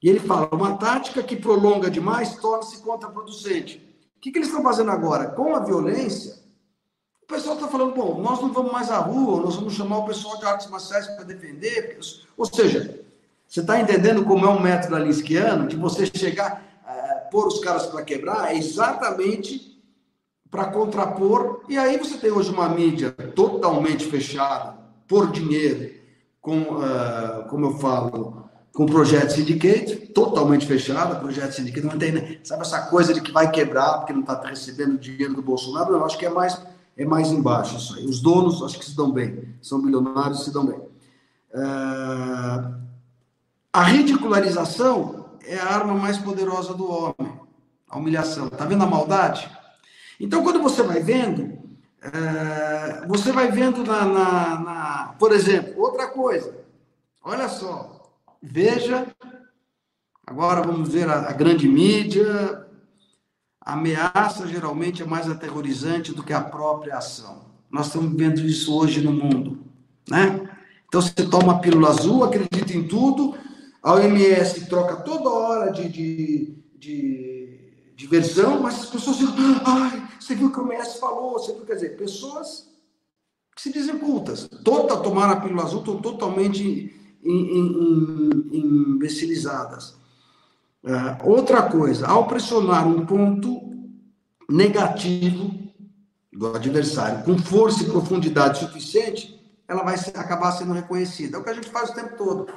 E 0.01 0.09
ele 0.09 0.19
fala, 0.19 0.49
uma 0.53 0.77
tática 0.77 1.21
que 1.21 1.35
prolonga 1.35 1.89
demais 1.89 2.35
torna-se 2.37 2.81
contraproducente. 2.81 3.77
O 4.17 4.21
que, 4.21 4.31
que 4.31 4.37
eles 4.37 4.47
estão 4.47 4.63
fazendo 4.63 4.91
agora? 4.91 5.27
Com 5.27 5.55
a 5.55 5.59
violência, 5.59 6.38
o 7.29 7.33
pessoal 7.35 7.53
está 7.53 7.67
falando, 7.67 7.93
bom, 7.93 8.19
nós 8.19 8.41
não 8.41 8.51
vamos 8.51 8.71
mais 8.71 8.89
à 8.89 8.97
rua, 8.97 9.43
nós 9.43 9.55
vamos 9.55 9.75
chamar 9.75 9.99
o 9.99 10.05
pessoal 10.05 10.39
de 10.39 10.45
artes 10.45 10.67
marciais 10.67 11.05
para 11.09 11.23
defender. 11.23 11.99
Ou 12.35 12.45
seja, 12.47 13.01
você 13.47 13.59
está 13.59 13.79
entendendo 13.79 14.25
como 14.25 14.47
é 14.47 14.49
um 14.49 14.59
método 14.59 14.95
alinskiano 14.95 15.67
de 15.67 15.75
você 15.75 16.07
chegar, 16.07 16.63
uh, 16.83 17.29
pôr 17.29 17.45
os 17.45 17.59
caras 17.59 17.85
para 17.85 18.01
quebrar? 18.01 18.51
É 18.51 18.57
exatamente 18.57 19.79
para 20.49 20.71
contrapor. 20.71 21.61
E 21.69 21.77
aí 21.77 21.99
você 21.99 22.17
tem 22.17 22.31
hoje 22.31 22.49
uma 22.49 22.67
mídia 22.67 23.11
totalmente 23.11 24.05
fechada 24.05 24.75
por 25.07 25.31
dinheiro, 25.31 25.93
com, 26.41 26.57
uh, 26.61 27.47
como 27.47 27.67
eu 27.67 27.77
falo, 27.77 28.49
com 28.73 28.87
projeto 28.87 29.33
syndicate, 29.33 29.97
totalmente 30.15 30.65
fechada, 30.65 31.13
projeto 31.19 31.51
syndicate, 31.51 31.85
não 31.85 31.95
tem, 31.95 32.39
sabe 32.43 32.63
essa 32.63 32.87
coisa 32.87 33.13
de 33.13 33.21
que 33.21 33.31
vai 33.31 33.51
quebrar 33.51 33.99
porque 33.99 34.13
não 34.13 34.21
está 34.21 34.41
recebendo 34.47 34.97
dinheiro 34.97 35.35
do 35.35 35.43
Bolsonaro? 35.43 35.91
Não, 35.91 36.03
acho 36.03 36.17
que 36.17 36.25
é 36.25 36.29
mais, 36.29 36.59
é 36.99 37.05
mais 37.05 37.31
embaixo 37.31 37.77
isso 37.77 37.95
aí. 37.95 38.05
Os 38.05 38.19
donos, 38.19 38.61
acho 38.61 38.77
que 38.77 38.83
se 38.85 38.95
dão 38.95 39.09
bem, 39.09 39.55
são 39.61 39.81
bilionários, 39.81 40.43
se 40.43 40.51
dão 40.51 40.65
bem. 40.65 40.77
Uh, 40.77 42.75
a 43.71 43.83
ridicularização 43.83 45.29
é 45.45 45.57
a 45.57 45.65
arma 45.65 45.93
mais 45.93 46.17
poderosa 46.17 46.73
do 46.73 46.91
homem, 46.91 47.39
a 47.89 47.97
humilhação. 47.97 48.49
Tá 48.49 48.65
vendo 48.65 48.83
a 48.83 48.87
maldade? 48.87 49.49
Então, 50.19 50.43
quando 50.43 50.61
você 50.61 50.83
vai 50.83 51.01
vendo, 51.01 51.57
é, 52.01 53.07
você 53.07 53.31
vai 53.31 53.49
vendo 53.49 53.81
na, 53.85 54.05
na, 54.05 54.59
na, 54.59 55.15
Por 55.17 55.31
exemplo, 55.31 55.81
outra 55.81 56.07
coisa. 56.07 56.53
Olha 57.23 57.47
só. 57.47 58.11
Veja. 58.41 59.07
Agora 60.27 60.61
vamos 60.61 60.89
ver 60.89 61.09
a, 61.09 61.29
a 61.29 61.31
grande 61.31 61.65
mídia. 61.65 62.67
A 63.69 63.73
ameaça 63.73 64.47
geralmente 64.47 65.03
é 65.03 65.05
mais 65.05 65.29
aterrorizante 65.29 66.11
do 66.11 66.23
que 66.23 66.33
a 66.33 66.41
própria 66.41 66.97
ação. 66.97 67.45
Nós 67.69 67.85
estamos 67.85 68.17
vendo 68.17 68.41
isso 68.41 68.75
hoje 68.75 68.99
no 68.99 69.13
mundo. 69.13 69.59
Né? 70.09 70.49
Então, 70.87 70.99
você 70.99 71.13
toma 71.29 71.53
a 71.53 71.59
pílula 71.59 71.89
azul, 71.89 72.23
acredita 72.23 72.75
em 72.75 72.87
tudo. 72.87 73.37
A 73.83 73.93
OMS 73.93 74.65
troca 74.65 74.95
toda 74.95 75.29
hora 75.29 75.71
de, 75.71 75.87
de, 75.87 76.57
de 76.79 77.93
diversão, 77.95 78.59
mas 78.59 78.79
as 78.79 78.89
pessoas 78.89 79.17
ficam, 79.17 79.35
ai, 79.63 80.01
você 80.19 80.33
viu 80.33 80.47
o 80.47 80.51
que 80.51 80.59
o 80.59 80.65
Messi 80.65 80.99
falou, 80.99 81.33
você 81.33 81.53
viu, 81.53 81.63
quer 81.63 81.75
dizer, 81.75 81.95
pessoas 81.95 82.67
que 83.55 83.61
se 83.61 83.71
dizem 83.71 83.99
cultas, 83.99 84.49
toda 84.63 84.97
tomar 84.97 85.29
a 85.29 85.35
pílula 85.39 85.61
azul, 85.61 85.81
estão 85.81 86.01
totalmente 86.01 86.91
imbecilizadas. 88.51 89.98
Uh, 90.83 91.29
outra 91.29 91.63
coisa, 91.63 92.07
ao 92.07 92.27
pressionar 92.27 92.87
um 92.87 93.05
ponto 93.05 93.69
negativo 94.49 95.51
do 96.31 96.55
adversário 96.55 97.23
com 97.23 97.37
força 97.37 97.83
e 97.83 97.89
profundidade 97.89 98.59
suficiente, 98.59 99.39
ela 99.67 99.83
vai 99.83 99.95
acabar 99.95 100.51
sendo 100.51 100.73
reconhecida. 100.73 101.37
É 101.37 101.39
o 101.39 101.43
que 101.43 101.49
a 101.49 101.53
gente 101.53 101.69
faz 101.69 101.89
o 101.89 101.95
tempo 101.95 102.17
todo. 102.17 102.47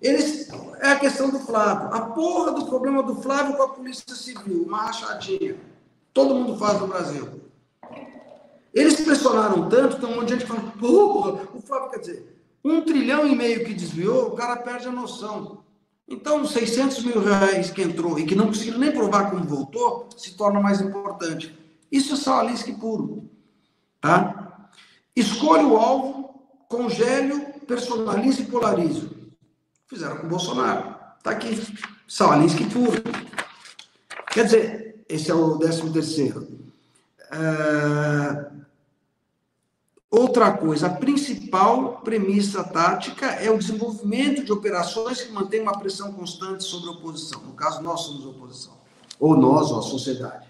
Eles, 0.00 0.48
é 0.80 0.92
a 0.92 0.98
questão 0.98 1.30
do 1.30 1.40
Flávio. 1.40 1.92
A 1.92 2.00
porra 2.00 2.52
do 2.52 2.66
problema 2.66 3.02
do 3.02 3.16
Flávio 3.16 3.56
com 3.56 3.62
a 3.62 3.68
Polícia 3.68 4.14
Civil, 4.14 4.64
uma 4.64 4.84
rachadinha. 4.84 5.56
Todo 6.12 6.34
mundo 6.34 6.56
faz 6.56 6.80
no 6.80 6.86
Brasil. 6.86 7.40
Eles 8.72 9.00
pressionaram 9.00 9.68
tanto, 9.68 10.00
tem 10.00 10.08
um 10.08 10.16
monte 10.16 10.28
de 10.28 10.34
gente 10.34 10.46
falando, 10.46 10.72
porra, 10.78 11.48
o 11.54 11.60
Flávio 11.60 11.90
quer 11.90 11.98
dizer, 11.98 12.42
um 12.64 12.80
trilhão 12.82 13.26
e 13.26 13.34
meio 13.34 13.64
que 13.64 13.74
desviou, 13.74 14.28
o 14.28 14.36
cara 14.36 14.56
perde 14.56 14.88
a 14.88 14.92
noção. 14.92 15.64
Então, 16.08 16.44
600 16.46 17.04
mil 17.04 17.22
reais 17.22 17.70
que 17.70 17.82
entrou 17.82 18.18
e 18.18 18.24
que 18.24 18.34
não 18.34 18.46
conseguiram 18.46 18.78
nem 18.78 18.90
provar 18.90 19.30
como 19.30 19.44
voltou, 19.44 20.08
se 20.16 20.34
torna 20.36 20.58
mais 20.58 20.80
importante. 20.80 21.56
Isso 21.92 22.14
é 22.14 22.16
salalisque 22.16 22.72
puro. 22.72 23.28
Tá? 24.00 24.68
Escolha 25.14 25.66
o 25.66 25.76
alvo, 25.76 26.42
congele 26.68 27.52
personalizo 27.66 28.42
e 28.42 28.46
polarizo. 28.46 29.10
Fizeram 29.86 30.16
com 30.16 30.26
o 30.26 30.30
Bolsonaro. 30.30 30.96
Está 31.18 31.32
aqui. 31.32 31.60
Saulinski 32.06 32.64
puro. 32.64 33.02
Quer 34.30 34.44
dizer, 34.44 35.04
esse 35.08 35.30
é 35.30 35.34
o 35.34 35.56
décimo 35.56 35.92
terceiro. 35.92 36.48
Uh, 37.30 38.57
outra 40.10 40.52
coisa, 40.52 40.86
a 40.86 40.90
principal 40.90 42.00
premissa 42.02 42.64
tática 42.64 43.26
é 43.26 43.50
o 43.50 43.58
desenvolvimento 43.58 44.44
de 44.44 44.52
operações 44.52 45.22
que 45.22 45.32
mantêm 45.32 45.60
uma 45.60 45.78
pressão 45.78 46.12
constante 46.12 46.64
sobre 46.64 46.88
a 46.88 46.92
oposição. 46.92 47.42
No 47.42 47.52
caso, 47.52 47.82
nós 47.82 48.00
somos 48.00 48.24
oposição. 48.26 48.74
Ou 49.20 49.36
nós, 49.36 49.70
ou 49.70 49.80
a 49.80 49.82
sociedade. 49.82 50.46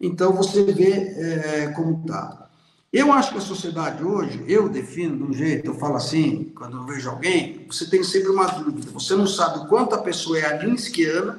Então, 0.00 0.32
você 0.32 0.62
vê 0.64 0.92
é, 0.92 1.72
como 1.72 2.00
está. 2.00 2.48
Eu 2.92 3.12
acho 3.12 3.30
que 3.30 3.38
a 3.38 3.40
sociedade 3.40 4.02
hoje, 4.02 4.44
eu 4.48 4.68
defino 4.68 5.16
de 5.16 5.22
um 5.22 5.32
jeito, 5.32 5.66
eu 5.66 5.74
falo 5.74 5.94
assim, 5.94 6.52
quando 6.56 6.76
eu 6.76 6.84
vejo 6.84 7.08
alguém, 7.08 7.64
você 7.70 7.88
tem 7.88 8.02
sempre 8.02 8.30
uma 8.30 8.46
dúvida. 8.46 8.90
Você 8.90 9.14
não 9.14 9.28
sabe 9.28 9.60
o 9.60 9.66
quanto 9.68 9.94
a 9.94 9.98
pessoa 9.98 10.38
é 10.38 10.44
alinskiana, 10.46 11.38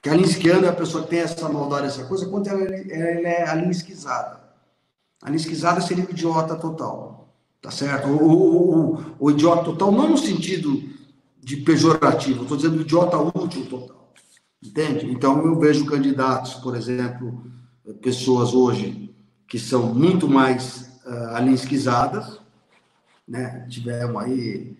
que 0.00 0.08
a 0.08 0.12
alinskiana 0.12 0.66
é 0.66 0.70
a 0.70 0.74
pessoa 0.74 1.02
que 1.02 1.10
tem 1.10 1.20
essa 1.20 1.48
maldade, 1.48 1.88
essa 1.88 2.04
coisa, 2.04 2.28
quanto 2.28 2.48
ela, 2.48 2.62
ela 2.62 3.28
é 3.28 3.48
alinskizada. 3.48 4.41
Alinskizada 5.22 5.80
seria 5.80 6.04
o 6.04 6.10
idiota 6.10 6.56
total, 6.56 7.32
tá 7.60 7.70
certo? 7.70 8.08
O, 8.08 8.28
o, 8.28 8.94
o, 8.94 9.04
o 9.20 9.30
idiota 9.30 9.64
total, 9.64 9.92
não 9.92 10.10
no 10.10 10.18
sentido 10.18 10.82
de 11.40 11.56
pejorativo, 11.58 12.42
estou 12.42 12.56
dizendo 12.56 12.80
idiota 12.80 13.16
útil 13.16 13.66
total, 13.66 14.12
entende? 14.62 15.10
Então, 15.10 15.44
eu 15.44 15.58
vejo 15.58 15.86
candidatos, 15.86 16.54
por 16.54 16.76
exemplo, 16.76 17.44
pessoas 18.00 18.52
hoje 18.52 19.14
que 19.46 19.58
são 19.58 19.94
muito 19.94 20.28
mais 20.28 20.90
uh, 21.04 21.34
alinskizadas, 21.34 22.40
né? 23.26 23.66
Tivemos 23.68 24.22
aí, 24.22 24.76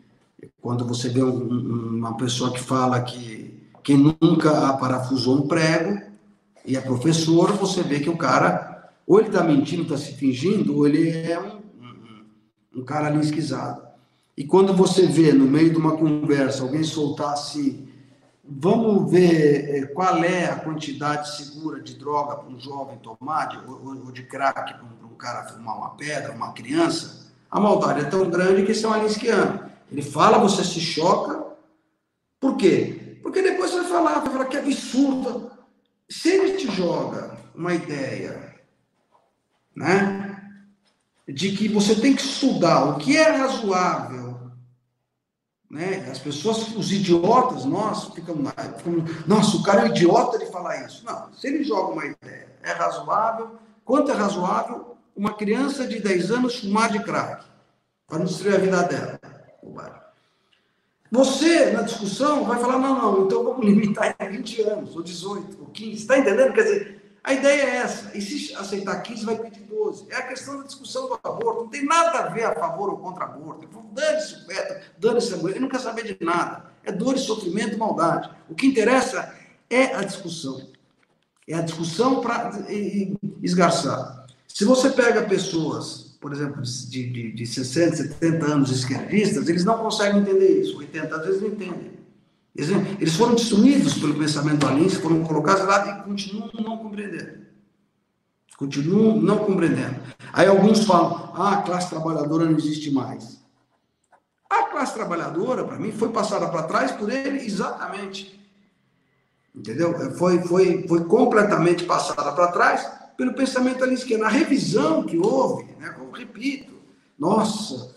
quando 0.60 0.86
você 0.86 1.08
vê 1.08 1.22
um, 1.22 1.98
uma 1.98 2.16
pessoa 2.16 2.52
que 2.52 2.60
fala 2.60 3.00
que 3.00 3.68
quem 3.82 4.16
nunca 4.20 4.72
parafusou 4.74 5.38
um 5.38 5.48
prego 5.48 6.00
e 6.64 6.76
é 6.76 6.80
professor, 6.80 7.52
você 7.52 7.82
vê 7.82 8.00
que 8.00 8.08
o 8.08 8.16
cara, 8.16 8.71
ou 9.06 9.18
ele 9.18 9.28
está 9.28 9.42
mentindo, 9.42 9.82
está 9.82 9.96
se 9.96 10.12
fingindo, 10.14 10.76
ou 10.76 10.86
ele 10.86 11.10
é 11.10 11.38
um, 11.38 11.60
um, 12.80 12.84
cara 12.84 13.08
alinskizado. 13.08 13.82
E 14.36 14.44
quando 14.44 14.74
você 14.74 15.06
vê 15.06 15.32
no 15.32 15.44
meio 15.44 15.70
de 15.70 15.76
uma 15.76 15.96
conversa 15.96 16.62
alguém 16.62 16.82
soltar 16.82 17.32
assim, 17.32 17.88
Vamos 18.44 19.10
ver 19.10 19.70
eh, 19.70 19.86
qual 19.86 20.22
é 20.24 20.46
a 20.46 20.56
quantidade 20.56 21.36
segura 21.36 21.80
de 21.80 21.94
droga 21.94 22.36
para 22.36 22.48
um 22.48 22.58
jovem 22.58 22.98
tomar, 22.98 23.64
ou 23.68 24.10
de 24.10 24.24
crack 24.24 24.74
para 24.74 24.84
um 25.06 25.14
cara 25.16 25.44
fumar 25.44 25.78
uma 25.78 25.90
pedra, 25.90 26.32
uma 26.32 26.52
criança. 26.52 27.32
A 27.48 27.60
maldade 27.60 28.00
é 28.00 28.04
tão 28.04 28.28
grande 28.28 28.64
que 28.64 28.72
esse 28.72 28.84
é 28.84 28.88
um 28.88 28.92
alinskiano. 28.92 29.70
Ele 29.90 30.02
fala, 30.02 30.38
você 30.38 30.64
se 30.64 30.80
choca. 30.80 31.52
Por 32.40 32.56
quê? 32.56 33.18
Porque 33.22 33.40
depois 33.40 33.70
você 33.70 33.82
vai 33.82 33.90
falar, 33.90 34.18
vai 34.18 34.32
falar 34.32 34.44
que 34.46 34.56
é 34.56 34.60
absurdo. 34.60 35.50
Se 36.08 36.28
ele 36.30 36.56
te 36.56 36.68
joga 36.72 37.38
uma 37.54 37.72
ideia, 37.72 38.54
né, 39.74 40.40
de 41.26 41.52
que 41.56 41.68
você 41.68 41.94
tem 41.94 42.14
que 42.14 42.22
estudar 42.22 42.84
o 42.84 42.98
que 42.98 43.16
é 43.16 43.30
razoável 43.30 44.32
né? 45.72 46.06
As 46.10 46.18
pessoas, 46.18 46.68
os 46.76 46.92
idiotas, 46.92 47.64
nós 47.64 48.12
ficamos, 48.12 48.52
ficamos, 48.76 49.26
nossa, 49.26 49.56
o 49.56 49.62
cara 49.62 49.80
é 49.80 49.84
um 49.84 49.88
idiota 49.88 50.38
de 50.38 50.44
falar 50.52 50.84
isso. 50.84 51.02
Não, 51.06 51.32
se 51.32 51.46
ele 51.46 51.64
joga 51.64 51.94
uma 51.94 52.04
ideia, 52.04 52.54
é 52.62 52.72
razoável. 52.72 53.52
Quanto 53.82 54.12
é 54.12 54.14
razoável 54.14 54.98
uma 55.16 55.32
criança 55.34 55.86
de 55.86 55.98
10 55.98 56.30
anos 56.30 56.58
fumar 56.58 56.92
de 56.92 57.02
crack 57.02 57.46
para 58.06 58.18
não 58.18 58.26
destruir 58.26 58.56
a 58.56 58.58
vida 58.58 58.82
dela? 58.82 59.18
Você, 61.10 61.70
na 61.70 61.82
discussão, 61.82 62.44
vai 62.44 62.58
falar, 62.58 62.78
não, 62.78 62.94
não, 63.00 63.24
então 63.24 63.42
vamos 63.42 63.64
limitar 63.64 64.14
em 64.20 64.28
20 64.28 64.62
anos, 64.62 64.94
ou 64.94 65.02
18, 65.02 65.58
ou 65.58 65.66
15. 65.68 65.92
Está 65.94 66.18
entendendo? 66.18 66.52
Quer 66.52 66.62
dizer, 66.64 67.01
a 67.24 67.32
ideia 67.32 67.62
é 67.62 67.76
essa. 67.76 68.16
E 68.16 68.20
se 68.20 68.54
aceitar 68.54 69.00
15, 69.00 69.24
vai 69.24 69.36
pedir 69.36 69.60
12. 69.60 70.06
É 70.10 70.16
a 70.16 70.26
questão 70.26 70.58
da 70.58 70.64
discussão 70.64 71.08
do 71.08 71.14
aborto. 71.22 71.62
Não 71.62 71.68
tem 71.68 71.84
nada 71.84 72.18
a 72.18 72.28
ver 72.28 72.44
a 72.44 72.54
favor 72.54 72.90
ou 72.90 72.98
contra 72.98 73.24
aborto. 73.24 73.68
Dane-se 73.92 74.34
o 74.34 74.46
feto, 74.46 74.90
dane-se 74.98 75.34
a 75.34 75.36
mulher. 75.36 75.52
Ele 75.52 75.60
não 75.60 75.68
quer 75.68 75.80
saber 75.80 76.04
de 76.04 76.24
nada. 76.24 76.64
É 76.82 76.90
dor 76.90 77.14
e 77.14 77.18
sofrimento 77.18 77.74
e 77.74 77.76
maldade. 77.76 78.28
O 78.48 78.54
que 78.54 78.66
interessa 78.66 79.34
é 79.70 79.94
a 79.94 80.02
discussão. 80.02 80.68
É 81.46 81.54
a 81.54 81.62
discussão 81.62 82.20
para 82.20 82.50
esgarçar. 83.42 84.26
Se 84.48 84.64
você 84.64 84.90
pega 84.90 85.22
pessoas, 85.22 86.16
por 86.20 86.32
exemplo, 86.32 86.60
de, 86.62 87.10
de, 87.10 87.32
de 87.32 87.46
60, 87.46 87.96
70 87.96 88.46
anos 88.46 88.70
esquerdistas, 88.70 89.48
eles 89.48 89.64
não 89.64 89.78
conseguem 89.78 90.20
entender 90.20 90.60
isso. 90.60 90.76
80 90.78 91.16
às 91.16 91.24
vezes 91.24 91.40
não 91.40 91.48
entendem. 91.48 91.91
Eles, 92.54 93.16
foram 93.16 93.34
destruídos 93.34 93.94
pelo 93.94 94.14
pensamento 94.14 94.66
alins, 94.66 94.94
foram 94.94 95.24
colocados 95.24 95.64
lá 95.64 96.00
e 96.00 96.02
continuam 96.02 96.50
não 96.52 96.76
compreendendo. 96.76 97.46
Continuam 98.58 99.16
não 99.16 99.38
compreendendo. 99.38 99.96
Aí 100.32 100.46
alguns 100.46 100.84
falam, 100.84 101.32
ah, 101.34 101.54
a 101.54 101.62
classe 101.62 101.88
trabalhadora 101.88 102.44
não 102.44 102.56
existe 102.56 102.90
mais. 102.90 103.40
A 104.48 104.64
classe 104.64 104.92
trabalhadora, 104.92 105.64
para 105.64 105.78
mim, 105.78 105.92
foi 105.92 106.10
passada 106.10 106.46
para 106.48 106.64
trás 106.64 106.92
por 106.92 107.10
ele 107.10 107.38
exatamente. 107.44 108.38
Entendeu? 109.54 110.12
Foi, 110.16 110.38
foi, 110.42 110.86
foi 110.86 111.04
completamente 111.04 111.84
passada 111.84 112.32
para 112.32 112.48
trás 112.48 112.86
pelo 113.16 113.34
pensamento 113.34 113.82
ali 113.82 113.94
esquerdo. 113.94 114.22
Na 114.22 114.28
revisão 114.28 115.04
que 115.04 115.16
houve, 115.16 115.64
né, 115.78 115.94
eu 115.98 116.10
repito, 116.10 116.74
nossa, 117.18 117.94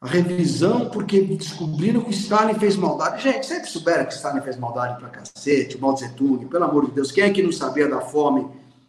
a 0.00 0.06
revisão, 0.06 0.88
porque 0.90 1.20
descobriram 1.22 2.00
que 2.02 2.12
Stalin 2.12 2.54
fez 2.54 2.76
maldade. 2.76 3.22
Gente, 3.22 3.46
sempre 3.46 3.68
souberam 3.68 4.04
que 4.04 4.14
Stalin 4.14 4.40
fez 4.42 4.56
maldade 4.56 4.98
pra 4.98 5.08
cacete, 5.08 5.76
o 5.76 5.80
Mao 5.80 5.94
Tse 5.94 6.08
pelo 6.10 6.64
amor 6.64 6.86
de 6.86 6.92
Deus, 6.92 7.10
quem 7.10 7.24
é 7.24 7.30
que 7.30 7.42
não 7.42 7.50
sabia 7.50 7.88
da 7.88 8.00
fome, 8.00 8.46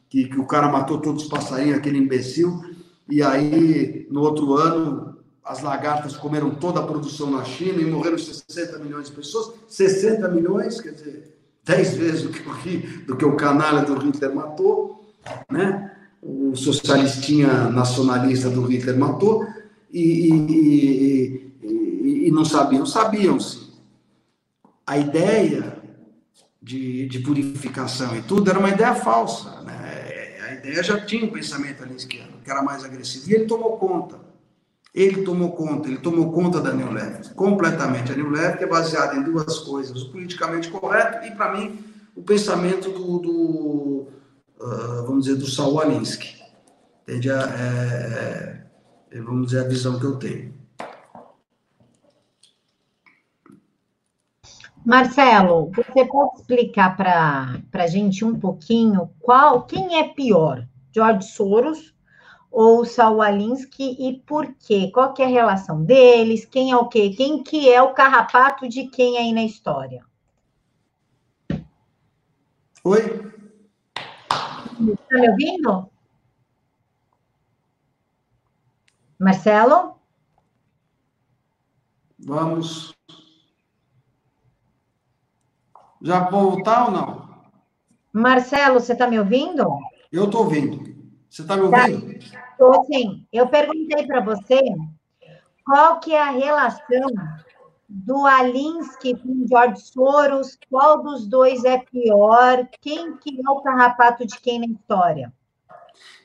que, 0.08 0.26
que 0.26 0.40
o 0.40 0.46
cara 0.46 0.70
matou 0.70 1.00
todos 1.00 1.24
os 1.24 1.30
passarinhos, 1.30 1.78
aquele 1.78 1.98
imbecil, 1.98 2.62
e 3.10 3.24
aí, 3.24 4.08
no 4.12 4.22
outro 4.22 4.54
ano, 4.54 5.18
as 5.44 5.62
lagartas 5.64 6.16
comeram 6.16 6.52
toda 6.52 6.80
a 6.80 6.86
produção 6.86 7.32
na 7.32 7.44
China 7.44 7.82
e 7.82 7.86
morreram 7.86 8.20
60 8.20 8.78
milhões 8.78 9.08
de 9.08 9.14
pessoas, 9.14 9.54
60 9.68 10.28
milhões, 10.28 10.80
quer 10.80 10.92
dizer, 10.92 11.36
10 11.66 11.94
vezes 11.96 12.22
do 12.22 12.30
que 12.30 12.42
o, 12.48 13.06
do 13.08 13.18
que 13.18 13.26
o 13.26 13.36
canalha 13.36 13.82
do 13.82 13.96
Hitler 13.96 14.34
matou, 14.34 15.12
né? 15.52 15.92
O 16.22 16.56
socialistinha 16.56 17.70
nacionalista 17.70 18.50
do 18.50 18.62
Hitler 18.64 18.98
matou, 18.98 19.48
e, 19.92 20.30
e, 20.32 21.54
e, 21.64 22.28
e 22.28 22.32
não 22.32 22.46
sabiam? 22.46 22.86
Sabiam, 22.86 23.40
sim. 23.40 23.70
A 24.86 24.98
ideia 24.98 25.80
de, 26.62 27.08
de, 27.08 27.20
purificação 27.20 28.16
e 28.16 28.22
tudo 28.22 28.50
era 28.50 28.60
uma 28.60 28.70
ideia 28.70 28.96
falsa. 28.96 29.62
Né? 29.62 29.74
A 30.48 30.54
ideia 30.54 30.84
já 30.84 31.00
tinha 31.00 31.26
um 31.26 31.30
pensamento 31.30 31.84
ali 31.84 31.96
esquerdo, 31.96 32.42
que 32.44 32.50
era 32.50 32.62
mais 32.62 32.84
agressivo, 32.84 33.30
e 33.30 33.36
ele 33.36 33.46
tomou 33.46 33.78
conta. 33.78 34.20
Ele 34.94 35.22
tomou 35.22 35.52
conta, 35.52 35.88
ele 35.88 36.00
tomou 36.00 36.32
conta 36.32 36.60
da 36.60 36.74
New 36.74 36.92
Left, 36.92 37.36
completamente. 37.36 38.12
A 38.12 38.16
New 38.16 38.32
Left 38.32 38.64
é 38.64 38.68
baseada 38.68 39.16
em 39.16 39.24
duas 39.24 39.60
coisas: 39.60 40.02
o 40.02 40.12
politicamente 40.12 40.70
correto 40.70 41.28
e, 41.28 41.32
para 41.32 41.54
mim, 41.54 41.84
o 42.16 42.24
pensamento 42.24 42.90
do, 42.90 43.20
do 43.20 44.08
uh, 44.60 45.06
vamos 45.06 45.26
dizer, 45.26 45.38
do 45.38 45.46
Saul 45.46 45.80
Alinsky. 45.80 46.40
Entende? 47.04 47.30
É, 47.30 47.34
é 47.34 48.59
vamos 49.12 49.48
dizer, 49.48 49.66
a 49.66 49.68
visão 49.68 50.00
que 50.00 50.06
eu 50.06 50.18
tenho. 50.18 50.54
Marcelo, 54.86 55.72
você 55.76 56.06
pode 56.06 56.40
explicar 56.40 56.96
para 56.96 57.62
a 57.74 57.88
gente 57.88 58.24
um 58.24 58.40
pouquinho 58.40 59.10
qual, 59.20 59.64
quem 59.64 60.00
é 60.00 60.08
pior, 60.14 60.68
George 60.94 61.28
Soros 61.28 61.94
ou 62.52 62.84
Saul 62.86 63.22
Alinsky 63.22 63.96
e 64.00 64.20
por 64.26 64.54
quê? 64.56 64.90
Qual 64.92 65.14
que 65.14 65.22
é 65.22 65.26
a 65.26 65.30
relação 65.30 65.84
deles? 65.84 66.46
Quem 66.46 66.72
é 66.72 66.78
o 66.78 66.88
quê? 66.88 67.12
Quem 67.12 67.44
que 67.44 67.72
é 67.72 67.82
o 67.82 67.94
carrapato 67.94 68.68
de 68.68 68.88
quem 68.88 69.18
aí 69.18 69.34
na 69.34 69.44
história? 69.44 70.04
Oi? 72.84 73.32
Está 74.80 75.18
me 75.20 75.30
ouvindo? 75.30 75.90
Marcelo? 79.20 79.96
Vamos. 82.18 82.96
Já 86.02 86.30
voltar 86.30 86.86
ou 86.86 86.92
não? 86.92 87.30
Marcelo, 88.14 88.80
você 88.80 88.94
está 88.94 89.08
me 89.08 89.20
ouvindo? 89.20 89.68
Eu 90.12 90.26
estou 90.26 90.46
ouvindo. 90.46 90.98
Você 91.30 91.42
está 91.42 91.58
me 91.58 91.70
tá. 91.70 91.82
ouvindo? 91.86 92.12
Estou 92.14 92.86
sim. 92.86 93.28
Eu 93.32 93.48
perguntei 93.50 94.08
para 94.08 94.22
você 94.22 94.60
qual 95.66 96.00
que 96.00 96.14
é 96.14 96.22
a 96.22 96.32
relação 96.32 97.08
do 97.90 98.26
Alinsky 98.26 99.16
com 99.16 99.46
George 99.48 99.82
Soros, 99.82 100.58
qual 100.70 101.04
dos 101.04 101.28
dois 101.28 101.66
é 101.66 101.78
pior, 101.80 102.68
quem 102.80 103.18
que 103.18 103.40
é 103.40 103.50
o 103.50 103.62
carrapato 103.62 104.26
de 104.26 104.40
quem 104.40 104.60
na 104.60 104.68
história? 104.68 105.34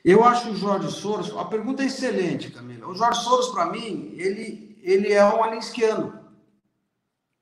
Eu 0.05 0.23
acho 0.23 0.51
o 0.51 0.55
Jorge 0.55 0.91
Soros, 0.91 1.35
a 1.35 1.45
pergunta 1.45 1.81
é 1.81 1.87
excelente, 1.87 2.51
Camila. 2.51 2.87
O 2.87 2.93
Jorge 2.93 3.23
Soros, 3.23 3.47
para 3.47 3.65
mim, 3.71 4.13
ele, 4.15 4.77
ele 4.83 5.11
é 5.11 5.25
um 5.25 5.43
alinskiano. 5.43 6.19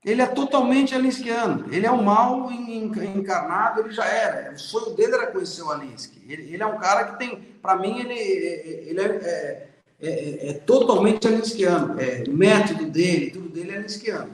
Ele 0.05 0.22
é 0.22 0.26
totalmente 0.26 0.95
alinskiano. 0.95 1.66
Ele 1.74 1.86
é 1.86 1.91
o 1.91 2.01
mal 2.01 2.49
encarnado, 2.49 3.82
ele 3.82 3.91
já 3.91 4.05
era. 4.05 4.53
O 4.53 4.57
sonho 4.57 4.95
dele 4.95 5.14
era 5.14 5.28
conhecer 5.28 5.61
o 5.61 5.72
Alinsky. 5.72 6.22
Ele, 6.26 6.53
ele 6.53 6.64
é 6.64 6.66
um 6.66 6.78
cara 6.78 7.03
que 7.03 7.20
tem, 7.20 7.36
para 7.61 7.76
mim, 7.76 7.99
ele, 7.99 8.14
ele 8.14 9.01
é, 9.01 9.05
é, 9.05 9.68
é, 10.01 10.49
é 10.49 10.53
totalmente 10.53 11.28
alinskiano. 11.28 11.99
É, 11.99 12.24
o 12.30 12.34
método 12.34 12.86
dele, 12.86 13.32
tudo 13.32 13.49
dele 13.49 13.72
é 13.72 13.78
alinskiano. 13.78 14.32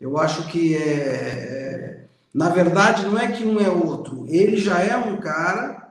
Eu 0.00 0.18
acho 0.18 0.48
que 0.48 0.76
é, 0.76 0.80
é, 0.80 2.00
na 2.34 2.48
verdade 2.48 3.06
não 3.06 3.16
é 3.16 3.30
que 3.30 3.44
um 3.44 3.60
é 3.60 3.68
outro. 3.68 4.26
Ele 4.28 4.56
já 4.56 4.80
é 4.80 4.96
um 4.96 5.16
cara 5.16 5.85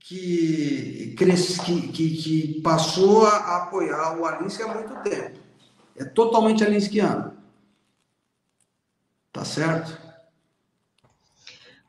que, 0.00 1.14
que, 1.16 1.88
que, 1.88 2.16
que 2.16 2.60
passou 2.62 3.26
a 3.26 3.58
apoiar 3.58 4.18
o 4.18 4.24
Alinsky 4.24 4.62
há 4.62 4.74
muito 4.74 4.94
tempo. 5.02 5.38
É 5.96 6.04
totalmente 6.04 6.64
alinskiano. 6.64 7.36
Tá 9.32 9.44
certo? 9.44 9.98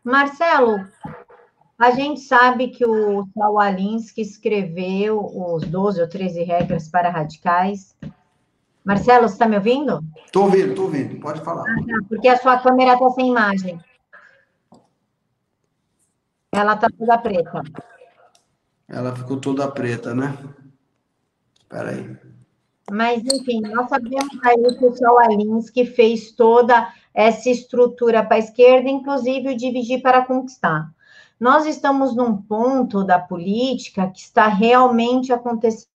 Marcelo, 0.03 0.85
a 1.79 1.91
gente 1.91 2.19
sabe 2.19 2.69
que 2.69 2.85
o 2.85 3.25
Saul 3.33 3.59
Alinsky 3.59 4.21
escreveu 4.21 5.19
os 5.19 5.65
12 5.65 6.01
ou 6.01 6.09
13 6.09 6.43
regras 6.43 6.89
para 6.89 7.09
radicais. 7.09 7.95
Marcelo, 8.83 9.27
você 9.27 9.35
está 9.35 9.47
me 9.47 9.55
ouvindo? 9.55 10.03
Estou 10.25 10.43
ouvindo, 10.43 10.69
estou 10.69 10.85
ouvindo. 10.85 11.19
Pode 11.19 11.41
falar. 11.41 11.63
Ah, 11.63 11.75
tá, 11.75 12.05
porque 12.09 12.27
a 12.27 12.37
sua 12.37 12.59
câmera 12.59 12.93
está 12.93 13.09
sem 13.11 13.29
imagem. 13.29 13.79
Ela 16.51 16.73
está 16.73 16.87
toda 16.89 17.17
preta. 17.17 17.61
Ela 18.91 19.15
ficou 19.15 19.37
toda 19.37 19.71
preta, 19.71 20.13
né? 20.13 20.37
Espera 21.61 21.91
aí. 21.91 22.17
Mas, 22.91 23.23
enfim, 23.23 23.61
nós 23.61 23.87
sabemos 23.87 24.37
aí 24.43 24.77
que 24.77 24.85
o 24.85 24.93
Saul 24.93 25.19
Alinsky 25.19 25.85
fez 25.85 26.31
toda 26.33 26.93
essa 27.13 27.49
estrutura 27.49 28.21
para 28.21 28.35
a 28.35 28.39
esquerda, 28.39 28.89
inclusive 28.89 29.49
o 29.49 29.57
dividir 29.57 30.01
para 30.01 30.25
conquistar. 30.25 30.91
Nós 31.39 31.65
estamos 31.65 32.13
num 32.13 32.35
ponto 32.35 33.01
da 33.03 33.17
política 33.17 34.09
que 34.09 34.19
está 34.19 34.47
realmente 34.47 35.31
acontecendo 35.31 35.87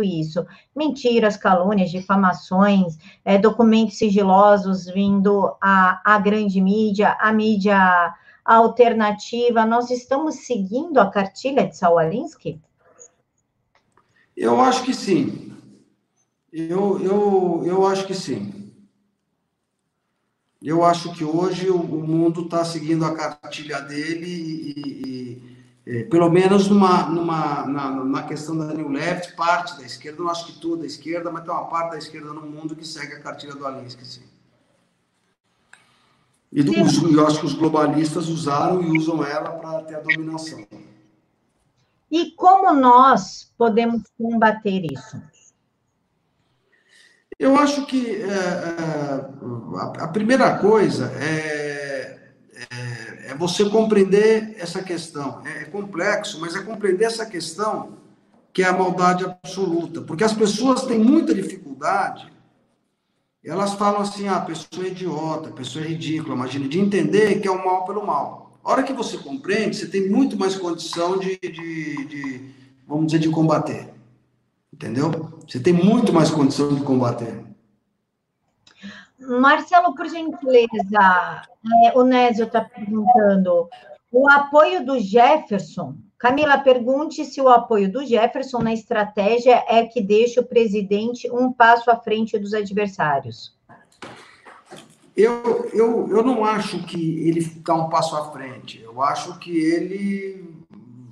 isso. 0.00 0.46
Mentiras, 0.74 1.36
calúnias, 1.36 1.90
difamações, 1.90 2.96
é, 3.24 3.36
documentos 3.36 3.98
sigilosos 3.98 4.86
vindo 4.86 5.52
à, 5.60 6.00
à 6.04 6.18
grande 6.18 6.60
mídia, 6.60 7.16
à 7.20 7.32
mídia 7.32 8.14
alternativa. 8.56 9.66
Nós 9.66 9.90
estamos 9.90 10.46
seguindo 10.46 10.98
a 10.98 11.10
cartilha 11.10 11.66
de 11.66 11.76
Saul 11.76 11.98
Alinsky? 11.98 12.60
Eu 14.36 14.60
acho 14.60 14.84
que 14.84 14.94
sim. 14.94 15.52
Eu, 16.52 16.98
eu, 17.00 17.62
eu 17.66 17.86
acho 17.86 18.06
que 18.06 18.14
sim. 18.14 18.72
Eu 20.62 20.84
acho 20.84 21.12
que 21.12 21.24
hoje 21.24 21.70
o, 21.70 21.78
mundo 21.78 22.42
está 22.42 22.64
seguindo 22.64 23.04
a 23.04 23.14
cartilha 23.14 23.80
dele 23.80 24.26
e, 24.26 25.42
e, 25.86 25.98
e, 26.00 26.04
pelo 26.04 26.28
menos 26.28 26.68
numa, 26.68 27.08
numa, 27.08 27.66
na, 27.66 27.90
na 28.04 28.22
questão 28.24 28.58
da 28.58 28.74
New 28.74 28.88
Left, 28.88 29.36
parte 29.36 29.76
da 29.76 29.84
esquerda, 29.84 30.22
não 30.22 30.30
acho 30.30 30.46
que 30.46 30.60
toda 30.60 30.82
a 30.82 30.86
esquerda, 30.86 31.30
mas 31.30 31.44
tem 31.44 31.52
uma 31.52 31.66
parte 31.66 31.92
da 31.92 31.98
esquerda 31.98 32.32
no 32.32 32.42
mundo 32.42 32.74
que 32.74 32.84
segue 32.84 33.14
a 33.14 33.20
cartilha 33.20 33.54
do 33.54 33.64
Alinsky, 33.64 34.04
sim. 34.04 34.37
E 36.52 36.62
do, 36.62 36.72
os, 36.82 37.02
eu 37.02 37.26
acho 37.26 37.40
que 37.40 37.46
os 37.46 37.54
globalistas 37.54 38.28
usaram 38.28 38.82
e 38.82 38.96
usam 38.96 39.24
ela 39.24 39.50
para 39.52 39.82
ter 39.82 39.96
a 39.96 40.00
dominação. 40.00 40.66
E 42.10 42.30
como 42.32 42.72
nós 42.72 43.52
podemos 43.56 44.02
combater 44.16 44.86
isso? 44.90 45.20
Eu 47.38 47.56
acho 47.56 47.86
que 47.86 48.16
é, 48.16 48.26
é, 48.26 50.02
a 50.02 50.08
primeira 50.08 50.58
coisa 50.58 51.12
é, 51.12 52.18
é, 52.52 53.30
é, 53.30 53.34
você 53.34 53.68
compreender 53.68 54.56
essa 54.58 54.82
questão. 54.82 55.42
É, 55.46 55.62
é, 55.62 55.64
complexo, 55.66 56.40
mas 56.40 56.56
é 56.56 56.62
compreender 56.62 57.04
essa 57.04 57.24
questão 57.24 57.98
que 58.52 58.62
é 58.62 58.66
a 58.66 58.72
maldade 58.72 59.24
absoluta. 59.24 60.00
Porque 60.00 60.24
as 60.24 60.32
pessoas 60.32 60.82
têm 60.82 60.98
muita 60.98 61.32
dificuldade, 61.32 62.32
elas 63.44 63.74
falam 63.74 64.00
assim: 64.00 64.28
ah, 64.28 64.40
pessoa 64.40 64.86
é 64.86 64.90
idiota, 64.90 65.50
pessoa 65.50 65.84
é 65.84 65.88
ridícula, 65.88 66.34
imagina, 66.34 66.68
de 66.68 66.80
entender 66.80 67.40
que 67.40 67.48
é 67.48 67.50
o 67.50 67.64
mal 67.64 67.84
pelo 67.84 68.06
mal. 68.06 68.58
A 68.64 68.72
hora 68.72 68.82
que 68.82 68.92
você 68.92 69.16
compreende, 69.16 69.76
você 69.76 69.88
tem 69.88 70.08
muito 70.10 70.36
mais 70.36 70.56
condição 70.56 71.18
de, 71.18 71.38
de, 71.38 72.04
de 72.06 72.54
vamos 72.86 73.06
dizer, 73.06 73.20
de 73.20 73.30
combater. 73.30 73.94
Entendeu? 74.72 75.10
Você 75.46 75.58
tem 75.58 75.72
muito 75.72 76.12
mais 76.12 76.30
condição 76.30 76.74
de 76.74 76.82
combater. 76.82 77.44
Marcelo, 79.18 79.94
por 79.94 80.08
gentileza, 80.08 81.42
é, 81.84 81.98
o 81.98 82.02
Nésio 82.02 82.44
está 82.46 82.62
perguntando: 82.62 83.68
o 84.10 84.28
apoio 84.30 84.84
do 84.84 84.98
Jefferson. 84.98 85.96
Camila, 86.18 86.58
pergunte 86.58 87.24
se 87.24 87.40
o 87.40 87.48
apoio 87.48 87.90
do 87.90 88.04
Jefferson 88.04 88.58
na 88.58 88.72
estratégia 88.72 89.64
é 89.68 89.86
que 89.86 90.02
deixa 90.02 90.40
o 90.40 90.44
presidente 90.44 91.30
um 91.30 91.52
passo 91.52 91.90
à 91.90 91.96
frente 91.96 92.36
dos 92.36 92.52
adversários. 92.52 93.56
Eu, 95.16 95.70
eu, 95.72 96.08
eu 96.08 96.22
não 96.24 96.44
acho 96.44 96.82
que 96.84 97.28
ele 97.28 97.38
está 97.38 97.74
um 97.74 97.88
passo 97.88 98.16
à 98.16 98.32
frente. 98.32 98.80
Eu 98.82 99.00
acho 99.00 99.38
que 99.38 99.56
ele, 99.56 100.44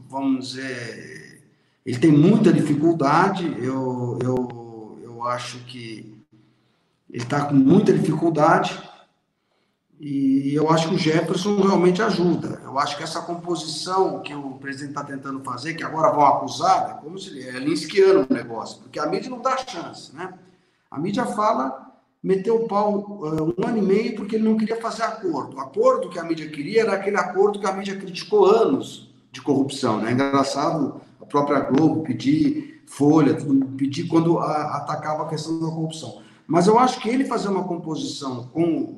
vamos 0.09 0.49
dizer, 0.49 1.43
ele 1.85 1.99
tem 1.99 2.11
muita 2.11 2.53
dificuldade, 2.53 3.45
eu, 3.61 4.19
eu, 4.21 4.99
eu 5.05 5.23
acho 5.23 5.59
que 5.67 6.17
ele 7.09 7.23
está 7.23 7.45
com 7.45 7.55
muita 7.55 7.93
dificuldade 7.93 8.77
e 9.99 10.55
eu 10.55 10.71
acho 10.71 10.89
que 10.89 10.95
o 10.95 10.99
Jefferson 10.99 11.57
realmente 11.57 12.03
ajuda. 12.03 12.61
Eu 12.63 12.79
acho 12.79 12.97
que 12.97 13.03
essa 13.03 13.23
composição 13.23 14.21
que 14.21 14.35
o 14.35 14.53
presidente 14.53 14.91
está 14.91 15.03
tentando 15.03 15.43
fazer, 15.43 15.75
que 15.75 15.83
agora 15.83 16.13
vão 16.13 16.25
acusar, 16.25 16.91
é 16.91 17.03
como 17.03 17.19
se 17.19 17.43
é 17.43 17.53
linskiano 17.59 18.27
o 18.29 18.33
negócio, 18.33 18.83
porque 18.83 18.99
a 18.99 19.07
mídia 19.07 19.31
não 19.31 19.41
dá 19.41 19.57
chance, 19.57 20.15
né? 20.15 20.35
A 20.91 20.99
mídia 20.99 21.25
fala, 21.25 21.95
meteu 22.23 22.57
o 22.57 22.69
pau 22.69 23.21
uh, 23.23 23.55
um 23.59 23.67
ano 23.67 23.79
e 23.79 23.83
meio 23.83 24.17
porque 24.17 24.37
ele 24.37 24.45
não 24.45 24.57
queria 24.57 24.81
fazer 24.81 25.03
acordo. 25.03 25.57
O 25.57 25.61
acordo 25.61 26.11
que 26.11 26.19
a 26.19 26.25
mídia 26.25 26.49
queria 26.49 26.83
era 26.83 26.93
aquele 26.93 27.17
acordo 27.17 27.59
que 27.59 27.67
a 27.67 27.73
mídia 27.73 27.97
criticou 27.97 28.45
anos 28.45 29.15
de 29.33 29.41
corrupção, 29.41 29.99
né? 30.01 30.13
Engraçado 30.13 31.01
a 31.21 31.25
própria 31.25 31.61
Globo 31.61 32.03
pedir 32.03 32.83
folha, 32.87 33.37
pedir 33.77 34.09
quando 34.09 34.39
a, 34.39 34.77
atacava 34.77 35.25
a 35.25 35.29
questão 35.29 35.59
da 35.59 35.67
corrupção. 35.67 36.21
Mas 36.47 36.67
eu 36.67 36.79
acho 36.79 37.01
que 37.01 37.09
ele 37.09 37.25
fazer 37.25 37.49
uma 37.49 37.65
composição 37.65 38.45
com 38.53 38.96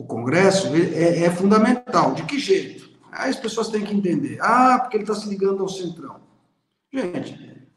o 0.00 0.04
Congresso 0.04 0.74
é, 0.74 1.24
é, 1.24 1.30
fundamental. 1.30 2.14
De 2.14 2.22
que 2.22 2.38
jeito? 2.38 2.88
Aí 3.12 3.28
as 3.28 3.36
pessoas 3.36 3.68
têm 3.68 3.84
que 3.84 3.94
entender. 3.94 4.38
Ah, 4.40 4.78
porque 4.80 4.96
ele 4.96 5.04
está 5.04 5.14
se 5.14 5.28
ligando 5.28 5.62
ao 5.62 5.68
Centrão. 5.68 6.16
Gente, 6.90 7.68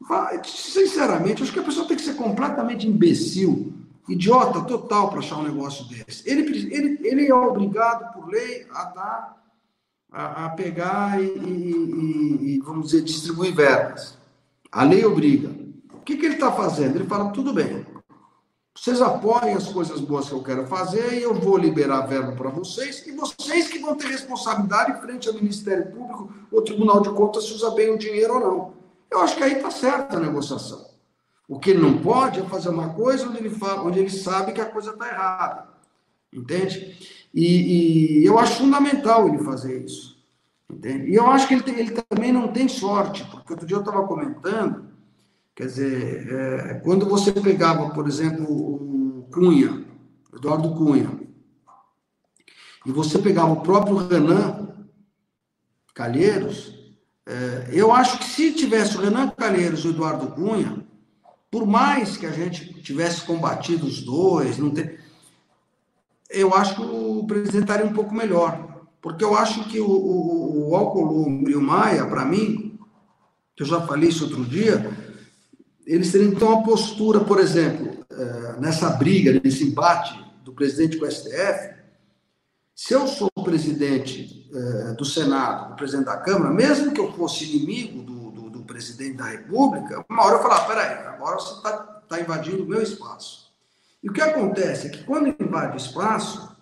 sinceramente, 0.46 1.42
acho 1.42 1.52
que 1.52 1.58
a 1.58 1.64
pessoa 1.64 1.86
tem 1.86 1.98
que 1.98 2.02
ser 2.02 2.14
completamente 2.14 2.88
imbecil, 2.88 3.74
idiota 4.08 4.62
total 4.62 5.10
para 5.10 5.18
achar 5.18 5.36
um 5.36 5.42
negócio 5.42 5.84
desse. 5.86 6.28
Ele, 6.28 6.40
ele, 6.74 6.98
ele 7.02 7.26
é 7.26 7.34
obrigado, 7.34 8.14
por 8.14 8.26
lei, 8.30 8.66
a 8.72 8.84
dar 8.84 9.44
a, 10.10 10.46
a 10.46 10.48
pegar 10.50 11.22
e, 11.22 11.26
e, 11.26 12.54
e, 12.54 12.60
vamos 12.60 12.86
dizer, 12.86 13.02
distribuir 13.02 13.54
verbas. 13.54 14.16
A 14.72 14.82
lei 14.82 15.04
obriga. 15.04 15.50
O 15.92 16.00
que, 16.00 16.16
que 16.16 16.24
ele 16.24 16.34
está 16.34 16.50
fazendo? 16.50 16.96
Ele 16.96 17.06
fala, 17.06 17.30
tudo 17.32 17.52
bem, 17.52 17.84
vocês 18.84 19.00
apoiem 19.00 19.54
as 19.54 19.72
coisas 19.72 19.98
boas 19.98 20.28
que 20.28 20.34
eu 20.34 20.42
quero 20.42 20.66
fazer 20.66 21.14
e 21.14 21.22
eu 21.22 21.32
vou 21.32 21.56
liberar 21.56 22.02
verba 22.02 22.32
para 22.32 22.50
vocês 22.50 23.02
e 23.06 23.12
vocês 23.12 23.68
que 23.68 23.78
vão 23.78 23.96
ter 23.96 24.08
responsabilidade 24.08 25.00
frente 25.00 25.26
ao 25.26 25.32
Ministério 25.32 25.90
Público 25.90 26.30
ou 26.52 26.60
Tribunal 26.60 27.00
de 27.00 27.08
Contas 27.08 27.46
se 27.46 27.54
usa 27.54 27.70
bem 27.70 27.94
o 27.94 27.98
dinheiro 27.98 28.34
ou 28.34 28.40
não. 28.40 28.74
Eu 29.10 29.22
acho 29.22 29.36
que 29.36 29.42
aí 29.42 29.54
está 29.54 29.70
certa 29.70 30.18
a 30.18 30.20
negociação. 30.20 30.84
O 31.48 31.58
que 31.58 31.70
ele 31.70 31.80
não 31.80 31.96
pode 31.96 32.40
é 32.40 32.42
fazer 32.42 32.68
uma 32.68 32.90
coisa 32.90 33.26
onde 33.26 33.38
ele, 33.38 33.48
fala, 33.48 33.84
onde 33.84 34.00
ele 34.00 34.10
sabe 34.10 34.52
que 34.52 34.60
a 34.60 34.66
coisa 34.66 34.90
está 34.90 35.08
errada. 35.08 35.66
Entende? 36.30 36.98
E, 37.32 38.20
e, 38.20 38.26
eu 38.26 38.38
acho 38.38 38.58
fundamental 38.58 39.26
ele 39.26 39.38
fazer 39.38 39.82
isso. 39.82 40.22
Entende? 40.70 41.10
E 41.10 41.14
eu 41.14 41.26
acho 41.30 41.48
que 41.48 41.54
ele, 41.54 41.62
tem, 41.62 41.78
ele 41.78 42.02
também 42.02 42.34
não 42.34 42.48
tem 42.48 42.68
sorte, 42.68 43.24
porque 43.30 43.50
outro 43.50 43.66
dia 43.66 43.78
eu 43.78 43.80
estava 43.80 44.06
comentando, 44.06 44.93
quer 45.54 45.66
dizer, 45.66 46.32
é, 46.32 46.74
quando 46.82 47.08
você 47.08 47.32
pegava, 47.32 47.90
por 47.90 48.06
exemplo, 48.06 48.44
o 48.50 49.28
Cunha, 49.32 49.84
Eduardo 50.34 50.74
Cunha, 50.74 51.20
e 52.84 52.92
você 52.92 53.18
pegava 53.18 53.52
o 53.52 53.62
próprio 53.62 53.96
Renan 53.96 54.86
Calheiros, 55.94 56.74
é, 57.26 57.70
eu 57.72 57.92
acho 57.92 58.18
que 58.18 58.24
se 58.24 58.52
tivesse 58.52 58.96
o 58.96 59.00
Renan 59.00 59.28
Calheiros 59.28 59.84
e 59.84 59.88
o 59.88 59.90
Eduardo 59.90 60.28
Cunha, 60.28 60.84
por 61.50 61.66
mais 61.66 62.16
que 62.16 62.26
a 62.26 62.32
gente 62.32 62.82
tivesse 62.82 63.22
combatido 63.22 63.86
os 63.86 64.02
dois, 64.02 64.58
não 64.58 64.70
ter 64.70 65.04
eu 66.34 66.52
acho 66.52 66.74
que 66.74 66.82
o 66.82 67.24
presidente 67.26 67.62
estaria 67.62 67.86
um 67.86 67.92
pouco 67.92 68.14
melhor. 68.14 68.86
Porque 69.00 69.24
eu 69.24 69.36
acho 69.36 69.68
que 69.68 69.78
o, 69.78 69.86
o, 69.86 70.70
o 70.70 70.76
Alcolumbre 70.76 71.52
e 71.52 71.56
o 71.56 71.60
Maia, 71.60 72.06
para 72.06 72.24
mim, 72.24 72.78
que 73.54 73.62
eu 73.62 73.66
já 73.66 73.80
falei 73.82 74.08
isso 74.08 74.24
outro 74.24 74.44
dia, 74.44 75.13
eles 75.86 76.10
teriam 76.10 76.32
então 76.32 76.48
uma 76.48 76.62
postura, 76.62 77.20
por 77.20 77.38
exemplo, 77.38 78.04
eh, 78.10 78.56
nessa 78.58 78.90
briga, 78.90 79.40
nesse 79.42 79.64
embate 79.64 80.18
do 80.42 80.52
presidente 80.52 80.96
com 80.96 81.04
o 81.04 81.10
STF, 81.10 81.74
se 82.74 82.94
eu 82.94 83.06
sou 83.06 83.30
o 83.34 83.44
presidente 83.44 84.50
eh, 84.52 84.94
do 84.94 85.04
Senado, 85.04 85.72
o 85.72 85.76
presidente 85.76 86.06
da 86.06 86.16
Câmara, 86.16 86.52
mesmo 86.52 86.92
que 86.92 87.00
eu 87.00 87.12
fosse 87.12 87.44
inimigo 87.44 88.02
do, 88.02 88.30
do, 88.30 88.50
do 88.50 88.60
presidente 88.62 89.16
da 89.16 89.26
República, 89.26 90.04
uma 90.08 90.24
hora 90.24 90.36
eu 90.36 90.42
falar, 90.42 90.66
peraí, 90.66 91.06
agora 91.06 91.36
você 91.36 91.54
está 91.54 91.72
tá 92.08 92.20
invadindo 92.20 92.64
o 92.64 92.66
meu 92.66 92.82
espaço. 92.82 93.52
E 94.02 94.08
o 94.08 94.12
que 94.12 94.20
acontece 94.20 94.86
é 94.86 94.90
que 94.90 95.04
quando 95.04 95.28
invade 95.28 95.74
o 95.74 95.76
espaço, 95.76 96.54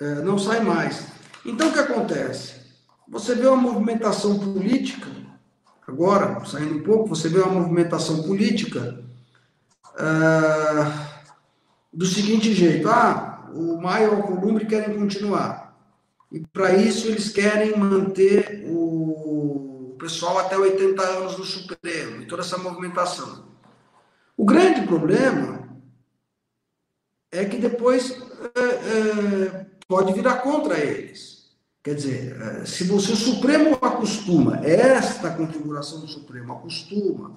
eh, 0.00 0.22
não 0.22 0.38
sai 0.38 0.60
mais. 0.60 1.06
Então 1.44 1.68
o 1.68 1.72
que 1.72 1.78
acontece? 1.78 2.58
Você 3.08 3.34
vê 3.34 3.46
uma 3.46 3.56
movimentação 3.56 4.38
política 4.38 5.17
Agora, 5.88 6.44
saindo 6.44 6.76
um 6.76 6.82
pouco, 6.82 7.08
você 7.08 7.30
vê 7.30 7.40
uma 7.40 7.60
movimentação 7.60 8.22
política 8.22 9.02
uh, 9.94 11.08
do 11.90 12.04
seguinte 12.04 12.52
jeito: 12.52 12.86
ah, 12.90 13.50
o 13.54 13.80
Maio 13.80 14.04
e 14.04 14.10
o 14.10 14.16
Alcolumbre 14.16 14.66
querem 14.66 14.98
continuar. 14.98 15.74
E 16.30 16.40
para 16.40 16.74
isso 16.74 17.08
eles 17.08 17.30
querem 17.30 17.78
manter 17.78 18.66
o 18.68 19.96
pessoal 19.98 20.36
até 20.38 20.58
80 20.58 21.02
anos 21.02 21.38
no 21.38 21.44
Supremo, 21.44 22.20
e 22.20 22.26
toda 22.26 22.42
essa 22.42 22.58
movimentação. 22.58 23.48
O 24.36 24.44
grande 24.44 24.86
problema 24.86 25.70
é 27.32 27.46
que 27.46 27.56
depois 27.56 28.10
é, 28.54 28.60
é, 28.60 29.66
pode 29.88 30.12
virar 30.12 30.42
contra 30.42 30.78
eles. 30.78 31.37
Quer 31.82 31.94
dizer, 31.94 32.40
eh, 32.40 32.66
se 32.66 32.84
você, 32.84 33.12
o 33.12 33.16
Supremo 33.16 33.78
acostuma, 33.80 34.56
esta 34.64 35.30
configuração 35.30 36.00
do 36.00 36.08
Supremo 36.08 36.52
acostuma 36.52 37.32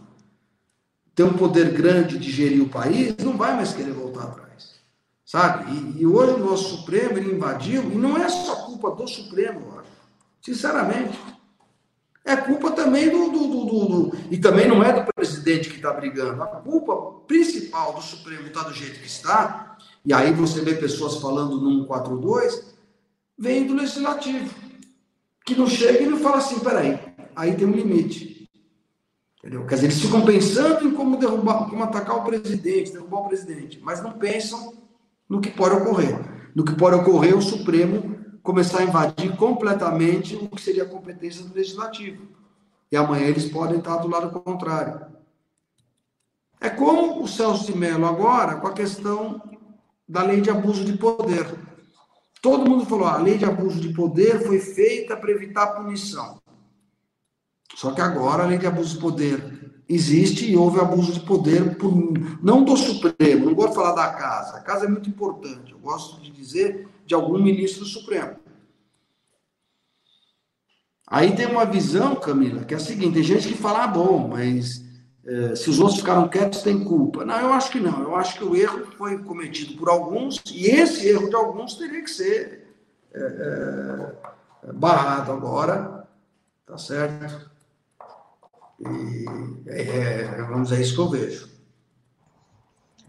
ter 1.13 1.23
um 1.23 1.33
poder 1.33 1.71
grande 1.71 2.17
de 2.17 2.31
gerir 2.31 2.63
o 2.63 2.69
país, 2.69 3.15
não 3.17 3.37
vai 3.37 3.55
mais 3.55 3.73
querer 3.73 3.93
voltar 3.93 4.23
atrás. 4.23 4.71
Sabe? 5.25 5.71
E, 5.71 6.01
e 6.01 6.07
hoje 6.07 6.33
o 6.33 6.45
nosso 6.45 6.77
Supremo 6.77 7.17
ele 7.17 7.35
invadiu, 7.35 7.83
e 7.83 7.95
não 7.95 8.17
é 8.17 8.27
só 8.27 8.65
culpa 8.65 8.91
do 8.91 9.07
Supremo, 9.07 9.61
eu 9.61 9.79
acho. 9.79 9.91
Sinceramente. 10.41 11.17
É 12.23 12.35
culpa 12.35 12.71
também 12.71 13.09
do, 13.09 13.31
do, 13.31 13.47
do, 13.47 13.65
do, 13.65 14.17
E 14.29 14.37
também 14.37 14.67
não 14.67 14.83
é 14.83 14.93
do 14.93 15.11
presidente 15.13 15.69
que 15.69 15.77
está 15.77 15.91
brigando. 15.91 16.41
A 16.43 16.47
culpa 16.47 17.19
principal 17.25 17.93
do 17.93 18.01
Supremo 18.01 18.47
está 18.47 18.61
do 18.63 18.73
jeito 18.73 18.99
que 18.99 19.07
está, 19.07 19.77
e 20.05 20.13
aí 20.13 20.31
você 20.31 20.61
vê 20.61 20.75
pessoas 20.75 21.17
falando 21.17 21.59
no 21.59 21.81
142, 21.81 22.70
vem 23.41 23.65
do 23.65 23.73
legislativo, 23.73 24.53
que 25.43 25.55
não 25.55 25.65
chega 25.65 26.03
e 26.03 26.05
não 26.05 26.19
fala 26.19 26.37
assim, 26.37 26.59
peraí, 26.59 26.99
aí 27.35 27.55
tem 27.55 27.65
um 27.67 27.71
limite. 27.71 28.47
Entendeu? 29.39 29.65
Quer 29.65 29.75
dizer, 29.75 29.87
eles 29.87 29.99
ficam 29.99 30.23
pensando 30.23 30.87
em 30.87 30.91
como 30.91 31.17
derrubar, 31.17 31.67
como 31.67 31.83
atacar 31.83 32.17
o 32.17 32.23
presidente, 32.23 32.91
derrubar 32.91 33.21
o 33.21 33.27
presidente, 33.27 33.79
mas 33.81 33.99
não 34.03 34.11
pensam 34.13 34.75
no 35.27 35.41
que 35.41 35.49
pode 35.49 35.75
ocorrer. 35.75 36.15
No 36.53 36.63
que 36.63 36.75
pode 36.75 36.97
ocorrer 36.97 37.35
o 37.35 37.41
Supremo 37.41 38.15
começar 38.43 38.79
a 38.79 38.83
invadir 38.83 39.35
completamente 39.35 40.35
o 40.35 40.47
que 40.47 40.61
seria 40.61 40.83
a 40.83 40.89
competência 40.89 41.43
do 41.43 41.55
legislativo. 41.55 42.27
E 42.91 42.95
amanhã 42.95 43.25
eles 43.25 43.45
podem 43.45 43.79
estar 43.79 43.97
do 43.97 44.07
lado 44.07 44.39
contrário. 44.41 45.07
É 46.59 46.69
como 46.69 47.23
o 47.23 47.27
Celso 47.27 47.65
de 47.65 47.75
Mello 47.75 48.05
agora, 48.05 48.57
com 48.57 48.67
a 48.67 48.73
questão 48.73 49.41
da 50.07 50.21
lei 50.21 50.41
de 50.41 50.51
abuso 50.51 50.85
de 50.85 50.95
poder. 50.95 51.70
Todo 52.41 52.67
mundo 52.67 52.85
falou, 52.85 53.05
ah, 53.05 53.13
a 53.13 53.21
lei 53.21 53.37
de 53.37 53.45
abuso 53.45 53.79
de 53.79 53.93
poder 53.93 54.41
foi 54.45 54.59
feita 54.59 55.15
para 55.15 55.31
evitar 55.31 55.75
punição. 55.75 56.41
Só 57.75 57.91
que 57.91 58.01
agora 58.01 58.43
a 58.43 58.47
lei 58.47 58.57
de 58.57 58.65
abuso 58.65 58.95
de 58.95 59.01
poder 59.01 59.83
existe 59.87 60.49
e 60.49 60.57
houve 60.57 60.79
abuso 60.79 61.13
de 61.13 61.19
poder 61.19 61.77
por, 61.77 61.93
não 62.41 62.63
do 62.63 62.75
Supremo, 62.75 63.45
não 63.45 63.53
gosto 63.53 63.69
de 63.69 63.75
falar 63.75 63.93
da 63.93 64.13
casa. 64.13 64.57
A 64.57 64.61
casa 64.61 64.85
é 64.85 64.89
muito 64.89 65.07
importante. 65.07 65.71
Eu 65.71 65.79
gosto 65.79 66.19
de 66.19 66.31
dizer 66.31 66.87
de 67.05 67.13
algum 67.13 67.41
ministro 67.41 67.81
do 67.81 67.85
Supremo. 67.85 68.37
Aí 71.05 71.35
tem 71.35 71.45
uma 71.45 71.65
visão, 71.65 72.15
Camila, 72.15 72.63
que 72.63 72.73
é 72.73 72.77
a 72.77 72.79
seguinte: 72.79 73.15
tem 73.15 73.23
gente 73.23 73.47
que 73.49 73.53
fala, 73.53 73.83
ah, 73.83 73.87
bom, 73.87 74.29
mas 74.29 74.81
se 75.55 75.69
os 75.69 75.79
outros 75.79 75.99
ficaram 75.99 76.27
quietos, 76.27 76.63
tem 76.63 76.83
culpa. 76.83 77.23
Não, 77.23 77.39
eu 77.39 77.53
acho 77.53 77.71
que 77.71 77.79
não. 77.79 78.01
Eu 78.01 78.15
acho 78.15 78.37
que 78.37 78.43
o 78.43 78.55
erro 78.55 78.87
foi 78.97 79.19
cometido 79.19 79.77
por 79.77 79.89
alguns, 79.89 80.41
e 80.51 80.65
esse 80.67 81.07
erro 81.07 81.29
de 81.29 81.35
alguns 81.35 81.75
teria 81.75 82.03
que 82.03 82.09
ser 82.09 82.67
é, 83.13 84.13
barrado 84.73 85.31
agora, 85.31 86.07
tá 86.65 86.77
certo? 86.77 87.51
E 88.79 89.25
é, 89.67 89.81
é 90.21 90.43
vamos 90.43 90.71
é 90.71 90.81
isso 90.81 90.95
que 90.95 91.01
eu 91.01 91.09
vejo. 91.09 91.49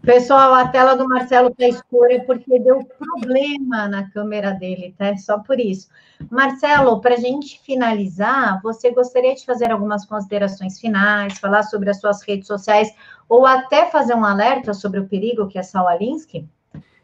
Pessoal, 0.03 0.53
a 0.53 0.67
tela 0.67 0.95
do 0.95 1.07
Marcelo 1.07 1.47
está 1.47 1.65
escura 1.65 2.21
porque 2.25 2.59
deu 2.59 2.83
problema 2.83 3.87
na 3.87 4.09
câmera 4.09 4.51
dele, 4.51 4.93
tá? 4.97 5.15
Só 5.15 5.39
por 5.39 5.57
isso. 5.57 5.87
Marcelo, 6.29 6.99
para 6.99 7.15
a 7.15 7.17
gente 7.17 7.61
finalizar, 7.63 8.61
você 8.61 8.91
gostaria 8.91 9.33
de 9.33 9.45
fazer 9.45 9.71
algumas 9.71 10.05
considerações 10.05 10.77
finais, 10.77 11.39
falar 11.39 11.63
sobre 11.63 11.89
as 11.89 12.01
suas 12.01 12.21
redes 12.21 12.47
sociais, 12.47 12.89
ou 13.29 13.45
até 13.45 13.89
fazer 13.89 14.13
um 14.13 14.25
alerta 14.25 14.73
sobre 14.73 14.99
o 14.99 15.07
perigo 15.07 15.47
que 15.47 15.57
é 15.57 15.63
Saul 15.63 15.87
Alinsky? 15.87 16.49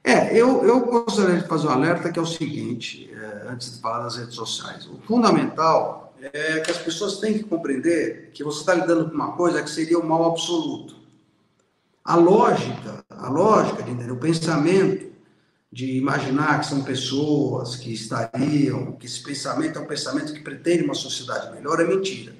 É, 0.03 0.37
eu, 0.37 0.65
eu 0.65 0.81
gostaria 0.81 1.37
de 1.37 1.47
fazer 1.47 1.67
um 1.67 1.71
alerta 1.71 2.11
que 2.11 2.19
é 2.19 2.21
o 2.21 2.25
seguinte, 2.25 3.09
é, 3.13 3.47
antes 3.49 3.75
de 3.75 3.81
falar 3.81 4.03
das 4.03 4.17
redes 4.17 4.35
sociais. 4.35 4.85
O 4.87 4.99
fundamental 5.07 6.13
é 6.21 6.59
que 6.59 6.69
as 6.69 6.77
pessoas 6.77 7.17
têm 7.19 7.33
que 7.33 7.43
compreender 7.43 8.29
que 8.33 8.43
você 8.43 8.59
está 8.59 8.73
lidando 8.73 9.09
com 9.09 9.15
uma 9.15 9.31
coisa 9.37 9.63
que 9.63 9.69
seria 9.69 9.97
o 9.97 10.05
mal 10.05 10.25
absoluto. 10.25 10.98
A 12.09 12.15
lógica, 12.15 13.05
a 13.07 13.29
lógica 13.29 13.83
o 14.11 14.17
pensamento 14.17 15.11
de 15.71 15.95
imaginar 15.95 16.59
que 16.59 16.65
são 16.65 16.81
pessoas 16.81 17.75
que 17.75 17.93
estariam, 17.93 18.93
que 18.93 19.05
esse 19.05 19.21
pensamento 19.21 19.77
é 19.77 19.81
um 19.83 19.85
pensamento 19.85 20.33
que 20.33 20.39
pretende 20.39 20.83
uma 20.83 20.95
sociedade 20.95 21.53
melhor, 21.53 21.79
é 21.79 21.83
mentira. 21.83 22.35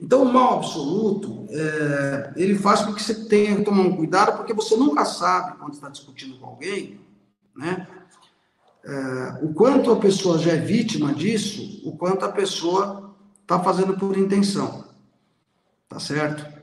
Então, 0.00 0.24
o 0.24 0.32
mal 0.32 0.58
absoluto, 0.58 1.46
é, 1.48 2.32
ele 2.34 2.58
faz 2.58 2.82
com 2.82 2.92
que 2.92 3.00
você 3.00 3.14
tenha 3.26 3.54
que 3.54 3.62
tomar 3.62 3.82
um 3.82 3.94
cuidado, 3.94 4.36
porque 4.36 4.52
você 4.52 4.74
nunca 4.74 5.04
sabe, 5.04 5.58
quando 5.58 5.74
está 5.74 5.88
discutindo 5.88 6.36
com 6.40 6.46
alguém, 6.46 7.00
né, 7.56 7.86
é, 8.82 9.38
o 9.44 9.54
quanto 9.54 9.92
a 9.92 9.96
pessoa 10.00 10.38
já 10.38 10.54
é 10.54 10.56
vítima 10.56 11.14
disso, 11.14 11.82
o 11.84 11.96
quanto 11.96 12.24
a 12.24 12.32
pessoa 12.32 13.14
está 13.42 13.60
fazendo 13.60 13.96
por 13.96 14.18
intenção. 14.18 14.82
Tá 15.88 16.00
certo? 16.00 16.53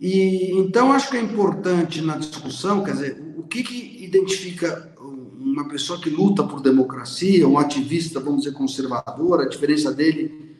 E 0.00 0.52
então 0.52 0.92
acho 0.92 1.10
que 1.10 1.16
é 1.16 1.20
importante 1.20 2.00
na 2.00 2.16
discussão, 2.16 2.84
quer 2.84 2.92
dizer, 2.92 3.34
o 3.36 3.42
que, 3.42 3.62
que 3.62 4.04
identifica 4.04 4.92
uma 4.98 5.68
pessoa 5.68 6.00
que 6.00 6.10
luta 6.10 6.44
por 6.44 6.60
democracia, 6.60 7.48
um 7.48 7.58
ativista, 7.58 8.20
vamos 8.20 8.42
dizer, 8.42 8.56
conservador, 8.56 9.40
a 9.40 9.48
diferença 9.48 9.92
dele. 9.92 10.56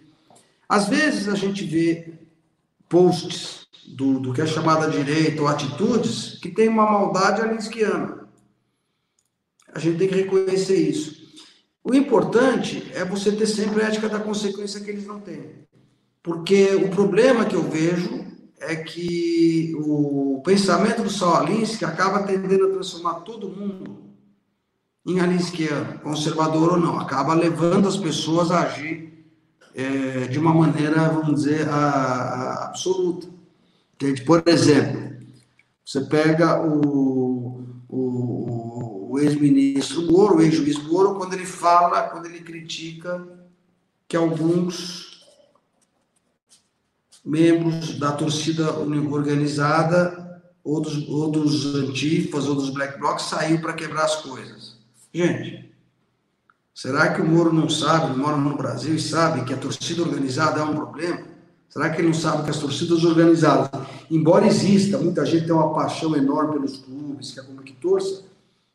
Às 0.68 0.88
vezes 0.88 1.28
a 1.28 1.34
gente 1.34 1.64
vê 1.64 2.14
posts 2.88 3.66
do, 3.86 4.18
do 4.18 4.32
que 4.32 4.40
é 4.40 4.46
chamada 4.46 4.90
direita 4.90 5.42
ou 5.42 5.48
atitudes 5.48 6.38
que 6.40 6.50
tem 6.50 6.68
uma 6.68 6.90
maldade 6.90 7.40
alinskiana. 7.40 8.28
A 9.72 9.78
gente 9.78 9.98
tem 9.98 10.08
que 10.08 10.14
reconhecer 10.14 10.76
isso. 10.76 11.18
O 11.84 11.94
importante 11.94 12.90
é 12.94 13.04
você 13.04 13.30
ter 13.32 13.46
sempre 13.46 13.82
a 13.82 13.86
ética 13.86 14.08
da 14.08 14.18
consequência 14.18 14.80
que 14.80 14.90
eles 14.90 15.06
não 15.06 15.20
têm. 15.20 15.66
Porque 16.22 16.74
o 16.74 16.90
problema 16.90 17.44
que 17.44 17.54
eu 17.54 17.62
vejo 17.62 18.26
é 18.60 18.76
que 18.76 19.72
o 19.76 20.40
pensamento 20.44 21.02
do 21.02 21.10
Saulinsky 21.10 21.84
acaba 21.84 22.22
tendendo 22.22 22.66
a 22.66 22.70
transformar 22.70 23.20
todo 23.20 23.48
mundo 23.48 24.08
em 25.06 25.20
alinskiano, 25.20 25.98
conservador 26.00 26.72
ou 26.72 26.78
não, 26.78 26.98
acaba 26.98 27.32
levando 27.32 27.88
as 27.88 27.96
pessoas 27.96 28.50
a 28.50 28.62
agir 28.62 29.08
é, 29.74 30.26
de 30.26 30.38
uma 30.38 30.52
maneira, 30.52 31.08
vamos 31.08 31.42
dizer, 31.42 31.68
a, 31.68 31.74
a 31.74 32.64
absoluta. 32.66 33.28
Entende? 33.94 34.22
Por 34.22 34.42
exemplo, 34.46 35.16
você 35.84 36.02
pega 36.02 36.60
o, 36.60 37.64
o, 37.88 39.12
o 39.12 39.18
ex-ministro 39.18 40.02
Moro, 40.02 40.36
o 40.36 40.42
ex-juiz 40.42 40.76
Moro, 40.82 41.14
quando 41.14 41.32
ele 41.32 41.46
fala, 41.46 42.02
quando 42.02 42.26
ele 42.26 42.40
critica 42.40 43.26
que 44.06 44.16
alguns 44.16 45.07
membros 47.24 47.98
da 47.98 48.12
torcida 48.12 48.72
organizada 48.72 50.42
ou 50.64 50.80
dos, 50.80 51.08
ou 51.08 51.30
dos 51.30 51.74
antifas 51.74 52.46
ou 52.46 52.54
dos 52.54 52.70
black 52.70 52.98
blocs 52.98 53.24
saiu 53.24 53.60
para 53.60 53.72
quebrar 53.72 54.04
as 54.04 54.16
coisas. 54.16 54.76
Gente, 55.12 55.72
será 56.74 57.12
que 57.12 57.20
o 57.20 57.26
Moro 57.26 57.52
não 57.52 57.68
sabe, 57.68 58.12
ele 58.12 58.20
mora 58.20 58.36
no 58.36 58.56
Brasil 58.56 58.94
e 58.94 59.00
sabe 59.00 59.44
que 59.44 59.54
a 59.54 59.56
torcida 59.56 60.02
organizada 60.02 60.60
é 60.60 60.62
um 60.62 60.74
problema? 60.74 61.26
Será 61.68 61.90
que 61.90 62.00
ele 62.00 62.08
não 62.08 62.14
sabe 62.14 62.44
que 62.44 62.50
as 62.50 62.58
torcidas 62.58 63.04
organizadas, 63.04 63.68
embora 64.10 64.46
exista, 64.46 64.98
muita 64.98 65.24
gente 65.24 65.44
tem 65.44 65.54
uma 65.54 65.72
paixão 65.72 66.16
enorme 66.16 66.54
pelos 66.54 66.78
clubes, 66.78 67.32
que 67.32 67.40
é 67.40 67.42
como 67.42 67.62
que 67.62 67.74
torça, 67.74 68.24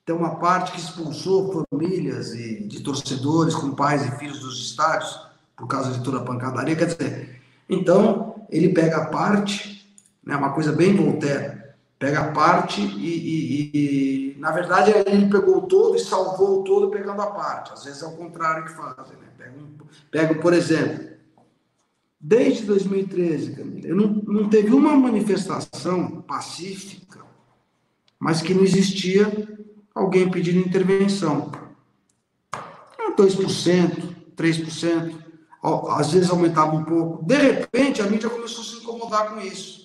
tem 0.06 0.16
uma 0.16 0.36
parte 0.36 0.74
que 0.74 0.80
expulsou 0.80 1.66
famílias 1.70 2.34
e 2.34 2.64
de 2.64 2.82
torcedores 2.82 3.56
com 3.56 3.72
pais 3.72 4.06
e 4.06 4.12
filhos 4.20 4.40
dos 4.40 4.60
estádios 4.60 5.20
por 5.56 5.68
causa 5.68 5.92
de 5.92 6.04
toda 6.04 6.18
a 6.18 6.24
pancadaria. 6.24 6.76
Quer 6.76 6.88
dizer, 6.88 7.42
então, 7.70 8.33
ele 8.56 8.70
pega 8.70 8.98
a 8.98 9.06
parte 9.06 9.74
né? 10.24 10.36
Uma 10.36 10.54
coisa 10.54 10.72
bem 10.72 10.96
Voltaire. 10.96 11.62
Pega 12.00 12.20
a 12.20 12.32
parte 12.32 12.82
e, 12.82 13.08
e, 13.08 13.72
e, 13.74 14.40
na 14.40 14.52
verdade, 14.52 14.92
ele 15.06 15.30
pegou 15.30 15.62
todo 15.62 15.96
e 15.96 16.00
salvou 16.00 16.60
o 16.60 16.64
todo 16.64 16.90
pegando 16.90 17.22
a 17.22 17.28
parte. 17.28 17.72
Às 17.72 17.86
vezes 17.86 18.02
é 18.02 18.06
o 18.06 18.12
contrário 18.12 18.66
que 18.66 18.74
fazem, 18.74 19.18
né? 19.18 19.28
Pega, 19.38 19.54
pega 20.12 20.36
por 20.36 20.54
exemplo, 20.54 21.12
desde 22.20 22.66
2013, 22.66 23.56
Camila, 23.56 23.96
não, 23.96 24.08
não 24.08 24.50
teve 24.50 24.74
uma 24.74 24.96
manifestação 24.96 26.22
pacífica, 26.22 27.22
mas 28.20 28.42
que 28.42 28.54
não 28.54 28.64
existia 28.64 29.32
alguém 29.96 30.30
pedindo 30.30 30.60
intervenção. 30.60 31.52
2%, 33.16 34.16
3%, 34.36 35.23
às 35.90 36.12
vezes 36.12 36.30
aumentava 36.30 36.76
um 36.76 36.84
pouco. 36.84 37.24
De 37.24 37.38
repente, 37.38 38.02
a 38.02 38.06
mídia 38.06 38.30
começou 38.30 38.62
a 38.62 38.66
se 38.66 38.76
incomodar 38.78 39.30
com 39.30 39.40
isso. 39.40 39.84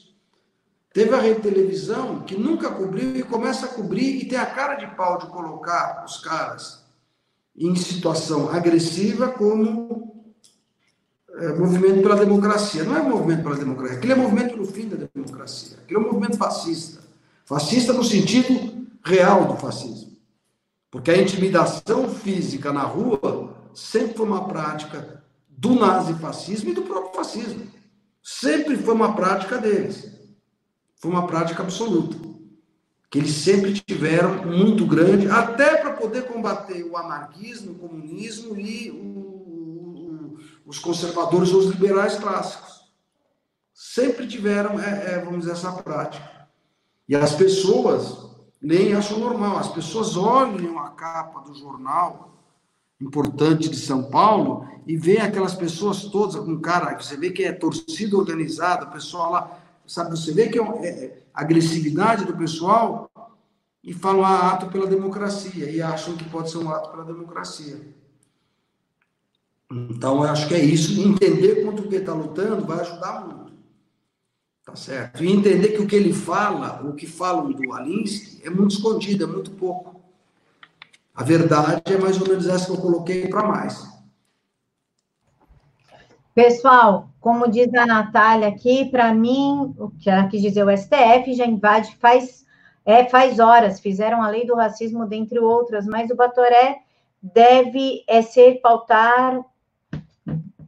Teve 0.93 1.15
a 1.15 1.21
rede 1.21 1.41
televisão 1.41 2.21
que 2.21 2.37
nunca 2.37 2.71
cobriu 2.71 3.17
e 3.17 3.23
começa 3.23 3.67
a 3.67 3.69
cobrir 3.69 4.17
e 4.17 4.25
tem 4.25 4.39
a 4.39 4.47
cara 4.47 4.75
de 4.75 4.87
pau 4.97 5.19
de 5.19 5.27
colocar 5.27 6.05
os 6.05 6.19
caras 6.19 6.85
em 7.57 7.77
situação 7.77 8.51
agressiva 8.51 9.29
como 9.29 10.35
é, 11.37 11.53
movimento 11.53 12.03
pela 12.03 12.17
democracia. 12.17 12.83
Não 12.83 12.97
é 12.97 13.03
movimento 13.03 13.43
pela 13.45 13.57
democracia, 13.57 13.99
aquele 13.99 14.13
é 14.13 14.17
movimento 14.17 14.57
no 14.57 14.65
fim 14.65 14.89
da 14.89 14.97
democracia. 15.15 15.79
Aquele 15.85 16.01
é 16.01 16.03
um 16.03 16.07
movimento 16.07 16.37
fascista. 16.37 17.03
Fascista 17.45 17.93
no 17.93 18.03
sentido 18.03 18.89
real 19.05 19.45
do 19.45 19.57
fascismo. 19.57 20.17
Porque 20.91 21.11
a 21.11 21.23
intimidação 21.23 22.09
física 22.09 22.73
na 22.73 22.83
rua 22.83 23.55
sempre 23.75 24.17
foi 24.17 24.27
uma 24.27 24.49
prática 24.49 25.23
do 25.59 25.75
nazifascismo 25.75 26.71
e 26.71 26.75
do 26.75 26.83
próprio 26.83 27.15
fascismo. 27.15 27.67
Sempre 28.23 28.77
foi 28.77 28.95
uma 28.95 29.15
prática 29.15 29.59
deles. 29.59 30.09
Foi 30.97 31.11
uma 31.11 31.27
prática 31.27 31.65
absoluta. 31.65 32.17
Que 33.11 33.19
eles 33.19 33.33
sempre 33.33 33.73
tiveram 33.73 34.47
muito 34.47 34.87
grande, 34.87 35.29
até 35.29 35.79
para 35.79 35.95
poder 35.95 36.29
combater 36.29 36.85
o 36.85 36.97
anarquismo, 36.97 37.73
o 37.73 37.75
comunismo 37.75 38.57
e 38.57 38.91
o, 38.91 38.95
o, 38.95 40.39
os 40.65 40.79
conservadores 40.79 41.53
ou 41.53 41.59
os 41.59 41.71
liberais 41.71 42.17
clássicos. 42.17 42.93
Sempre 43.75 44.29
tiveram, 44.29 44.79
é, 44.79 45.15
é, 45.15 45.25
vamos 45.25 45.41
dizer, 45.41 45.53
essa 45.53 45.73
prática. 45.73 46.47
E 47.09 47.17
as 47.17 47.35
pessoas 47.35 48.29
nem 48.63 48.95
acham 48.95 49.19
normal. 49.19 49.59
As 49.59 49.69
pessoas 49.69 50.17
olham 50.17 50.79
a 50.79 50.91
capa 50.91 51.41
do 51.41 51.55
jornal 51.55 52.38
importante 53.01 53.69
de 53.69 53.77
São 53.77 54.05
Paulo 54.05 54.67
e 54.87 54.97
veem 54.97 55.21
aquelas 55.21 55.55
pessoas 55.55 56.05
todas 56.05 56.37
com 56.37 56.59
cara, 56.61 57.01
você 57.01 57.17
vê 57.17 57.31
que 57.31 57.45
é 57.45 57.53
torcida 57.53 58.17
organizada, 58.17 58.87
o 58.87 58.91
pessoal 58.91 59.31
lá, 59.31 59.61
sabe, 59.87 60.11
você 60.11 60.33
vê 60.33 60.49
que 60.49 60.59
é, 60.59 60.63
é 60.63 61.23
agressividade 61.33 62.25
do 62.25 62.37
pessoal 62.37 63.11
e 63.85 63.93
falam 63.93 64.25
ah, 64.25 64.53
ato 64.53 64.67
pela 64.67 64.87
democracia 64.87 65.71
e 65.71 65.81
acham 65.81 66.17
que 66.17 66.29
pode 66.29 66.51
ser 66.51 66.59
um 66.59 66.71
ato 66.71 66.91
pela 66.91 67.05
democracia. 67.05 67.81
Então, 69.71 70.25
eu 70.25 70.31
acho 70.31 70.49
que 70.49 70.55
é 70.55 70.65
isso. 70.65 70.99
Entender 71.01 71.65
contra 71.65 71.85
o 71.85 71.89
que 71.89 71.97
está 71.97 72.15
lutando 72.15 72.65
vai 72.65 72.81
ajudar 72.81 73.27
muito. 73.27 73.53
Tá 74.65 74.75
certo? 74.75 75.23
E 75.23 75.31
entender 75.31 75.69
que 75.69 75.83
o 75.83 75.87
que 75.87 75.97
ele 75.97 76.13
fala, 76.13 76.87
o 76.87 76.95
que 76.95 77.07
falam 77.07 77.53
do 77.53 77.73
Alinsky, 77.73 78.43
é 78.45 78.51
muito 78.51 78.73
escondido, 78.73 79.25
é 79.25 79.27
muito 79.27 79.51
pouco. 79.53 79.98
A 81.19 81.25
verdade 81.25 81.83
é 81.93 81.99
mais 81.99 82.21
ou 82.21 82.29
menos 82.29 82.47
essa 82.47 82.67
que 82.67 82.71
eu 82.71 82.81
coloquei 82.81 83.27
para 83.27 83.43
mais. 83.43 83.85
Pessoal, 86.33 87.09
como 87.21 87.51
diz 87.51 87.75
a 87.75 87.85
Natália 87.85 88.47
aqui, 88.47 88.85
para 88.89 89.13
mim, 89.13 89.75
o 89.77 89.91
que 89.91 90.09
ela 90.09 90.29
quis 90.29 90.41
dizer, 90.41 90.65
o 90.65 90.71
STF 90.71 91.35
já 91.35 91.45
invade 91.45 91.97
faz, 91.97 92.47
é, 92.87 93.05
faz 93.07 93.41
horas, 93.41 93.81
fizeram 93.81 94.23
a 94.23 94.29
lei 94.29 94.47
do 94.47 94.55
racismo, 94.55 95.09
dentre 95.09 95.41
outras, 95.41 95.87
mas 95.87 96.09
o 96.09 96.15
Batoré 96.15 96.77
deve 97.21 98.05
é, 98.07 98.23
ser 98.23 98.61
pautar 98.61 99.45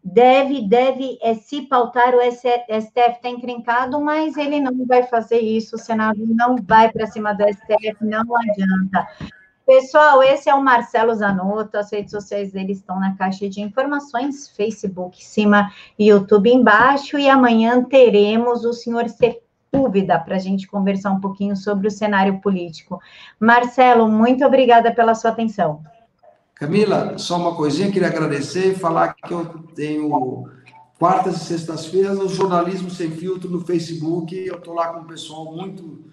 deve, 0.03 0.66
deve 0.66 1.16
é, 1.22 1.34
se 1.34 1.62
pautar, 1.62 2.12
o 2.12 2.20
STF 2.20 2.64
está 2.68 3.28
encrencado, 3.28 4.01
mas 4.01 4.36
ele 4.36 4.59
não 4.59 4.84
vai 4.84 5.05
fazer 5.05 5.38
isso, 5.38 5.76
o 5.76 5.78
Senado 5.78 6.18
não 6.26 6.57
vai 6.57 6.90
para 6.90 7.07
cima 7.07 7.32
do 7.32 7.44
STF, 7.44 8.05
não 8.05 8.24
adianta. 8.36 9.07
Pessoal, 9.70 10.20
esse 10.20 10.50
é 10.50 10.54
o 10.54 10.60
Marcelo 10.60 11.14
Zanotto, 11.14 11.78
as 11.78 11.92
redes 11.92 12.10
sociais 12.10 12.50
dele 12.50 12.72
estão 12.72 12.98
na 12.98 13.14
caixa 13.14 13.48
de 13.48 13.60
informações, 13.60 14.48
Facebook 14.48 15.20
em 15.20 15.24
cima 15.24 15.70
e 15.96 16.08
YouTube 16.08 16.52
embaixo, 16.52 17.16
e 17.16 17.28
amanhã 17.28 17.80
teremos 17.84 18.64
o 18.64 18.72
senhor 18.72 19.08
Sepúlveda 19.08 20.18
para 20.18 20.34
a 20.34 20.38
gente 20.40 20.66
conversar 20.66 21.12
um 21.12 21.20
pouquinho 21.20 21.54
sobre 21.54 21.86
o 21.86 21.90
cenário 21.90 22.40
político. 22.40 22.98
Marcelo, 23.38 24.08
muito 24.08 24.44
obrigada 24.44 24.92
pela 24.92 25.14
sua 25.14 25.30
atenção. 25.30 25.84
Camila, 26.56 27.16
só 27.16 27.36
uma 27.36 27.54
coisinha, 27.54 27.92
queria 27.92 28.08
agradecer 28.08 28.72
e 28.72 28.74
falar 28.74 29.14
que 29.14 29.32
eu 29.32 29.46
tenho 29.76 30.50
quartas 30.98 31.36
e 31.36 31.44
sextas-feiras 31.44 32.18
o 32.18 32.28
Jornalismo 32.28 32.90
Sem 32.90 33.12
Filtro 33.12 33.48
no 33.48 33.60
Facebook. 33.60 34.34
Eu 34.34 34.56
estou 34.56 34.74
lá 34.74 34.88
com 34.88 35.02
um 35.02 35.06
pessoal 35.06 35.44
muito. 35.44 36.09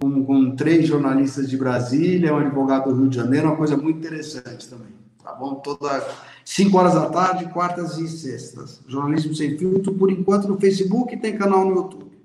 Com, 0.00 0.24
com, 0.24 0.54
três 0.54 0.86
jornalistas 0.86 1.48
de 1.48 1.56
Brasília, 1.56 2.34
um 2.34 2.38
advogado 2.38 2.90
do 2.90 3.00
Rio 3.00 3.08
de 3.08 3.16
Janeiro, 3.16 3.46
uma 3.46 3.56
coisa 3.56 3.76
muito 3.76 3.98
interessante 3.98 4.68
também. 4.68 4.94
Tá 5.22 5.32
bom? 5.32 5.54
Toda 5.56 6.06
cinco 6.44 6.78
horas 6.78 6.94
da 6.94 7.08
tarde, 7.08 7.46
quartas 7.52 7.96
e 7.98 8.06
sextas. 8.06 8.82
Jornalismo 8.86 9.34
Sem 9.34 9.56
Filtro, 9.58 9.94
por 9.94 10.10
enquanto, 10.10 10.46
no 10.46 10.60
Facebook 10.60 11.14
e 11.14 11.18
tem 11.18 11.36
canal 11.36 11.64
no 11.64 11.74
YouTube. 11.74 12.16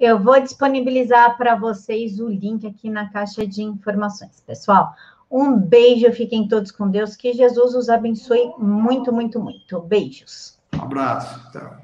Eu 0.00 0.18
vou 0.18 0.40
disponibilizar 0.40 1.36
para 1.36 1.54
vocês 1.54 2.18
o 2.18 2.28
link 2.28 2.66
aqui 2.66 2.90
na 2.90 3.08
caixa 3.10 3.46
de 3.46 3.62
informações, 3.62 4.42
pessoal. 4.46 4.94
Um 5.30 5.56
beijo, 5.56 6.12
fiquem 6.12 6.48
todos 6.48 6.70
com 6.70 6.88
Deus. 6.88 7.16
Que 7.16 7.32
Jesus 7.32 7.74
os 7.74 7.88
abençoe 7.88 8.52
muito, 8.58 9.12
muito, 9.12 9.40
muito. 9.40 9.80
Beijos. 9.80 10.58
Um 10.74 10.82
abraço. 10.82 11.40
Tchau. 11.52 11.83